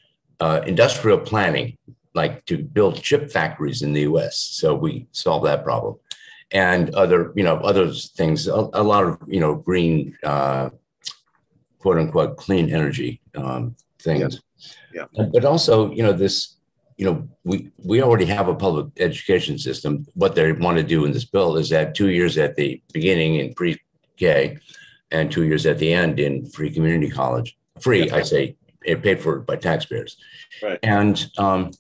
uh, 0.41 0.63
industrial 0.67 1.19
planning, 1.19 1.77
like 2.15 2.45
to 2.47 2.59
build 2.59 3.03
chip 3.03 3.31
factories 3.31 3.83
in 3.83 3.93
the 3.93 4.03
US. 4.03 4.37
So 4.37 4.75
we 4.75 5.07
solve 5.13 5.45
that 5.45 5.65
problem. 5.65 5.97
And 6.51 6.95
other, 6.95 7.33
you 7.35 7.45
know, 7.45 7.57
other 7.57 7.91
things, 7.93 8.47
a, 8.47 8.69
a 8.75 8.83
lot 8.83 9.05
of, 9.05 9.19
you 9.27 9.41
know, 9.41 9.55
green, 9.55 10.17
uh, 10.23 10.71
quote 11.79 11.99
unquote, 11.99 12.37
clean 12.37 12.75
energy 12.75 13.21
um, 13.35 13.75
things. 13.99 14.41
Yeah. 14.93 15.07
yeah. 15.13 15.27
But 15.33 15.45
also, 15.45 15.91
you 15.93 16.03
know, 16.03 16.13
this, 16.13 16.57
you 16.97 17.07
know, 17.07 17.29
we, 17.45 17.71
we 17.79 18.03
already 18.03 18.25
have 18.27 18.49
a 18.49 18.55
public 18.55 18.87
education 18.99 19.59
system. 19.59 20.07
What 20.15 20.35
they 20.35 20.53
want 20.53 20.79
to 20.79 20.83
do 20.85 21.05
in 21.05 21.13
this 21.13 21.25
bill 21.25 21.57
is 21.57 21.73
add 21.73 21.95
two 21.95 22.11
years 22.11 22.39
at 22.39 22.57
the 22.57 22.83
beginning 22.93 23.37
in 23.37 23.55
pre-K 23.55 24.59
and 25.11 25.31
two 25.31 25.45
years 25.45 25.67
at 25.67 25.79
the 25.79 25.93
end 25.93 26.21
in 26.21 26.47
free 26.47 26.71
community 26.71 27.11
college. 27.11 27.57
Free, 27.81 28.07
yeah. 28.07 28.17
I 28.17 28.23
say, 28.23 28.57
paid 28.83 29.21
for 29.21 29.41
by 29.41 29.57
taxpayers. 29.57 30.17
Right. 30.63 30.79
And, 30.83 31.31
um, 31.39 31.71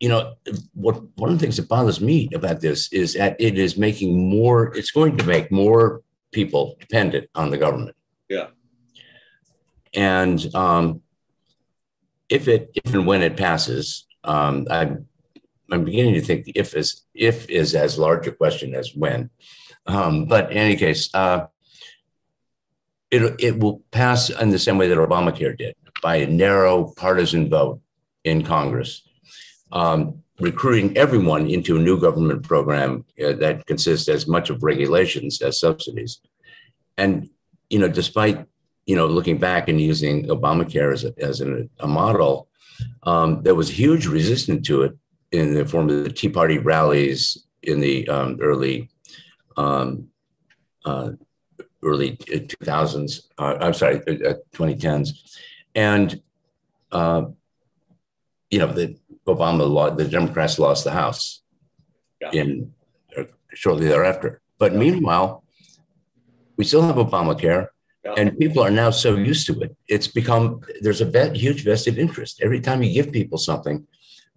you 0.00 0.08
know, 0.08 0.34
what 0.74 1.02
one 1.16 1.30
of 1.30 1.38
the 1.38 1.42
things 1.42 1.56
that 1.56 1.68
bothers 1.68 2.00
me 2.00 2.28
about 2.32 2.60
this 2.60 2.92
is 2.92 3.14
that 3.14 3.36
it 3.40 3.58
is 3.58 3.76
making 3.76 4.30
more, 4.30 4.76
it's 4.76 4.92
going 4.92 5.16
to 5.16 5.24
make 5.24 5.50
more 5.50 6.02
people 6.32 6.76
dependent 6.78 7.28
on 7.34 7.50
the 7.50 7.58
government. 7.58 7.96
Yeah. 8.28 8.48
And 9.94 10.54
um, 10.54 11.00
if 12.28 12.48
it 12.48 12.70
if 12.74 12.94
and 12.94 13.06
when 13.06 13.22
it 13.22 13.36
passes, 13.36 14.06
um, 14.24 14.66
I'm 14.70 15.06
I'm 15.70 15.84
beginning 15.84 16.14
to 16.14 16.20
think 16.20 16.44
the 16.44 16.52
if 16.54 16.74
is 16.74 17.02
if 17.14 17.48
is 17.48 17.74
as 17.74 17.98
large 17.98 18.26
a 18.26 18.32
question 18.32 18.74
as 18.74 18.94
when. 18.94 19.30
Um, 19.86 20.26
but 20.26 20.50
in 20.50 20.58
any 20.58 20.76
case, 20.76 21.10
uh, 21.14 21.46
it 23.10 23.34
it 23.38 23.58
will 23.58 23.82
pass 23.90 24.30
in 24.30 24.50
the 24.50 24.58
same 24.58 24.78
way 24.78 24.88
that 24.88 24.98
Obamacare 24.98 25.56
did 25.56 25.74
by 26.02 26.16
a 26.16 26.26
narrow 26.26 26.92
partisan 26.96 27.48
vote 27.48 27.80
in 28.24 28.42
Congress, 28.42 29.02
um, 29.72 30.22
recruiting 30.38 30.96
everyone 30.96 31.48
into 31.48 31.76
a 31.76 31.80
new 31.80 31.98
government 31.98 32.42
program 32.42 33.04
uh, 33.24 33.32
that 33.32 33.66
consists 33.66 34.08
as 34.08 34.26
much 34.26 34.50
of 34.50 34.62
regulations 34.62 35.40
as 35.42 35.60
subsidies. 35.60 36.20
And 36.96 37.30
you 37.70 37.78
know, 37.78 37.88
despite 37.88 38.46
you 38.88 38.96
know, 38.96 39.06
looking 39.06 39.36
back 39.36 39.68
and 39.68 39.78
using 39.78 40.26
Obamacare 40.28 40.94
as 40.94 41.04
a, 41.04 41.12
as 41.18 41.42
a, 41.42 41.68
a 41.80 41.86
model, 41.86 42.48
um, 43.02 43.42
there 43.42 43.54
was 43.54 43.68
huge 43.68 44.06
resistance 44.06 44.66
to 44.66 44.82
it 44.82 44.96
in 45.30 45.52
the 45.52 45.66
form 45.66 45.90
of 45.90 46.04
the 46.04 46.10
Tea 46.10 46.30
Party 46.30 46.56
rallies 46.56 47.46
in 47.62 47.80
the 47.80 48.08
um, 48.08 48.38
early 48.40 48.88
um, 49.58 50.08
uh, 50.86 51.10
early 51.84 52.16
2000s. 52.16 53.26
Uh, 53.36 53.58
I'm 53.60 53.74
sorry, 53.74 53.96
uh, 53.96 54.34
2010s, 54.54 55.10
and 55.74 56.22
uh, 56.90 57.26
you 58.50 58.58
know 58.58 58.72
the 58.72 58.96
Obama 59.26 59.68
law, 59.68 59.90
the 59.90 60.06
Democrats 60.06 60.58
lost 60.58 60.84
the 60.84 60.92
House 60.92 61.42
yeah. 62.22 62.30
in 62.32 62.72
uh, 63.18 63.24
shortly 63.52 63.86
thereafter. 63.86 64.40
But 64.56 64.74
meanwhile, 64.74 65.44
we 66.56 66.64
still 66.64 66.82
have 66.82 66.96
Obamacare 66.96 67.68
and 68.16 68.38
people 68.38 68.62
are 68.62 68.70
now 68.70 68.90
so 68.90 69.16
used 69.16 69.46
to 69.46 69.60
it. 69.60 69.76
It's 69.88 70.06
become 70.06 70.60
there's 70.80 71.00
a 71.00 71.04
vet, 71.04 71.36
huge 71.36 71.64
vested 71.64 71.98
interest. 71.98 72.40
Every 72.42 72.60
time 72.60 72.82
you 72.82 72.92
give 72.92 73.12
people 73.12 73.38
something, 73.38 73.86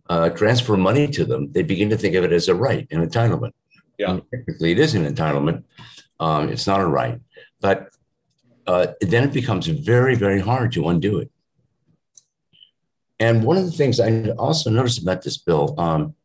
uh, 0.09 0.29
transfer 0.29 0.77
money 0.77 1.07
to 1.07 1.25
them, 1.25 1.51
they 1.51 1.63
begin 1.63 1.89
to 1.89 1.97
think 1.97 2.15
of 2.15 2.23
it 2.23 2.31
as 2.33 2.47
a 2.47 2.55
right, 2.55 2.87
an 2.91 3.07
entitlement. 3.07 3.53
Yeah, 3.97 4.11
and 4.11 4.21
technically, 4.33 4.71
it 4.71 4.79
is 4.79 4.95
an 4.95 5.05
entitlement. 5.05 5.63
Um, 6.19 6.49
it's 6.49 6.67
not 6.67 6.81
a 6.81 6.87
right, 6.87 7.19
but 7.59 7.89
uh, 8.67 8.87
then 9.01 9.23
it 9.23 9.33
becomes 9.33 9.67
very, 9.67 10.15
very 10.15 10.39
hard 10.39 10.71
to 10.73 10.87
undo 10.89 11.19
it. 11.19 11.31
And 13.19 13.43
one 13.43 13.57
of 13.57 13.65
the 13.65 13.71
things 13.71 13.99
I 13.99 14.29
also 14.31 14.69
noticed 14.69 15.01
about 15.01 15.21
this 15.21 15.37
bill, 15.37 15.79
um, 15.79 16.15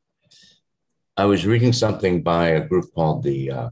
I 1.16 1.26
was 1.26 1.46
reading 1.46 1.72
something 1.72 2.22
by 2.22 2.48
a 2.48 2.66
group 2.66 2.86
called 2.94 3.22
the 3.22 3.50
uh, 3.50 3.70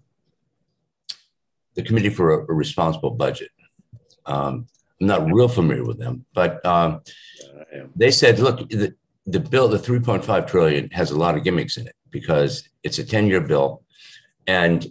the 1.74 1.82
Committee 1.82 2.10
for 2.10 2.34
a, 2.34 2.38
a 2.50 2.54
Responsible 2.54 3.10
Budget, 3.10 3.50
um, 4.26 4.66
I'm 5.00 5.06
not 5.06 5.32
real 5.32 5.48
familiar 5.48 5.84
with 5.84 5.98
them, 5.98 6.24
but 6.34 6.64
um, 6.64 7.02
they 7.96 8.10
said, 8.10 8.38
look, 8.38 8.68
the, 8.68 8.94
the 9.26 9.40
bill, 9.40 9.68
the 9.68 9.78
3.5 9.78 10.46
trillion, 10.46 10.90
has 10.90 11.10
a 11.10 11.18
lot 11.18 11.36
of 11.36 11.44
gimmicks 11.44 11.76
in 11.76 11.86
it 11.86 11.96
because 12.10 12.68
it's 12.82 12.98
a 12.98 13.04
10 13.04 13.26
year 13.26 13.40
bill, 13.40 13.82
and 14.46 14.86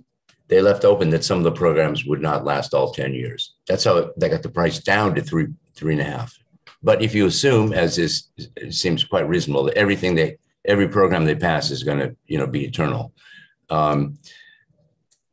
they 0.49 0.61
left 0.61 0.85
open 0.85 1.09
that 1.11 1.23
some 1.23 1.37
of 1.37 1.43
the 1.43 1.51
programs 1.51 2.05
would 2.05 2.21
not 2.21 2.45
last 2.45 2.73
all 2.73 2.91
10 2.91 3.13
years. 3.13 3.55
That's 3.67 3.85
how 3.85 4.11
they 4.17 4.29
got 4.29 4.43
the 4.43 4.49
price 4.49 4.79
down 4.79 5.15
to 5.15 5.21
three 5.21 5.47
three 5.75 5.93
and 5.93 6.01
a 6.01 6.05
half. 6.05 6.37
But 6.83 7.01
if 7.01 7.15
you 7.15 7.25
assume, 7.25 7.73
as 7.73 7.97
is 7.97 8.29
seems 8.69 9.03
quite 9.03 9.27
reasonable, 9.27 9.63
that 9.63 9.77
everything 9.77 10.15
they 10.15 10.37
every 10.65 10.87
program 10.87 11.25
they 11.25 11.35
pass 11.35 11.71
is 11.71 11.83
going 11.83 11.99
to 11.99 12.15
you 12.27 12.37
know 12.37 12.47
be 12.47 12.65
eternal, 12.65 13.13
um, 13.69 14.17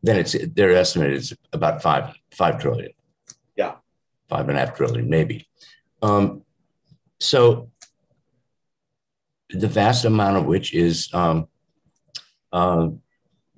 then 0.02 0.16
it's 0.16 0.36
their 0.54 0.70
estimate 0.72 1.12
is 1.12 1.34
about 1.52 1.82
five 1.82 2.14
five 2.32 2.60
trillion 2.60 2.92
five 4.30 4.48
and 4.48 4.56
a 4.56 4.60
half 4.60 4.76
trillion, 4.76 5.10
maybe. 5.10 5.46
Um, 6.00 6.42
so 7.18 7.70
the 9.50 9.68
vast 9.68 10.04
amount 10.04 10.38
of 10.38 10.46
which 10.46 10.72
is, 10.72 11.12
um, 11.12 11.48
uh, 12.52 12.88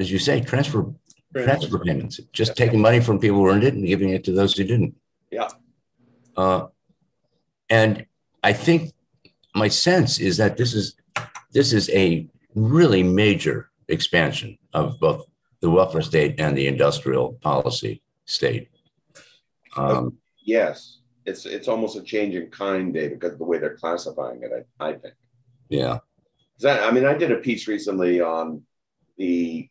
as 0.00 0.10
you 0.10 0.18
say, 0.18 0.40
transfer 0.40 0.92
transfer 1.34 1.78
payments, 1.78 2.20
just 2.32 2.50
yeah. 2.50 2.64
taking 2.66 2.80
money 2.80 3.00
from 3.00 3.18
people 3.18 3.38
who 3.38 3.48
earned 3.48 3.64
it 3.64 3.74
and 3.74 3.86
giving 3.86 4.10
it 4.10 4.24
to 4.24 4.32
those 4.32 4.54
who 4.54 4.64
didn't. 4.64 4.94
Yeah. 5.30 5.48
Uh, 6.36 6.66
and 7.70 8.06
I 8.42 8.52
think 8.52 8.92
my 9.54 9.68
sense 9.68 10.18
is 10.18 10.36
that 10.38 10.56
this 10.56 10.74
is 10.74 10.96
this 11.52 11.72
is 11.72 11.88
a 11.90 12.26
really 12.54 13.02
major 13.02 13.70
expansion 13.88 14.58
of 14.72 14.98
both 14.98 15.26
the 15.60 15.70
welfare 15.70 16.02
state 16.02 16.38
and 16.38 16.56
the 16.56 16.66
industrial 16.66 17.34
policy 17.34 18.02
state. 18.26 18.68
Um, 19.76 20.18
Yes, 20.44 20.98
it's 21.24 21.46
it's 21.46 21.68
almost 21.68 21.96
a 21.96 22.02
change 22.02 22.34
in 22.34 22.50
kind, 22.50 22.92
Dave, 22.92 23.10
because 23.10 23.32
of 23.32 23.38
the 23.38 23.44
way 23.44 23.58
they're 23.58 23.76
classifying 23.76 24.42
it. 24.42 24.66
I, 24.80 24.88
I 24.88 24.92
think. 24.94 25.14
Yeah. 25.68 25.98
That, 26.60 26.82
I 26.82 26.92
mean, 26.92 27.04
I 27.04 27.14
did 27.14 27.32
a 27.32 27.36
piece 27.36 27.66
recently 27.66 28.20
on 28.20 28.62
the 29.16 29.68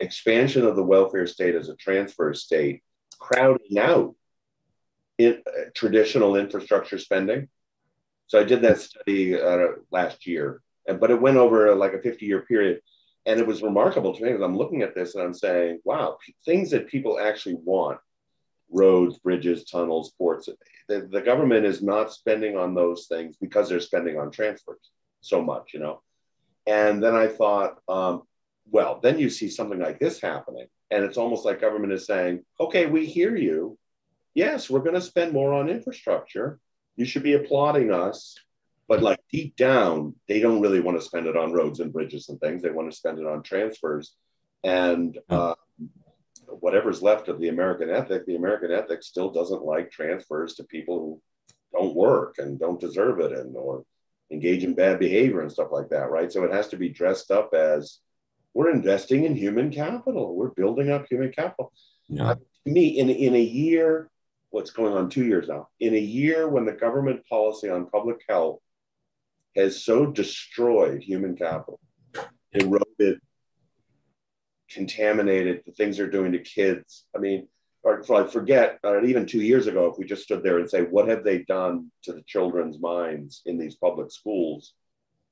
expansion 0.00 0.64
of 0.64 0.76
the 0.76 0.82
welfare 0.82 1.26
state 1.26 1.54
as 1.54 1.68
a 1.68 1.76
transfer 1.76 2.34
state, 2.34 2.82
crowding 3.18 3.78
out 3.78 4.14
in, 5.18 5.42
uh, 5.46 5.64
traditional 5.74 6.36
infrastructure 6.36 6.98
spending. 6.98 7.48
So 8.26 8.40
I 8.40 8.44
did 8.44 8.62
that 8.62 8.80
study 8.80 9.40
uh, 9.40 9.66
last 9.90 10.26
year, 10.26 10.60
but 10.86 11.10
it 11.10 11.20
went 11.20 11.36
over 11.36 11.70
uh, 11.70 11.76
like 11.76 11.92
a 11.92 12.02
50 12.02 12.26
year 12.26 12.42
period. 12.42 12.80
And 13.26 13.40
it 13.40 13.46
was 13.46 13.62
remarkable 13.62 14.14
to 14.14 14.22
me 14.22 14.30
because 14.30 14.44
I'm 14.44 14.56
looking 14.56 14.82
at 14.82 14.94
this 14.94 15.14
and 15.14 15.24
I'm 15.24 15.34
saying, 15.34 15.80
wow, 15.84 16.18
things 16.44 16.70
that 16.72 16.88
people 16.88 17.18
actually 17.18 17.54
want 17.54 17.98
roads, 18.74 19.18
bridges, 19.18 19.64
tunnels, 19.64 20.12
ports. 20.18 20.48
The, 20.88 21.08
the 21.10 21.22
government 21.22 21.64
is 21.64 21.82
not 21.82 22.12
spending 22.12 22.58
on 22.58 22.74
those 22.74 23.06
things 23.06 23.36
because 23.40 23.68
they're 23.68 23.80
spending 23.80 24.18
on 24.18 24.30
transfers 24.30 24.90
so 25.20 25.42
much, 25.42 25.72
you 25.72 25.80
know. 25.80 26.02
And 26.66 27.02
then 27.02 27.14
I 27.14 27.28
thought, 27.28 27.78
um, 27.88 28.22
well, 28.70 29.00
then 29.02 29.18
you 29.18 29.30
see 29.30 29.48
something 29.48 29.78
like 29.78 29.98
this 29.98 30.20
happening, 30.20 30.66
and 30.90 31.04
it's 31.04 31.16
almost 31.16 31.44
like 31.44 31.60
government 31.60 31.92
is 31.92 32.06
saying, 32.06 32.44
okay, 32.58 32.86
we 32.86 33.06
hear 33.06 33.36
you. 33.36 33.78
Yes, 34.34 34.68
we're 34.68 34.80
going 34.80 34.94
to 34.94 35.00
spend 35.00 35.32
more 35.32 35.54
on 35.54 35.68
infrastructure. 35.68 36.58
You 36.96 37.04
should 37.04 37.22
be 37.22 37.34
applauding 37.34 37.92
us. 37.92 38.36
But 38.86 39.02
like 39.02 39.20
deep 39.32 39.56
down, 39.56 40.14
they 40.28 40.40
don't 40.40 40.60
really 40.60 40.80
want 40.80 40.98
to 40.98 41.04
spend 41.04 41.26
it 41.26 41.36
on 41.36 41.52
roads 41.52 41.80
and 41.80 41.90
bridges 41.90 42.28
and 42.28 42.38
things. 42.38 42.60
They 42.60 42.70
want 42.70 42.90
to 42.90 42.96
spend 42.96 43.18
it 43.18 43.26
on 43.26 43.42
transfers. 43.42 44.14
And 44.62 45.18
uh, 45.30 45.54
whatever's 46.48 47.02
left 47.02 47.28
of 47.28 47.40
the 47.40 47.48
American 47.48 47.90
ethic, 47.90 48.26
the 48.26 48.36
American 48.36 48.70
ethic 48.70 49.02
still 49.02 49.30
doesn't 49.30 49.64
like 49.64 49.90
transfers 49.90 50.54
to 50.54 50.64
people 50.64 50.98
who 50.98 51.22
don't 51.78 51.94
work 51.94 52.36
and 52.38 52.58
don't 52.58 52.80
deserve 52.80 53.20
it 53.20 53.32
and 53.32 53.56
or 53.56 53.84
engage 54.30 54.64
in 54.64 54.74
bad 54.74 54.98
behavior 54.98 55.40
and 55.40 55.52
stuff 55.52 55.68
like 55.70 55.88
that, 55.90 56.10
right? 56.10 56.32
So 56.32 56.44
it 56.44 56.52
has 56.52 56.68
to 56.68 56.76
be 56.76 56.88
dressed 56.88 57.30
up 57.30 57.52
as 57.54 57.98
we're 58.54 58.70
investing 58.70 59.24
in 59.24 59.34
human 59.34 59.70
capital. 59.70 60.34
We're 60.34 60.50
building 60.50 60.90
up 60.90 61.06
human 61.08 61.32
capital. 61.32 61.72
Yeah. 62.08 62.30
Uh, 62.30 62.34
to 62.34 62.72
me, 62.72 62.98
in, 62.98 63.10
in 63.10 63.34
a 63.34 63.40
year, 63.40 64.08
what's 64.50 64.70
going 64.70 64.94
on 64.94 65.10
two 65.10 65.24
years 65.24 65.48
now, 65.48 65.68
in 65.80 65.94
a 65.94 65.98
year 65.98 66.48
when 66.48 66.64
the 66.64 66.72
government 66.72 67.26
policy 67.28 67.68
on 67.68 67.86
public 67.86 68.18
health 68.28 68.60
has 69.56 69.84
so 69.84 70.06
destroyed 70.06 71.02
human 71.02 71.36
capital, 71.36 71.80
eroded, 72.52 73.20
contaminated 74.74 75.62
the 75.64 75.72
things 75.72 75.96
they're 75.96 76.10
doing 76.10 76.32
to 76.32 76.38
kids. 76.38 77.04
I 77.14 77.18
mean, 77.20 77.48
or 77.84 78.02
I 78.14 78.26
forget, 78.26 78.78
uh, 78.82 79.02
even 79.02 79.26
two 79.26 79.42
years 79.42 79.66
ago, 79.66 79.86
if 79.86 79.98
we 79.98 80.06
just 80.06 80.22
stood 80.22 80.42
there 80.42 80.58
and 80.58 80.68
say, 80.68 80.82
what 80.82 81.06
have 81.08 81.22
they 81.22 81.42
done 81.42 81.90
to 82.04 82.12
the 82.12 82.22
children's 82.22 82.80
minds 82.80 83.42
in 83.44 83.58
these 83.58 83.76
public 83.76 84.10
schools? 84.10 84.72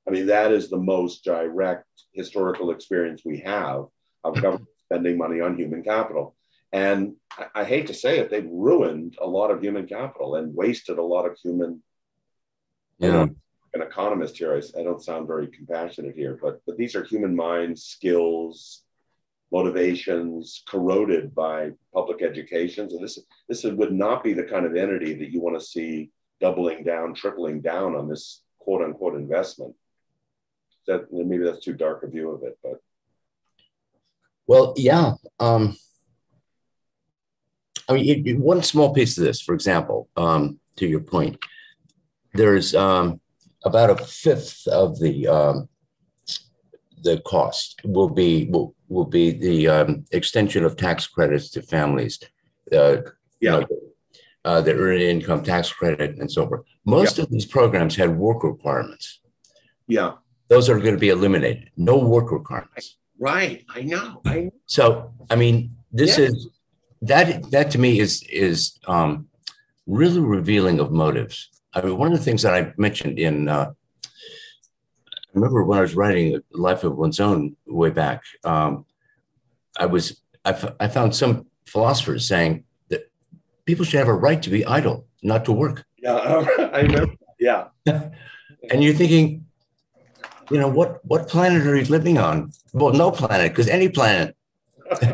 I 0.07 0.11
mean, 0.11 0.27
that 0.27 0.51
is 0.51 0.69
the 0.69 0.77
most 0.77 1.23
direct 1.23 1.87
historical 2.13 2.71
experience 2.71 3.23
we 3.25 3.39
have 3.39 3.85
of 4.23 4.35
government 4.41 4.69
spending 4.85 5.17
money 5.17 5.41
on 5.41 5.57
human 5.57 5.83
capital. 5.83 6.35
And 6.71 7.15
I, 7.31 7.45
I 7.55 7.63
hate 7.63 7.87
to 7.87 7.93
say 7.93 8.19
it, 8.19 8.29
they've 8.29 8.49
ruined 8.49 9.17
a 9.19 9.27
lot 9.27 9.49
of 9.49 9.61
human 9.61 9.87
capital 9.87 10.35
and 10.35 10.55
wasted 10.55 10.99
a 10.99 11.03
lot 11.03 11.25
of 11.25 11.37
human. 11.37 11.81
Yeah. 12.99 13.07
You 13.07 13.13
know, 13.13 13.35
an 13.73 13.81
economist 13.81 14.37
here, 14.37 14.53
I, 14.53 14.79
I 14.79 14.83
don't 14.83 15.03
sound 15.03 15.25
very 15.25 15.47
compassionate 15.47 16.15
here, 16.15 16.37
but 16.39 16.61
but 16.67 16.77
these 16.77 16.95
are 16.95 17.03
human 17.03 17.35
minds, 17.35 17.83
skills, 17.83 18.83
motivations 19.53 20.63
corroded 20.67 21.33
by 21.35 21.69
public 21.93 22.23
education. 22.23 22.89
So 22.89 22.97
this 22.97 23.19
this 23.47 23.63
would 23.63 23.93
not 23.93 24.23
be 24.23 24.33
the 24.33 24.43
kind 24.43 24.65
of 24.65 24.75
entity 24.75 25.13
that 25.13 25.29
you 25.29 25.39
want 25.39 25.57
to 25.57 25.65
see 25.65 26.09
doubling 26.41 26.83
down, 26.83 27.13
tripling 27.13 27.61
down 27.61 27.95
on 27.95 28.09
this 28.09 28.41
quote 28.57 28.81
unquote 28.81 29.15
investment. 29.15 29.75
That 30.87 31.13
maybe 31.13 31.45
that's 31.45 31.63
too 31.63 31.73
dark 31.73 32.03
a 32.03 32.07
view 32.07 32.31
of 32.31 32.43
it, 32.43 32.57
but 32.61 32.81
well, 34.47 34.73
yeah. 34.75 35.13
Um, 35.39 35.77
I 37.87 37.93
mean, 37.93 38.27
it, 38.27 38.37
one 38.37 38.63
small 38.63 38.93
piece 38.93 39.17
of 39.17 39.23
this, 39.23 39.39
for 39.39 39.53
example, 39.53 40.09
um, 40.17 40.59
to 40.77 40.87
your 40.87 40.99
point, 40.99 41.37
there's 42.33 42.75
um, 42.75 43.21
about 43.63 43.89
a 43.89 44.03
fifth 44.03 44.67
of 44.67 44.99
the 44.99 45.27
um, 45.27 45.69
the 47.03 47.21
cost 47.25 47.81
will 47.83 48.09
be 48.09 48.45
will, 48.45 48.75
will 48.87 49.05
be 49.05 49.31
the 49.31 49.67
um, 49.67 50.05
extension 50.11 50.63
of 50.63 50.75
tax 50.75 51.07
credits 51.07 51.49
to 51.51 51.61
families. 51.61 52.19
Uh, 52.71 52.97
yeah. 53.39 53.59
know, 53.59 53.67
uh, 54.45 54.61
the 54.61 54.73
earned 54.73 55.01
income 55.01 55.43
tax 55.43 55.71
credit 55.71 56.17
and 56.17 56.31
so 56.31 56.47
forth. 56.47 56.61
Most 56.85 57.17
yeah. 57.17 57.23
of 57.23 57.29
these 57.29 57.45
programs 57.45 57.95
had 57.95 58.17
work 58.17 58.43
requirements. 58.43 59.19
Yeah. 59.87 60.13
Those 60.49 60.69
are 60.69 60.79
going 60.79 60.93
to 60.93 60.99
be 60.99 61.09
eliminated. 61.09 61.69
No 61.77 61.97
work 61.97 62.31
requirements. 62.31 62.97
Right. 63.19 63.63
I 63.69 63.81
know. 63.81 64.21
I 64.25 64.41
know. 64.41 64.53
So, 64.65 65.13
I 65.29 65.35
mean, 65.35 65.75
this 65.91 66.17
yeah. 66.17 66.25
is 66.25 66.49
that 67.01 67.51
that 67.51 67.71
to 67.71 67.77
me 67.77 67.99
is 67.99 68.23
is 68.23 68.79
um, 68.87 69.27
really 69.87 70.19
revealing 70.19 70.79
of 70.79 70.91
motives. 70.91 71.49
I 71.73 71.81
mean, 71.81 71.97
one 71.97 72.11
of 72.11 72.17
the 72.17 72.23
things 72.23 72.41
that 72.43 72.53
I 72.53 72.73
mentioned 72.77 73.19
in 73.19 73.49
uh, 73.49 73.71
I 75.33 75.39
remember 75.39 75.63
when 75.63 75.79
I 75.79 75.81
was 75.81 75.95
writing 75.95 76.39
Life 76.51 76.83
of 76.83 76.95
One's 76.95 77.19
Own 77.19 77.55
way 77.65 77.89
back, 77.89 78.21
um, 78.43 78.85
I 79.79 79.87
was 79.87 80.21
I, 80.45 80.51
f- 80.51 80.75
I 80.79 80.87
found 80.87 81.15
some 81.15 81.47
philosophers 81.65 82.27
saying 82.27 82.65
that 82.89 83.09
people 83.65 83.83
should 83.83 83.97
have 83.97 84.07
a 84.07 84.13
right 84.13 84.41
to 84.43 84.49
be 84.51 84.63
idle, 84.65 85.07
not 85.23 85.45
to 85.45 85.51
work. 85.51 85.85
Yeah, 85.97 86.15
I 86.73 86.81
remember. 86.81 87.13
Yeah, 87.39 87.69
and 87.85 88.83
you're 88.83 88.93
thinking, 88.93 89.45
you 90.51 90.59
know, 90.59 90.67
what 90.67 91.03
what 91.05 91.27
planet 91.27 91.65
are 91.65 91.75
you 91.75 91.85
living 91.85 92.19
on? 92.19 92.51
Well, 92.73 92.93
no 92.93 93.09
planet, 93.09 93.51
because 93.51 93.67
any 93.67 93.89
planet 93.89 94.35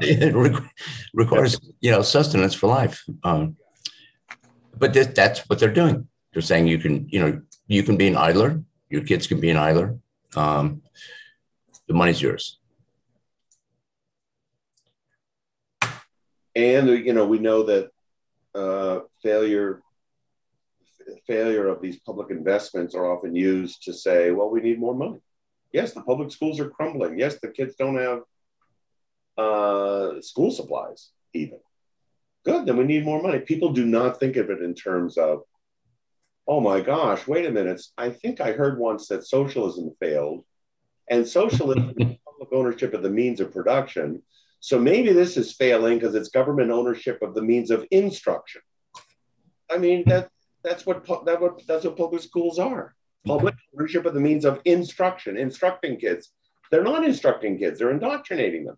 requires 1.13 1.59
you 1.80 1.91
know 1.91 2.01
sustenance 2.01 2.53
for 2.53 2.67
life. 2.67 3.05
Um, 3.24 3.55
but 4.78 4.93
th- 4.93 5.15
that's 5.15 5.47
what 5.47 5.59
they're 5.59 5.74
doing. 5.74 6.09
They're 6.34 6.41
saying 6.41 6.67
you 6.67 6.78
can 6.78 7.07
you 7.09 7.22
know 7.22 7.41
you 7.67 7.84
can 7.84 7.95
be 7.95 8.07
an 8.07 8.17
idler, 8.17 8.61
your 8.89 9.03
kids 9.03 9.28
can 9.28 9.39
be 9.39 9.49
an 9.49 9.57
idler, 9.57 9.97
um, 10.36 10.82
the 11.88 11.93
money's 11.93 12.21
yours. 12.21 12.59
And 16.55 16.89
you 16.89 17.13
know, 17.13 17.25
we 17.25 17.39
know 17.39 17.63
that 17.63 17.89
uh, 18.55 19.01
failure 19.23 19.82
failure 21.25 21.67
of 21.67 21.82
these 21.82 21.99
public 21.99 22.30
investments 22.30 22.93
are 22.95 23.11
often 23.11 23.36
used 23.36 23.84
to 23.84 23.93
say, 23.93 24.32
well, 24.32 24.49
we 24.49 24.61
need 24.61 24.80
more 24.80 24.95
money. 24.95 25.19
Yes, 25.71 25.93
the 25.93 26.01
public 26.01 26.32
schools 26.32 26.59
are 26.59 26.69
crumbling. 26.69 27.17
Yes, 27.17 27.39
the 27.39 27.49
kids 27.49 27.75
don't 27.75 27.97
have 27.97 28.21
uh, 29.38 30.21
school 30.21 30.51
supplies, 30.51 31.09
even. 31.34 31.59
Good, 32.45 32.65
then 32.65 32.77
we 32.77 32.86
need 32.86 33.05
more 33.05 33.21
money. 33.21 33.39
People 33.39 33.71
do 33.73 33.86
not 33.86 34.19
think 34.19 34.36
of 34.36 34.49
it 34.49 34.61
in 34.61 34.73
terms 34.73 35.17
of 35.17 35.43
oh 36.50 36.60
my 36.60 36.82
gosh, 36.82 37.28
wait 37.28 37.45
a 37.45 37.52
minute. 37.52 37.80
I 37.95 38.10
think 38.10 38.41
I 38.41 38.52
heard 38.52 38.80
once 38.80 39.08
that 39.08 39.28
socialism 39.28 39.91
failed, 40.00 40.43
and 41.10 41.26
socialism 41.26 41.93
is 41.97 42.18
public 42.26 42.50
ownership 42.52 42.93
of 42.95 43.04
the 43.04 43.10
means 43.10 43.39
of 43.39 43.54
production. 43.54 44.24
So 44.60 44.80
maybe 44.80 45.14
this 45.14 45.38
is 45.38 45.54
failing 45.54 46.00
because 46.00 46.16
it's 46.16 46.30
government 46.30 46.72
ownership 46.72 47.22
of 47.22 47.36
the 47.36 47.43
means 47.43 47.70
of 47.70 47.86
instruction. 47.91 48.62
I 49.72 49.78
mean 49.78 50.04
that 50.08 50.30
that's 50.64 50.86
what 50.88 51.06
that 51.26 51.39
what 51.39 51.66
that's 51.68 51.86
what 51.86 51.95
public 51.95 52.24
schools 52.24 52.58
are. 52.58 52.95
Public 53.26 53.56
ownership 53.78 54.06
of 54.06 54.16
the 54.16 54.20
means 54.20 54.43
of 54.43 54.60
instruction, 54.66 55.38
instructing 55.38 55.97
kids. 55.97 56.32
They're 56.72 56.84
not 56.84 57.06
instructing 57.06 57.60
kids; 57.60 57.78
they're 57.78 57.91
indoctrinating 57.91 58.66
them, 58.66 58.78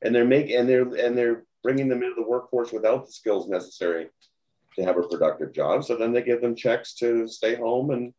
and 0.00 0.14
they're 0.14 0.24
making 0.24 0.56
and 0.56 0.68
they're 0.68 0.88
and 1.04 1.16
they're 1.16 1.44
bringing 1.62 1.88
them 1.88 2.02
into 2.02 2.14
the 2.14 2.26
workforce 2.26 2.72
without 2.72 3.04
the 3.04 3.12
skills 3.12 3.46
necessary 3.46 4.08
to 4.76 4.84
have 4.84 4.96
a 4.96 5.02
productive 5.02 5.52
job. 5.52 5.84
So 5.84 5.96
then 5.96 6.12
they 6.12 6.22
give 6.22 6.40
them 6.40 6.54
checks 6.54 6.94
to 6.94 7.26
stay 7.26 7.56
home. 7.56 7.90
And 7.90 8.14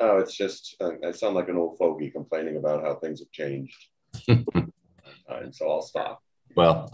oh, 0.00 0.18
it's 0.18 0.36
just, 0.36 0.76
uh, 0.80 0.92
I 1.06 1.12
sound 1.12 1.34
like 1.34 1.48
an 1.48 1.56
old 1.56 1.78
fogey 1.78 2.10
complaining 2.10 2.56
about 2.56 2.82
how 2.82 2.96
things 2.96 3.20
have 3.20 3.30
changed. 3.30 3.86
and 4.28 5.54
so 5.54 5.70
I'll 5.70 5.82
stop. 5.82 6.22
Well, 6.56 6.92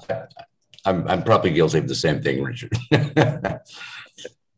I'm, 0.85 1.09
I'm 1.09 1.23
probably 1.23 1.51
guilty 1.51 1.79
of 1.79 1.89
the 1.89 1.95
same 1.95 2.23
thing, 2.23 2.43
Richard. 2.43 2.77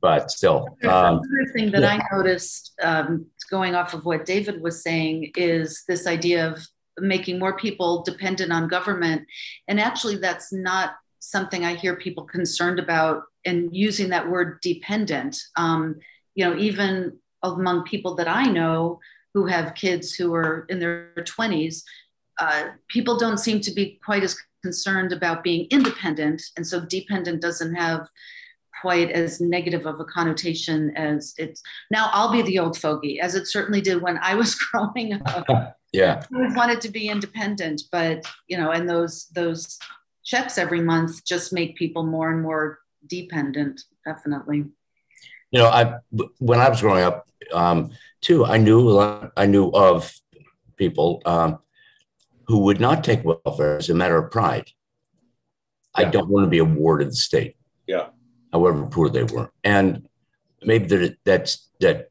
but 0.00 0.30
still. 0.30 0.66
Um, 0.84 1.20
Another 1.22 1.52
thing 1.54 1.70
that 1.72 1.82
yeah. 1.82 2.00
I 2.00 2.16
noticed, 2.16 2.72
um, 2.82 3.26
going 3.50 3.74
off 3.74 3.94
of 3.94 4.04
what 4.04 4.24
David 4.24 4.60
was 4.60 4.82
saying, 4.82 5.32
is 5.36 5.84
this 5.88 6.06
idea 6.06 6.48
of 6.50 6.64
making 6.98 7.38
more 7.38 7.56
people 7.56 8.02
dependent 8.02 8.52
on 8.52 8.68
government. 8.68 9.26
And 9.68 9.80
actually, 9.80 10.16
that's 10.16 10.52
not 10.52 10.92
something 11.20 11.64
I 11.64 11.74
hear 11.74 11.96
people 11.96 12.24
concerned 12.24 12.78
about 12.78 13.22
and 13.44 13.74
using 13.74 14.08
that 14.10 14.28
word 14.28 14.60
dependent. 14.62 15.38
Um, 15.56 15.96
you 16.34 16.44
know, 16.44 16.56
even 16.56 17.18
among 17.42 17.84
people 17.84 18.14
that 18.16 18.28
I 18.28 18.44
know 18.44 18.98
who 19.34 19.46
have 19.46 19.74
kids 19.74 20.14
who 20.14 20.34
are 20.34 20.66
in 20.68 20.78
their 20.78 21.12
20s, 21.16 21.82
uh, 22.38 22.70
people 22.88 23.16
don't 23.18 23.38
seem 23.38 23.60
to 23.60 23.70
be 23.70 24.00
quite 24.04 24.24
as 24.24 24.36
concerned 24.62 25.12
about 25.12 25.42
being 25.44 25.66
independent. 25.70 26.42
And 26.56 26.66
so 26.66 26.80
dependent 26.80 27.40
doesn't 27.40 27.74
have 27.74 28.08
quite 28.80 29.10
as 29.10 29.40
negative 29.40 29.86
of 29.86 30.00
a 30.00 30.04
connotation 30.04 30.96
as 30.96 31.34
it's 31.36 31.62
now 31.90 32.08
I'll 32.12 32.32
be 32.32 32.42
the 32.42 32.58
old 32.58 32.78
fogey, 32.78 33.20
as 33.20 33.34
it 33.34 33.46
certainly 33.46 33.80
did 33.80 34.00
when 34.00 34.18
I 34.18 34.34
was 34.34 34.54
growing 34.72 35.20
up. 35.26 35.46
yeah. 35.92 36.22
I 36.34 36.54
wanted 36.54 36.80
to 36.82 36.88
be 36.88 37.08
independent, 37.08 37.82
but 37.92 38.24
you 38.48 38.56
know, 38.56 38.70
and 38.70 38.88
those 38.88 39.26
those 39.34 39.78
checks 40.24 40.58
every 40.58 40.80
month 40.80 41.24
just 41.24 41.52
make 41.52 41.76
people 41.76 42.04
more 42.04 42.30
and 42.30 42.42
more 42.42 42.78
dependent, 43.06 43.82
definitely. 44.04 44.64
You 45.50 45.58
know, 45.58 45.66
I 45.66 45.96
when 46.38 46.60
I 46.60 46.68
was 46.68 46.80
growing 46.80 47.02
up, 47.02 47.28
um, 47.52 47.90
too, 48.20 48.44
I 48.44 48.56
knew 48.56 48.98
I 49.36 49.46
knew 49.46 49.70
of 49.70 50.12
people 50.76 51.22
um, 51.24 51.58
who 52.46 52.58
would 52.60 52.80
not 52.80 53.02
take 53.02 53.24
welfare 53.24 53.76
as 53.76 53.90
a 53.90 53.94
matter 53.94 54.18
of 54.18 54.30
pride. 54.30 54.70
Yeah. 55.98 56.06
I 56.06 56.10
don't 56.10 56.28
want 56.28 56.44
to 56.44 56.50
be 56.50 56.58
a 56.58 56.64
ward 56.64 57.02
of 57.02 57.08
the 57.08 57.16
state. 57.16 57.56
Yeah. 57.86 58.08
However 58.52 58.86
poor 58.86 59.08
they 59.08 59.24
were, 59.24 59.50
and 59.64 60.08
maybe 60.62 60.86
that 60.86 61.16
that's 61.24 61.68
that 61.80 62.10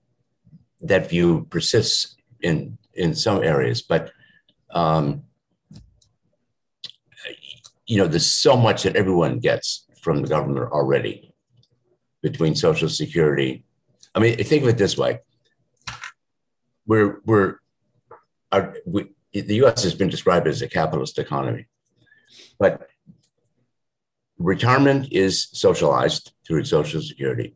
that 0.81 1.09
view 1.09 1.47
persists 1.49 2.15
in 2.41 2.77
in 2.93 3.15
some 3.15 3.43
areas, 3.43 3.81
but 3.81 4.11
um, 4.71 5.23
you 7.89 7.97
know, 7.97 8.07
there's 8.07 8.31
so 8.31 8.55
much 8.55 8.83
that 8.83 8.95
everyone 8.95 9.39
gets 9.39 9.87
from 10.01 10.21
the 10.21 10.27
government 10.27 10.71
already 10.71 11.33
between 12.21 12.53
Social 12.53 12.87
Security. 12.87 13.63
I 14.13 14.19
mean, 14.19 14.37
think 14.37 14.63
of 14.63 14.69
it 14.69 14.77
this 14.77 14.97
way 14.97 15.19
we're 16.89 17.21
we're 17.25 17.55
our, 18.51 18.75
we, 18.85 19.09
the 19.31 19.55
U.S. 19.63 19.83
has 19.83 19.93
been 19.93 20.09
described 20.09 20.47
as 20.47 20.61
a 20.63 20.67
capitalist 20.67 21.19
economy, 21.19 21.67
but 22.59 22.87
retirement 24.39 25.07
is 25.11 25.49
socialized 25.53 26.33
through 26.45 26.63
Social 26.65 27.01
Security. 27.01 27.55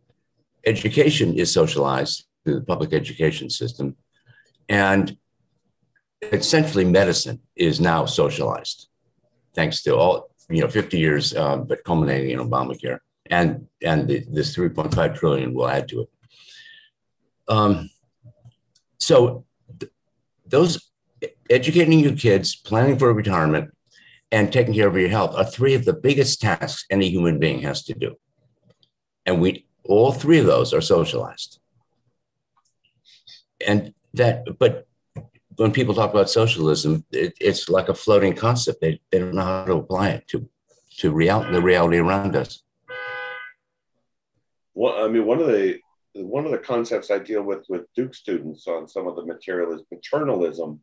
Education 0.66 1.34
is 1.34 1.52
socialized 1.52 2.26
through 2.44 2.56
the 2.56 2.66
public 2.66 2.94
education 2.94 3.50
system, 3.50 3.96
and 4.70 5.18
essentially 6.32 6.86
medicine 6.86 7.40
is 7.56 7.80
now 7.80 8.06
socialized, 8.06 8.88
thanks 9.56 9.84
to 9.84 9.96
all 9.96 10.30
you 10.50 10.62
know 10.62 10.68
50 10.68 10.98
years, 10.98 11.36
um, 11.36 11.66
but 11.66 11.84
culminating 11.84 12.32
in 12.32 12.40
Obamacare, 12.40 13.00
and 13.30 13.68
and 13.82 14.08
the, 14.08 14.26
this 14.30 14.56
3.5 14.56 15.18
trillion 15.18 15.54
will 15.54 15.68
add 15.68 15.88
to 15.90 16.02
it. 16.02 16.10
Um, 17.48 17.90
so 19.00 19.46
th- 19.80 19.92
those 20.46 20.90
educating 21.50 22.00
your 22.00 22.16
kids, 22.16 22.56
planning 22.56 22.98
for 22.98 23.14
retirement, 23.14 23.72
and 24.32 24.52
taking 24.52 24.74
care 24.74 24.88
of 24.88 24.98
your 24.98 25.10
health 25.10 25.36
are 25.36 25.46
three 25.46 25.76
of 25.76 25.86
the 25.86 25.94
biggest 25.94 26.42
tasks 26.42 26.86
any 26.90 27.10
human 27.10 27.40
being 27.40 27.62
has 27.62 27.84
to 27.84 27.94
do. 27.94 28.16
And 29.26 29.40
we 29.40 29.68
all 29.84 30.12
three 30.12 30.40
of 30.40 30.46
those 30.46 30.74
are 30.74 30.82
socialized. 30.82 31.60
And 33.66 33.94
that, 34.14 34.58
but 34.58 34.88
when 35.58 35.72
people 35.72 35.94
talk 35.94 36.12
about 36.12 36.30
socialism, 36.30 37.06
it, 37.12 37.34
it's 37.40 37.70
like 37.70 37.90
a 37.90 37.94
floating 37.94 38.36
concept. 38.36 38.82
They, 38.82 39.00
they 39.12 39.20
don't 39.20 39.36
know 39.36 39.42
how 39.42 39.66
to 39.66 39.74
apply 39.74 40.10
it 40.10 40.28
to, 40.30 40.48
to 40.98 41.12
real, 41.12 41.42
the 41.52 41.62
reality 41.62 41.98
around 41.98 42.36
us. 42.36 42.64
Well, 44.74 45.04
I 45.04 45.08
mean, 45.08 45.26
one 45.26 45.40
of 45.40 45.48
the 45.48 45.80
one 46.16 46.46
of 46.46 46.52
the 46.52 46.60
concepts 46.60 47.10
I 47.10 47.20
deal 47.20 47.44
with 47.44 47.66
with 47.70 47.86
Duke 47.96 48.14
students 48.14 48.68
on 48.68 48.88
some 48.88 49.08
of 49.08 49.16
the 49.16 49.26
material 49.26 49.74
is 49.74 49.82
paternalism, 49.92 50.80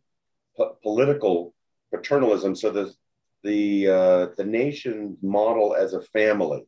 po- 0.57 0.77
political 0.83 1.55
paternalism. 1.93 2.57
So 2.57 2.71
the 2.71 2.93
the 3.43 3.89
uh, 3.89 4.27
the 4.37 4.45
nation 4.45 5.17
model 5.23 5.75
as 5.75 5.95
a 5.95 6.03
family. 6.03 6.67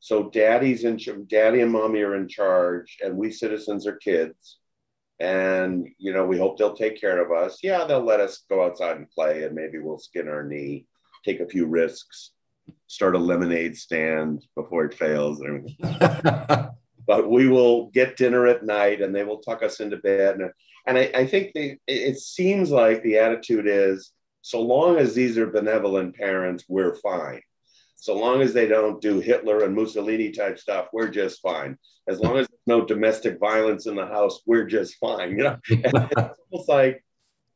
So 0.00 0.30
daddy's 0.30 0.84
in 0.84 0.98
daddy 1.26 1.60
and 1.60 1.72
mommy 1.72 2.00
are 2.00 2.16
in 2.16 2.28
charge, 2.28 2.98
and 3.04 3.16
we 3.16 3.30
citizens 3.30 3.86
are 3.86 3.96
kids, 3.96 4.58
and 5.20 5.86
you 5.98 6.12
know 6.12 6.26
we 6.26 6.38
hope 6.38 6.58
they'll 6.58 6.74
take 6.74 7.00
care 7.00 7.22
of 7.22 7.30
us. 7.30 7.58
Yeah, 7.62 7.84
they'll 7.84 8.04
let 8.04 8.20
us 8.20 8.44
go 8.48 8.64
outside 8.64 8.96
and 8.96 9.10
play, 9.10 9.44
and 9.44 9.54
maybe 9.54 9.78
we'll 9.78 9.98
skin 9.98 10.28
our 10.28 10.42
knee, 10.42 10.86
take 11.24 11.40
a 11.40 11.48
few 11.48 11.66
risks, 11.66 12.32
start 12.86 13.14
a 13.14 13.18
lemonade 13.18 13.76
stand 13.76 14.44
before 14.56 14.84
it 14.84 14.94
fails, 14.94 15.40
and 15.40 15.70
everything. 15.80 16.70
but 17.10 17.28
we 17.28 17.48
will 17.48 17.86
get 17.90 18.16
dinner 18.16 18.46
at 18.46 18.64
night 18.64 19.02
and 19.02 19.12
they 19.12 19.24
will 19.24 19.38
tuck 19.38 19.64
us 19.64 19.80
into 19.80 19.96
bed. 19.96 20.36
And, 20.36 20.50
and 20.86 20.96
I, 20.96 21.10
I 21.12 21.26
think 21.26 21.52
they, 21.54 21.76
it 21.88 22.18
seems 22.18 22.70
like 22.70 23.02
the 23.02 23.18
attitude 23.18 23.66
is 23.66 24.12
so 24.42 24.60
long 24.60 24.96
as 24.96 25.12
these 25.12 25.36
are 25.36 25.48
benevolent 25.48 26.14
parents, 26.14 26.64
we're 26.68 26.94
fine. 26.94 27.40
So 28.00 28.16
long 28.16 28.40
as 28.40 28.52
they 28.52 28.66
don't 28.66 29.00
do 29.00 29.20
Hitler 29.20 29.64
and 29.64 29.74
Mussolini 29.74 30.30
type 30.30 30.58
stuff, 30.58 30.88
we're 30.92 31.10
just 31.10 31.40
fine. 31.42 31.76
As 32.08 32.18
long 32.18 32.38
as 32.38 32.48
there's 32.48 32.60
no 32.66 32.84
domestic 32.84 33.38
violence 33.38 33.86
in 33.86 33.94
the 33.94 34.06
house, 34.06 34.40
we're 34.46 34.66
just 34.66 34.96
fine. 34.98 35.36
You 35.36 35.44
know, 35.44 35.56
it's 35.68 35.92
almost 36.50 36.68
like 36.68 37.04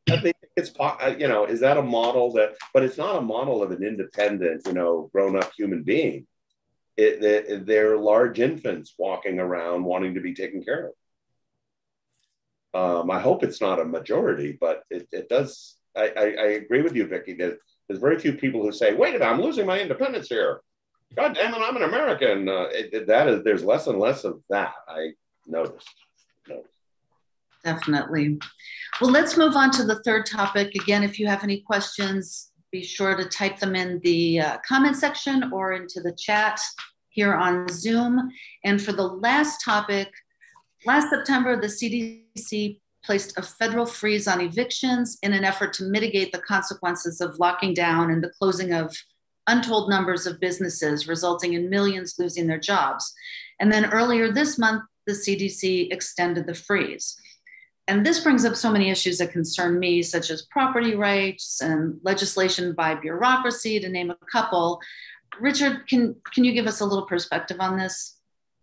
I 0.09 0.17
think 0.17 0.35
it's 0.55 0.71
you 1.19 1.27
know, 1.27 1.45
is 1.45 1.59
that 1.61 1.77
a 1.77 1.81
model 1.81 2.33
that? 2.33 2.55
But 2.73 2.83
it's 2.83 2.97
not 2.97 3.17
a 3.17 3.21
model 3.21 3.63
of 3.63 3.71
an 3.71 3.83
independent, 3.83 4.67
you 4.67 4.73
know, 4.73 5.09
grown-up 5.11 5.51
human 5.57 5.83
being 5.83 6.27
it, 6.97 7.23
it, 7.23 7.65
they're 7.65 7.97
large 7.97 8.39
infants 8.39 8.93
walking 8.97 9.39
around 9.39 9.83
wanting 9.83 10.15
to 10.15 10.21
be 10.21 10.33
taken 10.33 10.63
care 10.63 10.91
of. 12.73 13.01
Um, 13.01 13.11
I 13.11 13.19
hope 13.19 13.43
it's 13.43 13.61
not 13.61 13.79
a 13.79 13.85
majority, 13.85 14.57
but 14.59 14.83
it, 14.89 15.07
it 15.11 15.29
does. 15.29 15.75
I, 15.95 16.07
I, 16.09 16.23
I, 16.23 16.47
agree 16.51 16.81
with 16.81 16.95
you, 16.95 17.07
Vickie, 17.07 17.37
that 17.39 17.57
there's 17.87 17.99
very 17.99 18.19
few 18.19 18.33
people 18.33 18.61
who 18.61 18.71
say, 18.71 18.93
wait 18.93 19.15
a 19.15 19.19
minute, 19.19 19.25
I'm 19.25 19.41
losing 19.41 19.65
my 19.65 19.79
independence 19.79 20.27
here. 20.27 20.61
God 21.15 21.35
damn 21.35 21.53
it, 21.53 21.59
I'm 21.59 21.75
an 21.75 21.83
American. 21.83 22.49
Uh, 22.49 22.67
it, 22.71 23.07
that 23.07 23.27
is, 23.27 23.43
there's 23.43 23.63
less 23.63 23.87
and 23.87 23.99
less 23.99 24.23
of 24.23 24.41
that. 24.49 24.73
I 24.87 25.11
noticed. 25.47 25.87
noticed. 26.47 26.69
Definitely. 27.63 28.39
Well, 28.99 29.11
let's 29.11 29.37
move 29.37 29.55
on 29.55 29.71
to 29.71 29.83
the 29.83 30.01
third 30.03 30.25
topic. 30.25 30.73
Again, 30.75 31.03
if 31.03 31.19
you 31.19 31.27
have 31.27 31.43
any 31.43 31.61
questions, 31.61 32.51
be 32.71 32.83
sure 32.83 33.15
to 33.15 33.25
type 33.25 33.59
them 33.59 33.75
in 33.75 33.99
the 34.03 34.39
uh, 34.41 34.57
comment 34.67 34.95
section 34.97 35.51
or 35.53 35.73
into 35.73 36.01
the 36.01 36.13
chat 36.17 36.59
here 37.09 37.33
on 37.33 37.67
Zoom. 37.69 38.29
And 38.63 38.81
for 38.81 38.91
the 38.91 39.07
last 39.07 39.63
topic, 39.63 40.11
last 40.85 41.09
September, 41.09 41.59
the 41.59 41.67
CDC 41.67 42.79
placed 43.05 43.37
a 43.37 43.41
federal 43.41 43.85
freeze 43.85 44.27
on 44.27 44.41
evictions 44.41 45.17
in 45.21 45.33
an 45.33 45.43
effort 45.43 45.73
to 45.73 45.83
mitigate 45.85 46.31
the 46.31 46.39
consequences 46.39 47.21
of 47.21 47.39
locking 47.39 47.73
down 47.73 48.11
and 48.11 48.23
the 48.23 48.31
closing 48.39 48.73
of 48.73 48.95
untold 49.47 49.89
numbers 49.89 50.25
of 50.25 50.39
businesses, 50.39 51.07
resulting 51.07 51.53
in 51.53 51.69
millions 51.69 52.15
losing 52.17 52.47
their 52.47 52.59
jobs. 52.59 53.13
And 53.59 53.71
then 53.71 53.91
earlier 53.91 54.31
this 54.31 54.57
month, 54.57 54.83
the 55.05 55.13
CDC 55.13 55.93
extended 55.93 56.47
the 56.47 56.55
freeze. 56.55 57.15
And 57.87 58.03
this 58.03 58.21
brings 58.21 58.45
up 58.45 58.55
so 58.55 58.71
many 58.71 58.89
issues 58.89 59.19
that 59.19 59.31
concern 59.31 59.77
me, 59.77 60.01
such 60.01 60.31
as 60.31 60.47
property 60.49 60.95
rights 60.95 61.61
and 61.61 61.99
legislation 62.03 62.73
by 62.73 62.95
bureaucracy, 62.95 63.79
to 63.79 63.87
name 63.87 64.09
a 64.09 64.17
couple. 64.31 64.81
Richard, 65.39 65.87
can, 65.87 66.15
can 66.33 66.43
you 66.43 66.53
give 66.53 66.65
us 66.65 66.81
a 66.81 66.85
little 66.85 67.05
perspective 67.05 67.57
on 67.59 67.77
this? 67.77 68.14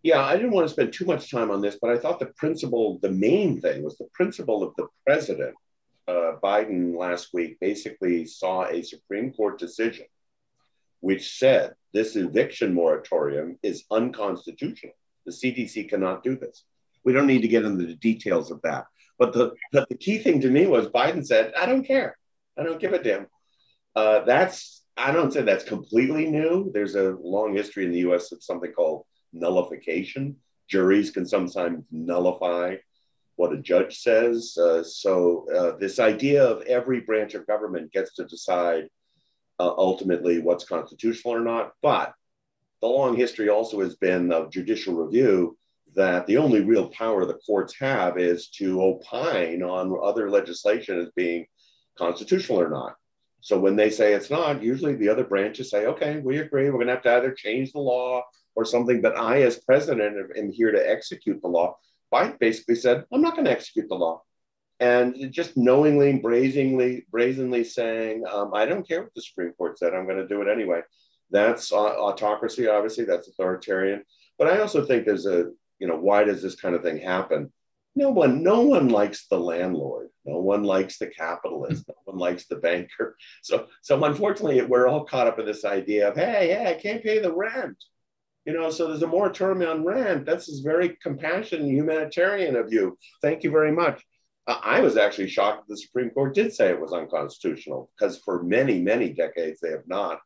Yeah, 0.03 0.23
I 0.23 0.35
didn't 0.35 0.51
want 0.51 0.67
to 0.67 0.73
spend 0.73 0.91
too 0.93 1.05
much 1.05 1.31
time 1.31 1.49
on 1.49 1.61
this, 1.61 1.77
but 1.81 1.89
I 1.89 1.97
thought 1.97 2.19
the 2.19 2.33
principle, 2.37 2.99
the 3.01 3.11
main 3.11 3.61
thing 3.61 3.83
was 3.83 3.97
the 3.97 4.09
principle 4.13 4.61
of 4.61 4.73
the 4.77 4.87
president, 5.05 5.55
uh, 6.07 6.33
Biden 6.43 6.97
last 6.97 7.29
week, 7.33 7.57
basically 7.61 8.25
saw 8.25 8.65
a 8.65 8.83
Supreme 8.83 9.31
Court 9.31 9.57
decision 9.57 10.05
which 11.03 11.37
said 11.37 11.73
this 11.93 12.15
eviction 12.15 12.73
moratorium 12.73 13.59
is 13.61 13.83
unconstitutional. 13.91 14.93
The 15.25 15.33
CDC 15.33 15.89
cannot 15.89 16.23
do 16.23 16.37
this. 16.37 16.63
We 17.03 17.11
don't 17.11 17.27
need 17.27 17.41
to 17.41 17.49
get 17.49 17.65
into 17.65 17.85
the 17.85 17.95
details 17.95 18.51
of 18.51 18.61
that. 18.61 18.85
But 19.19 19.33
the 19.33 19.51
but 19.73 19.89
the 19.89 19.97
key 19.97 20.19
thing 20.19 20.39
to 20.41 20.49
me 20.49 20.65
was 20.65 20.87
Biden 20.87 21.25
said, 21.25 21.53
"I 21.59 21.65
don't 21.65 21.83
care. 21.83 22.17
I 22.57 22.63
don't 22.63 22.79
give 22.79 22.93
a 22.93 23.03
damn." 23.03 23.27
Uh, 23.95 24.23
that's 24.23 24.85
I 24.95 25.11
don't 25.11 25.33
say 25.33 25.41
that's 25.41 25.65
completely 25.65 26.25
new. 26.31 26.71
There's 26.73 26.95
a 26.95 27.17
long 27.21 27.53
history 27.53 27.83
in 27.85 27.91
the 27.91 28.05
U.S. 28.07 28.31
of 28.31 28.41
something 28.41 28.71
called 28.71 29.05
nullification. 29.33 30.35
Juries 30.69 31.11
can 31.11 31.25
sometimes 31.25 31.83
nullify 31.91 32.75
what 33.35 33.53
a 33.53 33.57
judge 33.57 33.99
says. 33.99 34.57
Uh, 34.57 34.83
so 34.83 35.45
uh, 35.53 35.77
this 35.77 35.99
idea 35.99 36.43
of 36.43 36.61
every 36.63 37.01
branch 37.01 37.33
of 37.33 37.47
government 37.47 37.91
gets 37.91 38.13
to 38.15 38.25
decide 38.25 38.87
uh, 39.59 39.73
ultimately 39.77 40.39
what's 40.39 40.65
constitutional 40.65 41.33
or 41.33 41.41
not. 41.41 41.73
But 41.81 42.13
the 42.81 42.87
long 42.87 43.15
history 43.15 43.49
also 43.49 43.81
has 43.81 43.95
been 43.95 44.31
of 44.31 44.51
judicial 44.51 44.95
review 44.95 45.57
that 45.95 46.25
the 46.27 46.37
only 46.37 46.61
real 46.61 46.89
power 46.89 47.25
the 47.25 47.39
courts 47.45 47.75
have 47.79 48.17
is 48.17 48.47
to 48.49 48.81
opine 48.81 49.61
on 49.61 49.95
other 50.03 50.29
legislation 50.29 50.99
as 50.99 51.09
being 51.15 51.45
constitutional 51.97 52.61
or 52.61 52.69
not. 52.69 52.95
So 53.41 53.59
when 53.59 53.75
they 53.75 53.89
say 53.89 54.13
it's 54.13 54.29
not, 54.29 54.63
usually 54.63 54.95
the 54.95 55.09
other 55.09 55.23
branches 55.23 55.69
say, 55.69 55.85
okay, 55.85 56.19
we 56.19 56.37
agree. 56.37 56.69
We're 56.69 56.77
going 56.77 56.87
to 56.87 56.93
have 56.93 57.03
to 57.03 57.13
either 57.13 57.33
change 57.33 57.73
the 57.73 57.79
law 57.79 58.23
or 58.55 58.65
something. 58.65 59.01
But 59.01 59.17
I, 59.17 59.41
as 59.41 59.59
president, 59.59 60.31
am 60.37 60.51
here 60.51 60.71
to 60.71 60.89
execute 60.89 61.41
the 61.41 61.47
law. 61.47 61.77
Biden 62.13 62.39
basically 62.39 62.75
said, 62.75 63.05
I'm 63.11 63.21
not 63.21 63.33
going 63.33 63.45
to 63.45 63.51
execute 63.51 63.89
the 63.89 63.95
law. 63.95 64.21
And 64.79 65.31
just 65.31 65.55
knowingly, 65.55 66.19
brazenly, 66.19 67.05
brazenly 67.11 67.63
saying, 67.63 68.23
um, 68.29 68.53
I 68.53 68.65
don't 68.65 68.87
care 68.87 69.03
what 69.03 69.13
the 69.15 69.21
Supreme 69.21 69.53
Court 69.53 69.79
said, 69.79 69.93
I'm 69.93 70.05
going 70.05 70.17
to 70.17 70.27
do 70.27 70.41
it 70.41 70.47
anyway. 70.47 70.81
That's 71.31 71.71
autocracy, 71.71 72.67
obviously, 72.67 73.05
that's 73.05 73.27
authoritarian. 73.27 74.03
But 74.37 74.47
I 74.47 74.59
also 74.59 74.85
think 74.85 75.05
there's 75.05 75.25
a 75.25 75.51
you 75.83 75.89
know, 75.89 75.97
why 75.97 76.23
does 76.23 76.41
this 76.41 76.55
kind 76.55 76.75
of 76.75 76.81
thing 76.81 76.97
happen? 76.97 77.51
No 77.93 78.09
one, 78.09 78.41
no 78.41 78.61
one 78.61 78.87
likes 78.87 79.27
the 79.27 79.37
landlord. 79.37 80.07
No 80.23 80.39
one 80.39 80.63
likes 80.63 80.97
the 80.97 81.07
capitalist. 81.07 81.83
No 81.89 81.95
one 82.05 82.17
likes 82.17 82.47
the 82.47 82.55
banker. 82.55 83.17
So, 83.41 83.67
so 83.81 84.01
unfortunately, 84.01 84.61
we're 84.61 84.87
all 84.87 85.03
caught 85.03 85.27
up 85.27 85.39
in 85.39 85.45
this 85.45 85.65
idea 85.65 86.07
of, 86.07 86.15
hey, 86.15 86.49
yeah, 86.51 86.69
I 86.69 86.75
can't 86.75 87.03
pay 87.03 87.19
the 87.19 87.33
rent. 87.33 87.83
You 88.45 88.53
know, 88.53 88.69
so 88.69 88.87
there's 88.87 89.03
a 89.03 89.07
moratorium 89.07 89.69
on 89.69 89.85
rent. 89.85 90.25
That's 90.25 90.49
is 90.49 90.59
very 90.59 90.97
compassionate, 91.01 91.71
humanitarian 91.71 92.55
of 92.55 92.73
you. 92.73 92.97
Thank 93.21 93.43
you 93.43 93.51
very 93.51 93.71
much. 93.71 94.03
Uh, 94.47 94.59
I 94.61 94.81
was 94.81 94.97
actually 94.97 95.29
shocked 95.29 95.67
that 95.67 95.73
the 95.73 95.77
Supreme 95.77 96.09
Court 96.09 96.35
did 96.35 96.53
say 96.53 96.69
it 96.69 96.81
was 96.81 96.91
unconstitutional 96.91 97.89
because 97.97 98.19
for 98.19 98.43
many, 98.43 98.81
many 98.81 99.13
decades 99.13 99.59
they 99.61 99.71
have 99.71 99.87
not 99.87 100.19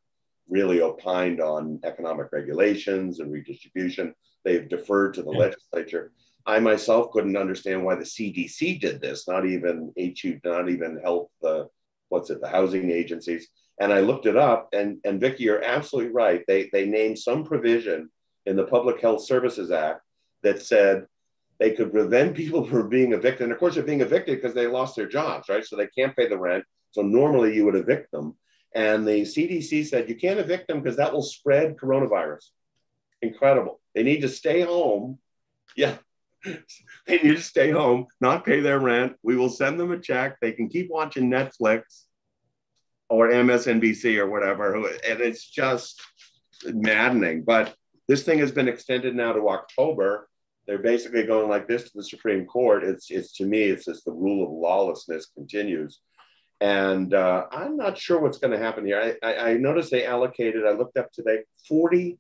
really 0.49 0.82
opined 0.82 1.41
on 1.41 1.80
economic 1.84 2.32
regulations 2.32 3.20
and 3.20 3.32
redistribution. 3.32 4.15
They've 4.43 4.68
deferred 4.68 5.13
to 5.15 5.24
the 5.24 5.32
yeah. 5.34 5.39
legislature. 5.39 6.11
I 6.45 6.59
myself 6.59 7.11
couldn't 7.11 7.36
understand 7.36 7.84
why 7.84 7.95
the 7.95 8.05
CDC 8.05 8.80
did 8.80 9.01
this, 9.01 9.28
not 9.28 9.45
even 9.45 9.93
HU, 9.97 10.39
not 10.45 10.70
even 10.70 10.99
health, 11.03 11.30
the 11.41 11.68
what's 12.09 12.30
it, 12.30 12.39
the 12.39 12.47
housing 12.47 12.89
agencies. 12.89 13.49
And 13.80 13.93
I 13.93 13.99
looked 13.99 14.25
it 14.25 14.36
up, 14.36 14.69
and, 14.73 14.97
and 15.05 15.21
Vickie, 15.21 15.39
you're 15.39 15.63
absolutely 15.63 16.11
right. 16.11 16.43
They, 16.47 16.69
they 16.73 16.88
named 16.88 17.19
some 17.19 17.43
provision 17.43 18.09
in 18.47 18.55
the 18.55 18.65
Public 18.65 18.99
Health 18.99 19.23
Services 19.23 19.69
Act 19.71 20.01
that 20.41 20.61
said 20.61 21.05
they 21.59 21.71
could 21.71 21.91
prevent 21.91 22.36
people 22.36 22.65
from 22.67 22.89
being 22.89 23.13
evicted. 23.13 23.43
And 23.43 23.51
of 23.51 23.59
course, 23.59 23.75
they're 23.75 23.84
being 23.84 24.01
evicted 24.01 24.38
because 24.38 24.55
they 24.55 24.67
lost 24.67 24.95
their 24.95 25.07
jobs, 25.07 25.49
right? 25.49 25.65
So 25.65 25.75
they 25.75 25.88
can't 25.88 26.15
pay 26.15 26.28
the 26.28 26.38
rent. 26.38 26.63
So 26.91 27.01
normally 27.01 27.55
you 27.55 27.65
would 27.65 27.75
evict 27.75 28.11
them. 28.11 28.36
And 28.73 29.07
the 29.07 29.21
CDC 29.21 29.86
said 29.88 30.09
you 30.09 30.15
can't 30.15 30.39
evict 30.39 30.67
them 30.67 30.82
because 30.82 30.97
that 30.97 31.13
will 31.13 31.23
spread 31.23 31.78
coronavirus. 31.78 32.49
Incredible. 33.21 33.80
They 33.95 34.03
need 34.03 34.21
to 34.21 34.30
stay 34.30 34.61
home. 34.61 35.19
Yeah. 35.75 35.97
they 36.45 37.17
need 37.17 37.36
to 37.36 37.41
stay 37.41 37.71
home, 37.71 38.07
not 38.21 38.45
pay 38.45 38.59
their 38.59 38.80
rent. 38.80 39.15
We 39.23 39.36
will 39.36 39.49
send 39.49 39.80
them 39.80 39.91
a 39.91 39.99
check. 39.99 40.38
They 40.39 40.51
can 40.51 40.69
keep 40.69 40.89
watching 40.89 41.30
Netflix 41.30 42.03
or 43.10 43.30
MSNBC 43.30 44.18
or 44.18 44.28
whatever. 44.30 44.76
And 44.76 45.22
it's 45.22 45.47
just 45.47 46.01
maddening. 46.66 47.43
But 47.43 47.76
this 48.08 48.24
thing 48.24 48.39
has 48.39 48.51
been 48.51 48.68
extended 48.68 49.16
now 49.16 49.34
to 49.34 49.49
October 49.49 50.28
they're 50.68 50.78
basically 50.78 51.24
going 51.24 51.49
like 51.49 51.68
this 51.68 51.84
to 51.84 51.91
the 51.95 52.03
Supreme 52.03 52.45
Court. 52.45 52.84
It's 52.84 53.10
it's 53.10 53.32
to 53.38 53.45
me, 53.45 53.64
it's 53.64 53.86
just 53.86 54.03
the 54.03 54.12
rule 54.12 54.43
of 54.43 54.51
lawlessness 54.51 55.28
continues. 55.34 56.01
And 56.60 57.14
uh, 57.14 57.45
I'm 57.51 57.78
not 57.78 57.97
sure 57.97 58.20
what's 58.20 58.39
going 58.39 58.51
to 58.51 58.64
happen 58.64 58.86
here. 58.86 59.16
I, 59.24 59.28
I, 59.28 59.49
I 59.51 59.53
noticed 59.58 59.91
they 59.91 60.05
allocated, 60.05 60.66
I 60.66 60.72
looked 60.72 60.97
up 60.97 61.12
today, 61.12 61.43
$46 61.72 62.18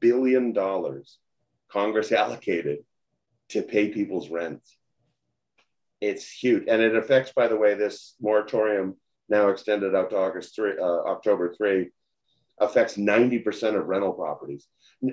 billion 0.00 0.52
Congress 1.70 2.12
allocated 2.12 2.78
to 3.50 3.62
pay 3.62 3.90
people's 3.90 4.30
rents. 4.30 4.76
It's 6.00 6.28
huge. 6.28 6.64
And 6.66 6.82
it 6.82 6.96
affects, 6.96 7.32
by 7.32 7.46
the 7.46 7.56
way, 7.56 7.74
this 7.74 8.16
moratorium 8.20 8.96
now 9.28 9.48
extended 9.48 9.94
out 9.94 10.10
to 10.10 10.16
August 10.16 10.54
3, 10.54 10.78
uh, 10.78 10.84
October 10.84 11.54
3, 11.54 11.90
affects 12.60 12.96
90% 12.96 13.78
of 13.78 13.86
rental 13.86 14.12
properties 14.12 14.66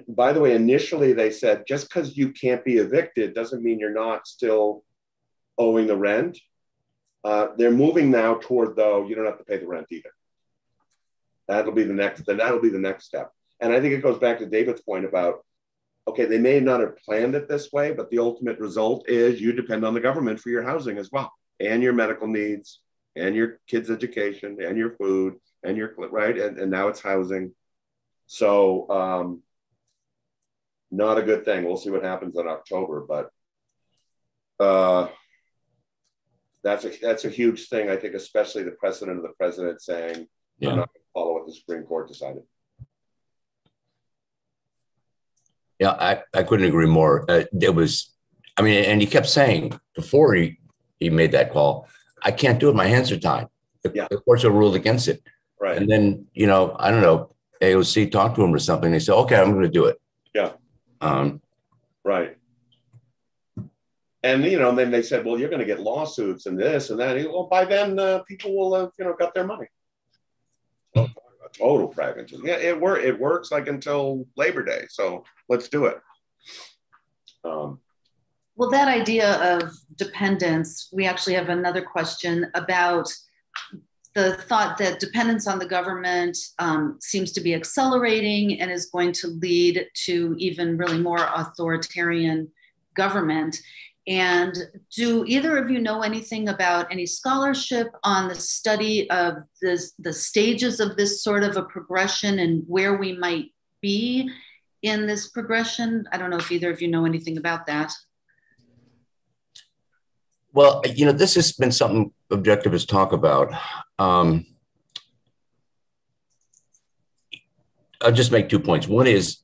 by 0.08 0.34
the 0.34 0.40
way, 0.40 0.56
initially 0.56 1.14
they 1.14 1.32
said 1.32 1.66
just 1.68 1.90
because 1.90 2.16
you 2.16 2.32
can't 2.32 2.64
be 2.64 2.78
evicted 2.78 3.34
doesn't 3.34 3.64
mean 3.64 3.80
you're 3.80 3.94
not 3.94 4.28
still 4.28 4.84
owing 5.58 5.88
the 5.88 5.98
rent. 5.98 6.40
Uh, 7.24 7.48
they're 7.58 7.72
moving 7.72 8.12
now 8.12 8.36
toward 8.36 8.76
though 8.76 9.06
you 9.06 9.16
don't 9.16 9.26
have 9.26 9.38
to 9.38 9.44
pay 9.44 9.58
the 9.58 9.68
rent 9.68 9.88
either. 9.92 10.12
That'll 11.48 11.74
be 11.74 11.84
the 11.84 11.94
next. 11.94 12.26
That'll 12.26 12.62
be 12.62 12.70
the 12.70 12.80
next 12.80 13.06
step. 13.06 13.32
And 13.60 13.74
I 13.74 13.82
think 13.82 13.94
it 13.94 14.02
goes 14.02 14.18
back 14.18 14.40
to 14.40 14.46
David's 14.46 14.82
point 14.82 15.06
about 15.06 15.46
okay, 16.06 16.26
they 16.26 16.38
may 16.38 16.60
not 16.60 16.82
have 16.82 16.98
planned 16.98 17.34
it 17.34 17.48
this 17.48 17.72
way, 17.72 17.94
but 17.94 18.10
the 18.10 18.20
ultimate 18.20 18.60
result 18.60 19.10
is 19.10 19.40
you 19.40 19.54
depend 19.54 19.86
on 19.86 19.94
the 19.94 20.02
government 20.02 20.38
for 20.38 20.50
your 20.50 20.64
housing 20.64 20.98
as 20.98 21.10
well, 21.12 21.32
and 21.62 21.82
your 21.82 21.94
medical 21.94 22.28
needs, 22.28 22.82
and 23.16 23.36
your 23.36 23.60
kids' 23.68 23.90
education, 23.90 24.58
and 24.62 24.78
your 24.78 24.92
food, 24.92 25.36
and 25.64 25.78
your 25.78 25.94
right, 25.98 26.38
and, 26.38 26.58
and 26.58 26.72
now 26.72 26.88
it's 26.88 27.02
housing. 27.02 27.54
So 28.26 28.90
um, 28.90 29.42
not 30.92 31.18
a 31.18 31.24
good 31.24 31.46
thing. 31.46 31.66
We'll 31.66 31.78
see 31.78 31.90
what 31.90 32.04
happens 32.04 32.38
in 32.38 32.48
October, 32.48 33.06
but 33.08 33.30
uh, 34.60 35.08
that's 36.64 36.86
a 36.86 36.92
that's 37.02 37.26
a 37.26 37.30
huge 37.30 37.68
thing. 37.68 37.90
I 37.90 37.98
think, 37.98 38.14
especially 38.14 38.64
the 38.64 38.72
precedent 38.72 39.18
of 39.18 39.24
the 39.24 39.34
president 39.38 39.82
saying 39.82 40.28
yeah. 40.60 40.70
we're 40.70 40.76
not 40.78 40.94
going 40.94 41.02
to 41.02 41.12
follow 41.14 41.34
what 41.34 41.46
the 41.46 41.54
Supreme 41.54 41.84
Court 41.84 42.08
decided. 42.08 42.44
Yeah, 45.80 45.92
I, 45.92 46.24
I 46.34 46.44
couldn't 46.44 46.68
agree 46.68 46.88
more. 46.88 47.30
Uh, 47.30 47.44
it 47.60 47.74
was, 47.76 48.14
I 48.56 48.62
mean, 48.62 48.86
and 48.86 49.02
he 49.02 49.08
kept 49.08 49.28
saying 49.28 49.78
before 49.96 50.34
he, 50.34 50.60
he 51.00 51.10
made 51.10 51.32
that 51.32 51.52
call, 51.52 51.90
I 52.24 52.32
can't 52.32 52.60
do 52.60 52.70
it. 52.70 52.76
My 52.76 52.88
hands 52.88 53.12
are 53.12 53.20
tied. 53.20 53.48
The, 53.84 53.92
yeah. 53.94 54.08
the 54.10 54.18
courts 54.18 54.44
have 54.44 54.54
ruled 54.54 54.76
against 54.76 55.08
it. 55.08 55.22
Right. 55.60 55.78
And 55.78 55.90
then, 55.90 56.26
you 56.34 56.48
know, 56.48 56.76
I 56.80 56.90
don't 56.90 57.02
know, 57.02 57.36
AOC 57.62 58.12
talked 58.12 58.36
to 58.36 58.44
him 58.44 58.54
or 58.54 58.60
something. 58.60 58.92
They 58.92 59.00
said, 59.00 59.16
okay, 59.16 59.36
I'm 59.36 59.52
going 59.52 59.64
to 59.64 59.70
do 59.70 59.86
it. 59.86 60.00
Yeah. 60.34 60.52
Um, 61.02 61.42
right. 62.04 62.38
And 64.24 64.46
you 64.46 64.58
know, 64.58 64.70
and 64.70 64.80
then 64.80 64.90
they 64.90 65.02
said, 65.02 65.26
"Well, 65.26 65.38
you're 65.38 65.50
going 65.50 65.60
to 65.60 65.66
get 65.66 65.82
lawsuits 65.82 66.46
and 66.46 66.58
this 66.58 66.90
and 66.90 67.00
that." 67.02 67.18
Well, 67.30 67.48
by 67.52 67.66
then, 67.66 68.00
uh, 68.00 68.20
people 68.20 68.56
will 68.56 68.74
have 68.74 68.92
you 68.98 69.04
know 69.04 69.14
got 69.20 69.34
their 69.34 69.46
money. 69.46 69.68
Oh, 70.96 71.10
total 71.52 71.90
pragmatism. 71.90 72.46
Yeah, 72.46 72.56
it 72.56 72.80
work. 72.80 73.04
It 73.04 73.20
works 73.20 73.52
like 73.52 73.68
until 73.68 74.26
Labor 74.38 74.64
Day. 74.64 74.86
So 74.90 75.26
let's 75.50 75.68
do 75.68 75.86
it. 75.88 76.00
Um, 77.44 77.80
well, 78.56 78.70
that 78.70 78.88
idea 78.88 79.36
of 79.42 79.72
dependence, 79.96 80.90
we 80.92 81.06
actually 81.06 81.34
have 81.34 81.50
another 81.50 81.82
question 81.82 82.52
about 82.54 83.12
the 84.14 84.36
thought 84.36 84.78
that 84.78 85.00
dependence 85.00 85.48
on 85.48 85.58
the 85.58 85.66
government 85.66 86.38
um, 86.60 87.00
seems 87.02 87.32
to 87.32 87.42
be 87.42 87.56
accelerating 87.56 88.62
and 88.62 88.72
is 88.72 88.88
going 88.88 89.12
to 89.12 89.28
lead 89.28 89.88
to 90.06 90.36
even 90.38 90.78
really 90.78 91.00
more 91.00 91.28
authoritarian 91.36 92.48
government. 92.96 93.58
And 94.06 94.54
do 94.96 95.24
either 95.26 95.58
of 95.58 95.72
you 95.72 95.80
know 95.80 96.02
anything 96.02 96.50
about 96.50 96.92
any 96.92 97.06
scholarship 97.06 97.88
on 98.04 98.28
the 98.28 98.36
study 98.36 99.10
of 99.10 99.38
this, 99.62 99.94
the 99.98 100.14
stages 100.14 100.80
of 100.80 100.96
this 100.96 101.24
sort 101.24 101.44
of 101.44 101.58
a 101.58 101.64
progression 101.64 102.40
and 102.40 102.64
where 102.68 102.98
we 102.98 103.18
might 103.18 103.52
be 103.82 104.30
in 104.84 105.08
this 105.08 105.30
progression? 105.30 106.06
I 106.12 106.18
don't 106.18 106.30
know 106.30 106.38
if 106.38 106.52
either 106.52 106.70
of 106.70 106.82
you 106.82 106.90
know 106.90 107.06
anything 107.06 107.38
about 107.38 107.66
that. 107.68 107.92
Well, 110.54 110.84
you 110.86 111.06
know, 111.06 111.12
this 111.12 111.34
has 111.36 111.52
been 111.52 111.72
something 111.72 112.14
objectivists 112.32 112.88
talk 112.88 113.12
about. 113.12 113.52
Um, 113.98 114.46
I'll 118.00 118.12
just 118.12 118.32
make 118.32 118.50
two 118.50 118.60
points. 118.60 118.88
One 118.88 119.08
is 119.08 119.40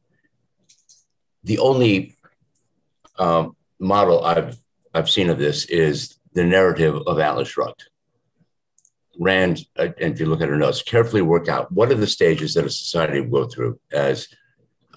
the 1.43 1.57
only 1.57 2.15
um, 3.17 3.55
model 3.79 4.23
I've 4.23 4.57
I've 4.93 5.09
seen 5.09 5.29
of 5.29 5.39
this 5.39 5.65
is 5.65 6.19
the 6.33 6.43
narrative 6.43 6.95
of 7.07 7.19
Atlas 7.19 7.47
Shrugged. 7.47 7.89
Rand, 9.19 9.65
uh, 9.77 9.89
and 9.99 10.13
if 10.13 10.19
you 10.19 10.27
look 10.27 10.41
at 10.41 10.49
her 10.49 10.57
notes, 10.57 10.81
carefully 10.81 11.21
work 11.21 11.47
out 11.47 11.71
what 11.71 11.91
are 11.91 11.95
the 11.95 12.07
stages 12.07 12.53
that 12.53 12.65
a 12.65 12.69
society 12.69 13.21
will 13.21 13.43
go 13.43 13.49
through 13.49 13.79
as 13.91 14.27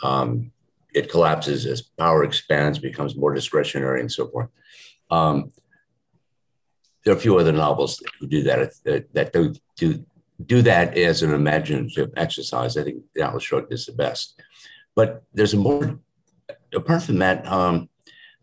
um, 0.03 0.53
it 0.95 1.11
collapses, 1.11 1.67
as 1.67 1.83
power 1.83 2.23
expands, 2.23 2.79
becomes 2.79 3.17
more 3.17 3.35
discretionary, 3.35 4.01
and 4.01 4.13
so 4.13 4.29
forth. 4.29 4.49
Um, 5.11 5.53
there 7.05 7.15
are 7.15 7.17
a 7.17 7.21
few 7.21 7.37
other 7.39 7.53
novels 7.53 8.03
who 8.19 8.27
do 8.27 8.43
that 8.45 8.73
that, 8.85 9.13
that 9.15 9.33
do, 9.33 9.55
do 9.77 10.05
do 10.45 10.63
that 10.63 10.97
as 10.97 11.23
an 11.23 11.33
imaginative 11.33 12.11
exercise. 12.17 12.77
I 12.77 12.85
think 12.85 13.03
Atlas 13.21 13.45
Shrugged 13.45 13.73
is 13.73 13.87
the 13.87 13.93
best. 13.93 14.41
But 14.95 15.23
there's 15.33 15.55
a 15.55 15.57
more 15.57 15.99
apart 16.75 17.03
from 17.03 17.19
that. 17.19 17.47
Um, 17.47 17.89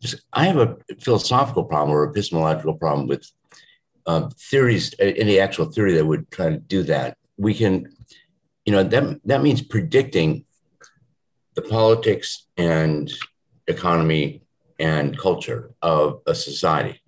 just, 0.01 0.23
I 0.31 0.45
have 0.45 0.57
a 0.57 0.77
philosophical 0.99 1.65
problem 1.65 1.95
or 1.95 2.09
epistemological 2.09 2.75
problem 2.75 3.07
with 3.07 3.29
uh, 4.05 4.29
theories. 4.37 4.93
Any 4.99 5.39
actual 5.39 5.65
theory 5.65 5.93
that 5.93 6.05
would 6.05 6.31
try 6.31 6.49
to 6.49 6.57
do 6.57 6.83
that. 6.83 7.17
We 7.37 7.53
can, 7.53 7.93
you 8.65 8.73
know, 8.73 8.83
that 8.83 9.19
that 9.25 9.43
means 9.43 9.61
predicting 9.61 10.45
the 11.55 11.61
politics 11.61 12.47
and 12.57 13.11
economy 13.67 14.41
and 14.79 15.17
culture 15.17 15.71
of 15.81 16.21
a 16.25 16.33
society. 16.33 17.01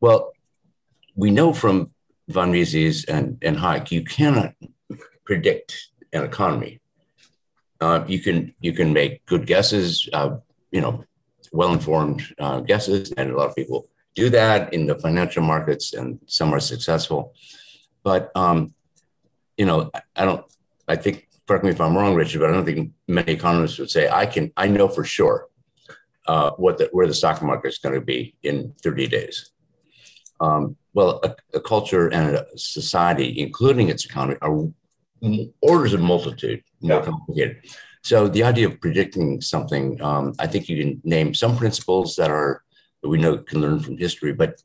Well, 0.00 0.32
we 1.16 1.30
know 1.30 1.52
from 1.52 1.90
von 2.28 2.52
Mises 2.52 3.04
and, 3.06 3.38
and 3.42 3.56
Hayek, 3.56 3.90
you 3.90 4.04
cannot 4.04 4.54
predict 5.24 5.88
an 6.12 6.22
economy. 6.22 6.80
Uh, 7.80 8.04
you 8.06 8.20
can 8.20 8.54
you 8.60 8.72
can 8.72 8.92
make 8.92 9.24
good 9.26 9.46
guesses, 9.46 10.08
uh, 10.12 10.36
you 10.70 10.80
know, 10.80 11.04
well-informed 11.52 12.22
uh, 12.38 12.60
guesses, 12.60 13.12
and 13.12 13.30
a 13.30 13.36
lot 13.36 13.48
of 13.48 13.56
people 13.56 13.86
do 14.14 14.30
that 14.30 14.72
in 14.72 14.86
the 14.86 14.94
financial 14.94 15.42
markets, 15.42 15.92
and 15.92 16.18
some 16.26 16.54
are 16.54 16.60
successful. 16.60 17.34
But 18.02 18.30
um, 18.34 18.72
you 19.58 19.66
know, 19.66 19.90
I 20.14 20.24
don't. 20.24 20.44
I 20.88 20.96
think, 20.96 21.28
correct 21.46 21.64
me 21.64 21.70
if 21.70 21.80
I'm 21.80 21.96
wrong, 21.96 22.14
Richard, 22.14 22.38
but 22.38 22.50
I 22.50 22.52
don't 22.54 22.64
think 22.64 22.92
many 23.08 23.32
economists 23.32 23.78
would 23.78 23.90
say 23.90 24.08
I 24.08 24.24
can. 24.24 24.52
I 24.56 24.68
know 24.68 24.88
for 24.88 25.04
sure 25.04 25.48
uh, 26.26 26.52
what 26.52 26.78
the, 26.78 26.88
where 26.92 27.06
the 27.06 27.14
stock 27.14 27.42
market 27.42 27.68
is 27.68 27.78
going 27.78 27.94
to 27.94 28.00
be 28.00 28.36
in 28.42 28.74
30 28.82 29.08
days. 29.08 29.50
Um, 30.40 30.76
well, 30.96 31.20
a, 31.22 31.36
a, 31.58 31.60
culture 31.60 32.08
and 32.08 32.36
a 32.36 32.46
society, 32.56 33.38
including 33.38 33.90
its 33.90 34.06
economy, 34.06 34.38
are 34.40 34.66
orders 35.60 35.92
of 35.92 36.00
multitude 36.00 36.62
more 36.80 37.00
yeah. 37.00 37.04
complicated. 37.04 37.58
So 38.02 38.28
the 38.28 38.42
idea 38.42 38.68
of 38.68 38.80
predicting 38.80 39.42
something, 39.42 40.00
um, 40.00 40.32
I 40.38 40.46
think 40.46 40.70
you 40.70 40.76
can 40.82 41.02
name 41.04 41.34
some 41.34 41.54
principles 41.58 42.16
that 42.16 42.30
are 42.30 42.62
that 43.02 43.10
we 43.10 43.18
know 43.18 43.36
can 43.36 43.60
learn 43.60 43.80
from 43.80 43.98
history, 43.98 44.32
but 44.32 44.62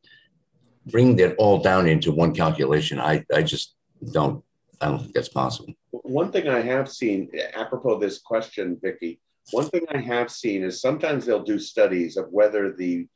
bring 0.86 1.18
that 1.18 1.36
all 1.36 1.58
down 1.60 1.86
into 1.86 2.14
one 2.14 2.34
calculation, 2.34 2.98
I, 2.98 3.26
I 3.34 3.42
just 3.44 3.76
don't 4.14 4.42
I 4.80 4.86
don't 4.88 5.00
think 5.00 5.14
that's 5.14 5.36
possible. 5.44 5.74
One 5.92 6.32
thing 6.32 6.48
I 6.48 6.62
have 6.62 6.90
seen, 6.90 7.30
apropos 7.54 8.00
this 8.00 8.20
question, 8.20 8.78
Vickie, 8.82 9.20
one 9.52 9.66
thing 9.66 9.86
I 9.94 9.98
have 9.98 10.32
seen 10.32 10.64
is 10.64 10.80
sometimes 10.80 11.26
they'll 11.26 11.44
do 11.44 11.60
studies 11.60 12.16
of 12.16 12.32
whether 12.32 12.72
the 12.72 13.08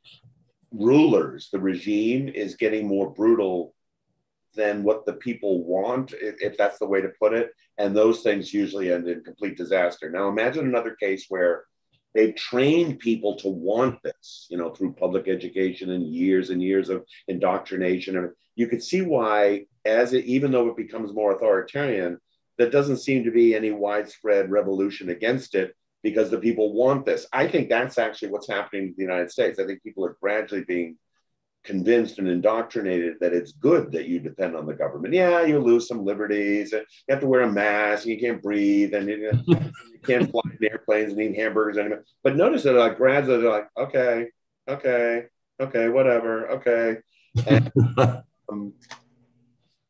rulers, 0.78 1.50
the 1.52 1.60
regime 1.60 2.28
is 2.28 2.56
getting 2.56 2.88
more 2.88 3.10
brutal 3.12 3.74
than 4.56 4.84
what 4.84 5.06
the 5.06 5.14
people 5.14 5.64
want, 5.66 6.14
if 6.20 6.58
that's 6.58 6.80
the 6.80 6.88
way 6.88 7.02
to 7.02 7.12
put 7.20 7.34
it. 7.34 7.52
And 7.78 7.96
those 7.96 8.22
things 8.22 8.54
usually 8.54 8.92
end 8.92 9.08
in 9.08 9.24
complete 9.24 9.58
disaster. 9.58 10.10
Now, 10.10 10.30
imagine 10.30 10.66
another 10.66 10.96
case 10.96 11.26
where 11.28 11.66
they've 12.14 12.36
trained 12.36 13.00
people 13.00 13.36
to 13.38 13.50
want 13.50 14.02
this, 14.02 14.48
you 14.50 14.58
know, 14.58 14.70
through 14.70 14.94
public 14.94 15.28
education 15.28 15.92
and 15.92 16.08
years 16.08 16.50
and 16.50 16.64
years 16.64 16.90
of 16.90 17.06
indoctrination. 17.28 18.18
And 18.18 18.32
you 18.56 18.68
could 18.68 18.82
see 18.82 19.02
why, 19.02 19.66
as 19.84 20.14
it, 20.14 20.26
even 20.26 20.52
though 20.52 20.70
it 20.70 20.78
becomes 20.78 21.14
more 21.14 21.34
authoritarian, 21.34 22.20
there 22.58 22.70
doesn't 22.70 22.98
seem 22.98 23.26
to 23.26 23.32
be 23.32 23.54
any 23.54 23.72
widespread 23.72 24.50
revolution 24.50 25.10
against 25.10 25.56
it 25.56 25.76
because 26.06 26.30
the 26.30 26.38
people 26.38 26.72
want 26.72 27.04
this. 27.04 27.26
I 27.34 27.48
think 27.48 27.68
that's 27.68 27.98
actually 27.98 28.30
what's 28.30 28.48
happening 28.48 28.90
in 28.90 28.94
the 28.96 29.02
United 29.02 29.32
States. 29.32 29.58
I 29.58 29.66
think 29.66 29.82
people 29.82 30.06
are 30.06 30.16
gradually 30.22 30.64
being 30.64 31.00
convinced 31.64 32.20
and 32.20 32.28
indoctrinated 32.28 33.16
that 33.22 33.34
it's 33.34 33.54
good 33.54 33.92
that 33.92 34.06
you 34.06 34.20
depend 34.20 34.56
on 34.56 34.68
the 34.68 34.76
government. 34.76 35.16
Yeah, 35.16 35.42
you 35.42 35.58
lose 35.58 35.88
some 35.88 36.06
liberties. 36.06 36.74
You 36.74 36.84
have 37.10 37.22
to 37.22 37.28
wear 37.28 37.42
a 37.42 37.52
mask. 37.52 38.06
You 38.06 38.20
can't 38.20 38.40
breathe, 38.40 38.94
and 38.94 39.10
you, 39.10 39.32
you 39.48 40.00
can't 40.06 40.30
fly 40.30 40.44
in 40.46 40.70
airplanes 40.70 41.14
and 41.14 41.22
eat 41.24 41.36
hamburgers 41.36 41.80
anymore. 41.80 42.04
But 42.24 42.36
notice 42.36 42.62
that 42.64 42.74
like 42.74 42.98
gradually 42.98 43.42
they're 43.42 43.52
like, 43.52 43.70
okay, 43.76 44.28
okay, 44.68 45.24
okay, 45.60 45.90
whatever, 45.90 46.50
okay. 46.52 46.98
And, 47.48 47.72
um, 48.52 48.74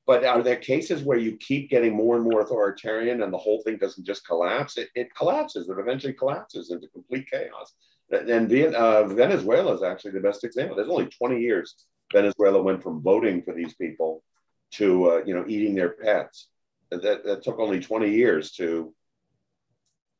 but 0.08 0.24
are 0.24 0.44
there 0.44 0.56
cases 0.56 1.04
where 1.04 1.18
you 1.18 1.36
keep 1.38 1.70
getting 1.70 1.96
more 1.96 2.16
and 2.16 2.24
more 2.24 2.42
authoritarian 2.42 3.24
and 3.24 3.34
the 3.34 3.38
whole 3.38 3.62
thing 3.64 3.78
doesn't 3.78 4.06
just 4.06 4.26
collapse? 4.26 4.78
It, 4.78 4.90
it 4.96 5.16
collapses. 5.16 5.68
It 5.68 5.80
eventually 5.80 6.14
collapses 6.14 6.72
into 6.72 6.88
complete 6.88 7.30
chaos. 7.30 7.74
And 8.12 8.52
uh, 8.76 9.08
Venezuela 9.08 9.74
is 9.74 9.82
actually 9.82 10.12
the 10.12 10.20
best 10.20 10.44
example. 10.44 10.76
There's 10.76 10.90
only 10.90 11.08
20 11.08 11.40
years 11.40 11.86
Venezuela 12.14 12.62
went 12.62 12.84
from 12.84 13.02
voting 13.02 13.42
for 13.42 13.54
these 13.54 13.74
people 13.74 14.24
to 14.72 15.12
uh, 15.12 15.22
you 15.26 15.34
know 15.34 15.46
eating 15.48 15.76
their 15.76 15.90
pets. 15.90 16.48
That, 16.92 17.26
that 17.26 17.44
took 17.44 17.60
only 17.60 17.80
20 17.80 18.12
years 18.12 18.52
to, 18.54 18.94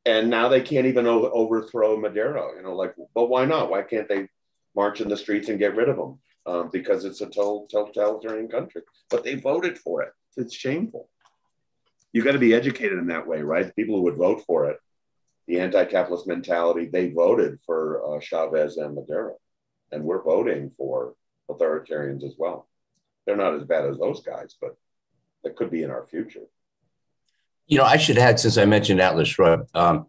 and 0.04 0.28
now 0.28 0.48
they 0.48 0.60
can't 0.60 0.86
even 0.86 1.06
overthrow 1.06 1.96
Maduro. 1.96 2.54
You 2.56 2.62
know, 2.62 2.74
like, 2.74 2.94
but 3.14 3.28
why 3.28 3.44
not? 3.44 3.70
Why 3.70 3.82
can't 3.82 4.08
they 4.08 4.28
march 4.74 5.00
in 5.00 5.08
the 5.08 5.16
streets 5.16 5.48
and 5.48 5.58
get 5.60 5.76
rid 5.76 5.88
of 5.88 5.96
them? 5.96 6.18
Um, 6.46 6.70
because 6.72 7.04
it's 7.04 7.20
a 7.22 7.26
total 7.26 7.66
totalitarian 7.68 8.48
country. 8.48 8.82
But 9.10 9.24
they 9.24 9.34
voted 9.34 9.78
for 9.78 10.02
it. 10.02 10.12
It's 10.36 10.54
shameful. 10.54 11.08
You 12.12 12.22
got 12.22 12.32
to 12.32 12.38
be 12.38 12.54
educated 12.54 12.98
in 12.98 13.08
that 13.08 13.26
way, 13.26 13.42
right? 13.42 13.74
People 13.74 13.96
who 13.96 14.02
would 14.02 14.16
vote 14.16 14.44
for 14.46 14.70
it 14.70 14.78
the 15.46 15.60
anti-capitalist 15.60 16.26
mentality, 16.26 16.86
they 16.86 17.10
voted 17.10 17.58
for 17.64 18.16
uh, 18.16 18.20
Chavez 18.20 18.76
and 18.76 18.94
Maduro, 18.94 19.36
and 19.92 20.02
we're 20.02 20.22
voting 20.22 20.72
for 20.76 21.14
authoritarians 21.48 22.24
as 22.24 22.34
well. 22.36 22.68
They're 23.24 23.36
not 23.36 23.54
as 23.54 23.64
bad 23.64 23.86
as 23.86 23.98
those 23.98 24.22
guys, 24.22 24.56
but 24.60 24.76
that 25.44 25.56
could 25.56 25.70
be 25.70 25.82
in 25.82 25.90
our 25.90 26.06
future. 26.06 26.42
You 27.66 27.78
know, 27.78 27.84
I 27.84 27.96
should 27.96 28.18
add, 28.18 28.40
since 28.40 28.58
I 28.58 28.64
mentioned 28.64 29.00
Atlas 29.00 29.28
Shrugged, 29.28 29.68
um, 29.74 30.06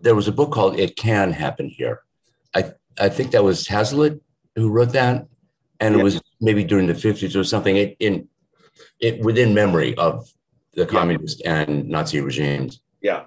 there 0.00 0.14
was 0.14 0.28
a 0.28 0.32
book 0.32 0.52
called 0.52 0.78
"It 0.78 0.96
Can 0.96 1.32
Happen 1.32 1.68
Here." 1.68 2.02
I 2.54 2.72
I 2.98 3.08
think 3.08 3.30
that 3.30 3.44
was 3.44 3.68
Hazlitt 3.68 4.20
who 4.56 4.70
wrote 4.70 4.92
that, 4.92 5.26
and 5.80 5.94
yeah. 5.94 6.00
it 6.00 6.04
was 6.04 6.20
maybe 6.40 6.64
during 6.64 6.86
the 6.86 6.94
fifties 6.94 7.36
or 7.36 7.44
something. 7.44 7.76
It 7.76 7.96
in 8.00 8.28
it 9.00 9.20
within 9.20 9.54
memory 9.54 9.94
of 9.96 10.28
the 10.74 10.86
communist 10.86 11.42
yeah. 11.44 11.60
and 11.60 11.88
Nazi 11.88 12.20
regimes. 12.20 12.80
Yeah, 13.00 13.24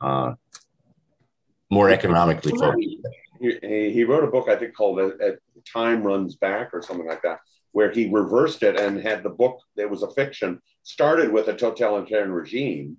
uh, 0.00 0.34
more 1.70 1.90
economically 1.90 2.52
focused. 2.52 2.96
He, 3.40 3.90
he 3.90 4.04
wrote 4.04 4.24
a 4.24 4.26
book, 4.26 4.48
I 4.48 4.56
think, 4.56 4.74
called 4.74 5.12
Time 5.70 6.02
Runs 6.02 6.36
Back 6.36 6.74
or 6.74 6.82
something 6.82 7.06
like 7.06 7.22
that, 7.22 7.40
where 7.72 7.90
he 7.90 8.08
reversed 8.10 8.62
it 8.62 8.78
and 8.78 9.00
had 9.00 9.22
the 9.22 9.30
book 9.30 9.60
that 9.76 9.88
was 9.88 10.02
a 10.02 10.10
fiction, 10.10 10.60
started 10.82 11.32
with 11.32 11.48
a 11.48 11.54
totalitarian 11.54 12.32
regime, 12.32 12.98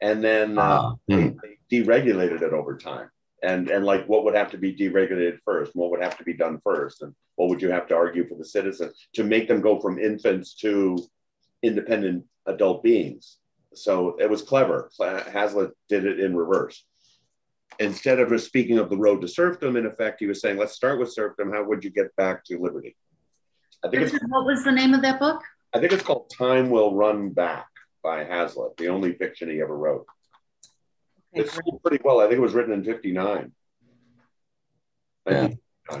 and 0.00 0.22
then 0.22 0.58
uh, 0.58 0.62
uh, 0.62 0.94
hmm. 1.10 1.28
they 1.42 1.58
deregulated 1.70 2.42
it 2.42 2.52
over 2.52 2.76
time. 2.76 3.10
And, 3.42 3.68
and 3.68 3.84
like 3.84 4.06
what 4.06 4.24
would 4.24 4.34
have 4.34 4.50
to 4.52 4.58
be 4.58 4.74
deregulated 4.74 5.38
first, 5.44 5.72
what 5.74 5.90
would 5.90 6.02
have 6.02 6.16
to 6.18 6.24
be 6.24 6.32
done 6.32 6.60
first, 6.64 7.02
and 7.02 7.14
what 7.36 7.50
would 7.50 7.60
you 7.60 7.70
have 7.70 7.86
to 7.88 7.94
argue 7.94 8.26
for 8.26 8.34
the 8.34 8.44
citizens 8.44 9.08
to 9.14 9.24
make 9.24 9.46
them 9.46 9.60
go 9.60 9.78
from 9.78 9.98
infants 9.98 10.54
to 10.56 10.98
independent 11.62 12.24
adult 12.46 12.82
beings? 12.82 13.36
So 13.74 14.16
it 14.18 14.30
was 14.30 14.40
clever. 14.40 14.90
Hazlitt 14.98 15.72
did 15.88 16.06
it 16.06 16.18
in 16.18 16.34
reverse. 16.34 16.82
Instead 17.78 18.20
of 18.20 18.30
just 18.30 18.46
speaking 18.46 18.78
of 18.78 18.88
the 18.88 18.96
road 18.96 19.20
to 19.20 19.28
serfdom, 19.28 19.76
in 19.76 19.84
effect, 19.84 20.20
he 20.20 20.26
was 20.26 20.40
saying, 20.40 20.56
let's 20.56 20.72
start 20.72 20.98
with 20.98 21.12
serfdom. 21.12 21.52
How 21.52 21.62
would 21.62 21.84
you 21.84 21.90
get 21.90 22.16
back 22.16 22.42
to 22.44 22.58
liberty? 22.58 22.96
I 23.84 23.90
think 23.90 24.10
what 24.28 24.46
was 24.46 24.64
the 24.64 24.72
name 24.72 24.94
of 24.94 25.02
that 25.02 25.20
book? 25.20 25.42
I 25.74 25.78
think 25.78 25.92
it's 25.92 26.02
called 26.02 26.30
Time 26.30 26.70
Will 26.70 26.94
Run 26.94 27.30
Back 27.30 27.66
by 28.02 28.24
Hazlitt, 28.24 28.78
the 28.78 28.88
only 28.88 29.12
fiction 29.12 29.50
he 29.50 29.60
ever 29.60 29.76
wrote. 29.76 30.06
Okay, 31.36 31.44
it's 31.44 31.58
great. 31.58 31.82
pretty 31.82 32.02
well. 32.04 32.20
I 32.20 32.24
think 32.24 32.38
it 32.38 32.40
was 32.40 32.54
written 32.54 32.72
in 32.72 32.84
59. 32.84 33.52
Yeah. 35.28 35.48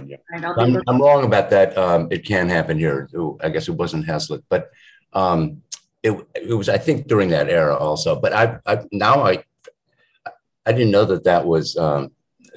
yeah. 0.06 0.16
I'm, 0.58 0.82
I'm, 0.88 1.00
wrong 1.00 1.24
about 1.24 1.50
that. 1.50 1.76
Um, 1.76 2.08
it 2.10 2.24
can 2.24 2.48
happen 2.48 2.78
here. 2.78 3.08
I 3.42 3.50
guess 3.50 3.68
it 3.68 3.72
wasn't 3.72 4.06
Hazlitt, 4.06 4.44
but 4.48 4.70
um, 5.12 5.62
it, 6.02 6.12
it 6.34 6.54
was 6.54 6.68
I 6.68 6.78
think 6.78 7.06
during 7.06 7.30
that 7.30 7.48
era 7.48 7.76
also. 7.76 8.18
But 8.18 8.32
I, 8.32 8.58
I 8.66 8.84
now 8.92 9.24
I 9.24 9.44
I 10.64 10.72
didn't 10.72 10.90
know 10.90 11.04
that 11.04 11.24
that 11.24 11.46
was 11.46 11.76
um, 11.76 12.10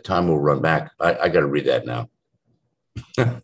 time 0.04 0.28
will 0.28 0.40
run 0.40 0.62
back. 0.62 0.92
I, 1.00 1.18
I 1.18 1.30
got 1.30 1.42
to 1.42 1.48
read 1.48 1.66
that 1.66 1.86
now. 1.86 2.10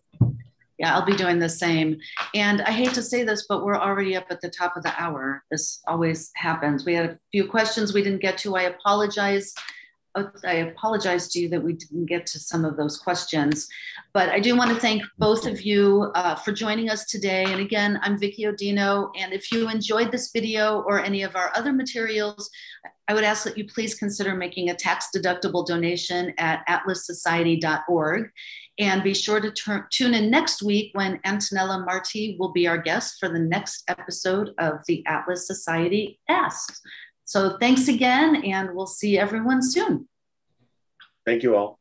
yeah, 0.78 0.93
I'll 0.93 1.05
be 1.05 1.15
doing 1.15 1.39
the 1.39 1.49
same. 1.49 1.97
And 2.34 2.61
I 2.61 2.71
hate 2.71 2.93
to 2.93 3.01
say 3.01 3.23
this, 3.23 3.45
but 3.47 3.63
we're 3.63 3.78
already 3.78 4.15
up 4.15 4.28
at 4.30 4.41
the 4.41 4.49
top 4.49 4.76
of 4.76 4.84
the 4.84 4.93
hour. 5.01 5.43
This 5.49 5.82
always 5.88 6.32
happens. 6.36 6.86
We 6.86 6.93
had 6.93 7.09
a 7.11 7.19
few 7.32 7.47
questions 7.47 7.93
we 7.93 8.03
didn't 8.03 8.21
get 8.21 8.38
to. 8.39 8.55
I 8.55 8.63
apologize 8.63 9.53
I 10.45 10.53
apologize 10.53 11.28
to 11.30 11.39
you 11.39 11.49
that 11.49 11.61
we 11.61 11.73
didn't 11.73 12.05
get 12.05 12.26
to 12.28 12.39
some 12.39 12.63
of 12.63 12.78
those 12.78 12.97
questions, 12.97 13.67
but 14.13 14.30
I 14.30 14.39
do 14.39 14.55
want 14.55 14.71
to 14.71 14.80
thank 14.80 15.03
both 15.17 15.45
of 15.45 15.61
you 15.61 16.11
uh, 16.15 16.36
for 16.36 16.53
joining 16.53 16.89
us 16.89 17.05
today. 17.05 17.43
And 17.43 17.59
again, 17.59 17.99
I'm 18.01 18.17
Vickie 18.17 18.45
Oddino, 18.45 19.11
and 19.17 19.34
if 19.34 19.51
you 19.51 19.69
enjoyed 19.69 20.11
this 20.11 20.32
video 20.32 20.82
or 20.88 21.03
any 21.03 21.23
of 21.23 21.36
our 21.36 21.51
other 21.55 21.73
materials, 21.73 22.49
I 23.07 23.13
would 23.13 23.26
ask 23.26 23.43
that 23.43 23.57
you 23.57 23.65
please 23.65 23.95
consider 23.95 24.36
making 24.36 24.69
a 24.69 24.76
tax-deductible 24.76 25.67
donation 25.67 26.34
at 26.38 26.65
atlassociety.org. 26.67 28.32
And 28.78 29.03
be 29.03 29.13
sure 29.13 29.39
to 29.39 29.51
turn, 29.51 29.86
tune 29.89 30.13
in 30.13 30.30
next 30.30 30.61
week 30.61 30.91
when 30.93 31.19
Antonella 31.19 31.86
Marty 31.86 32.36
will 32.38 32.51
be 32.51 32.67
our 32.67 32.78
guest 32.78 33.15
for 33.19 33.30
the 33.30 33.39
next 33.39 33.84
episode 33.88 34.51
of 34.57 34.80
the 34.88 35.05
Atlas 35.05 35.47
Society 35.47 36.19
Asks. 36.28 36.82
So 37.23 37.57
thanks 37.57 37.88
again, 37.88 38.43
and 38.43 38.76
we'll 38.76 38.86
see 38.86 39.17
everyone 39.17 39.61
soon. 39.61 40.07
Thank 41.26 41.41
you 41.41 41.55
all. 41.55 41.80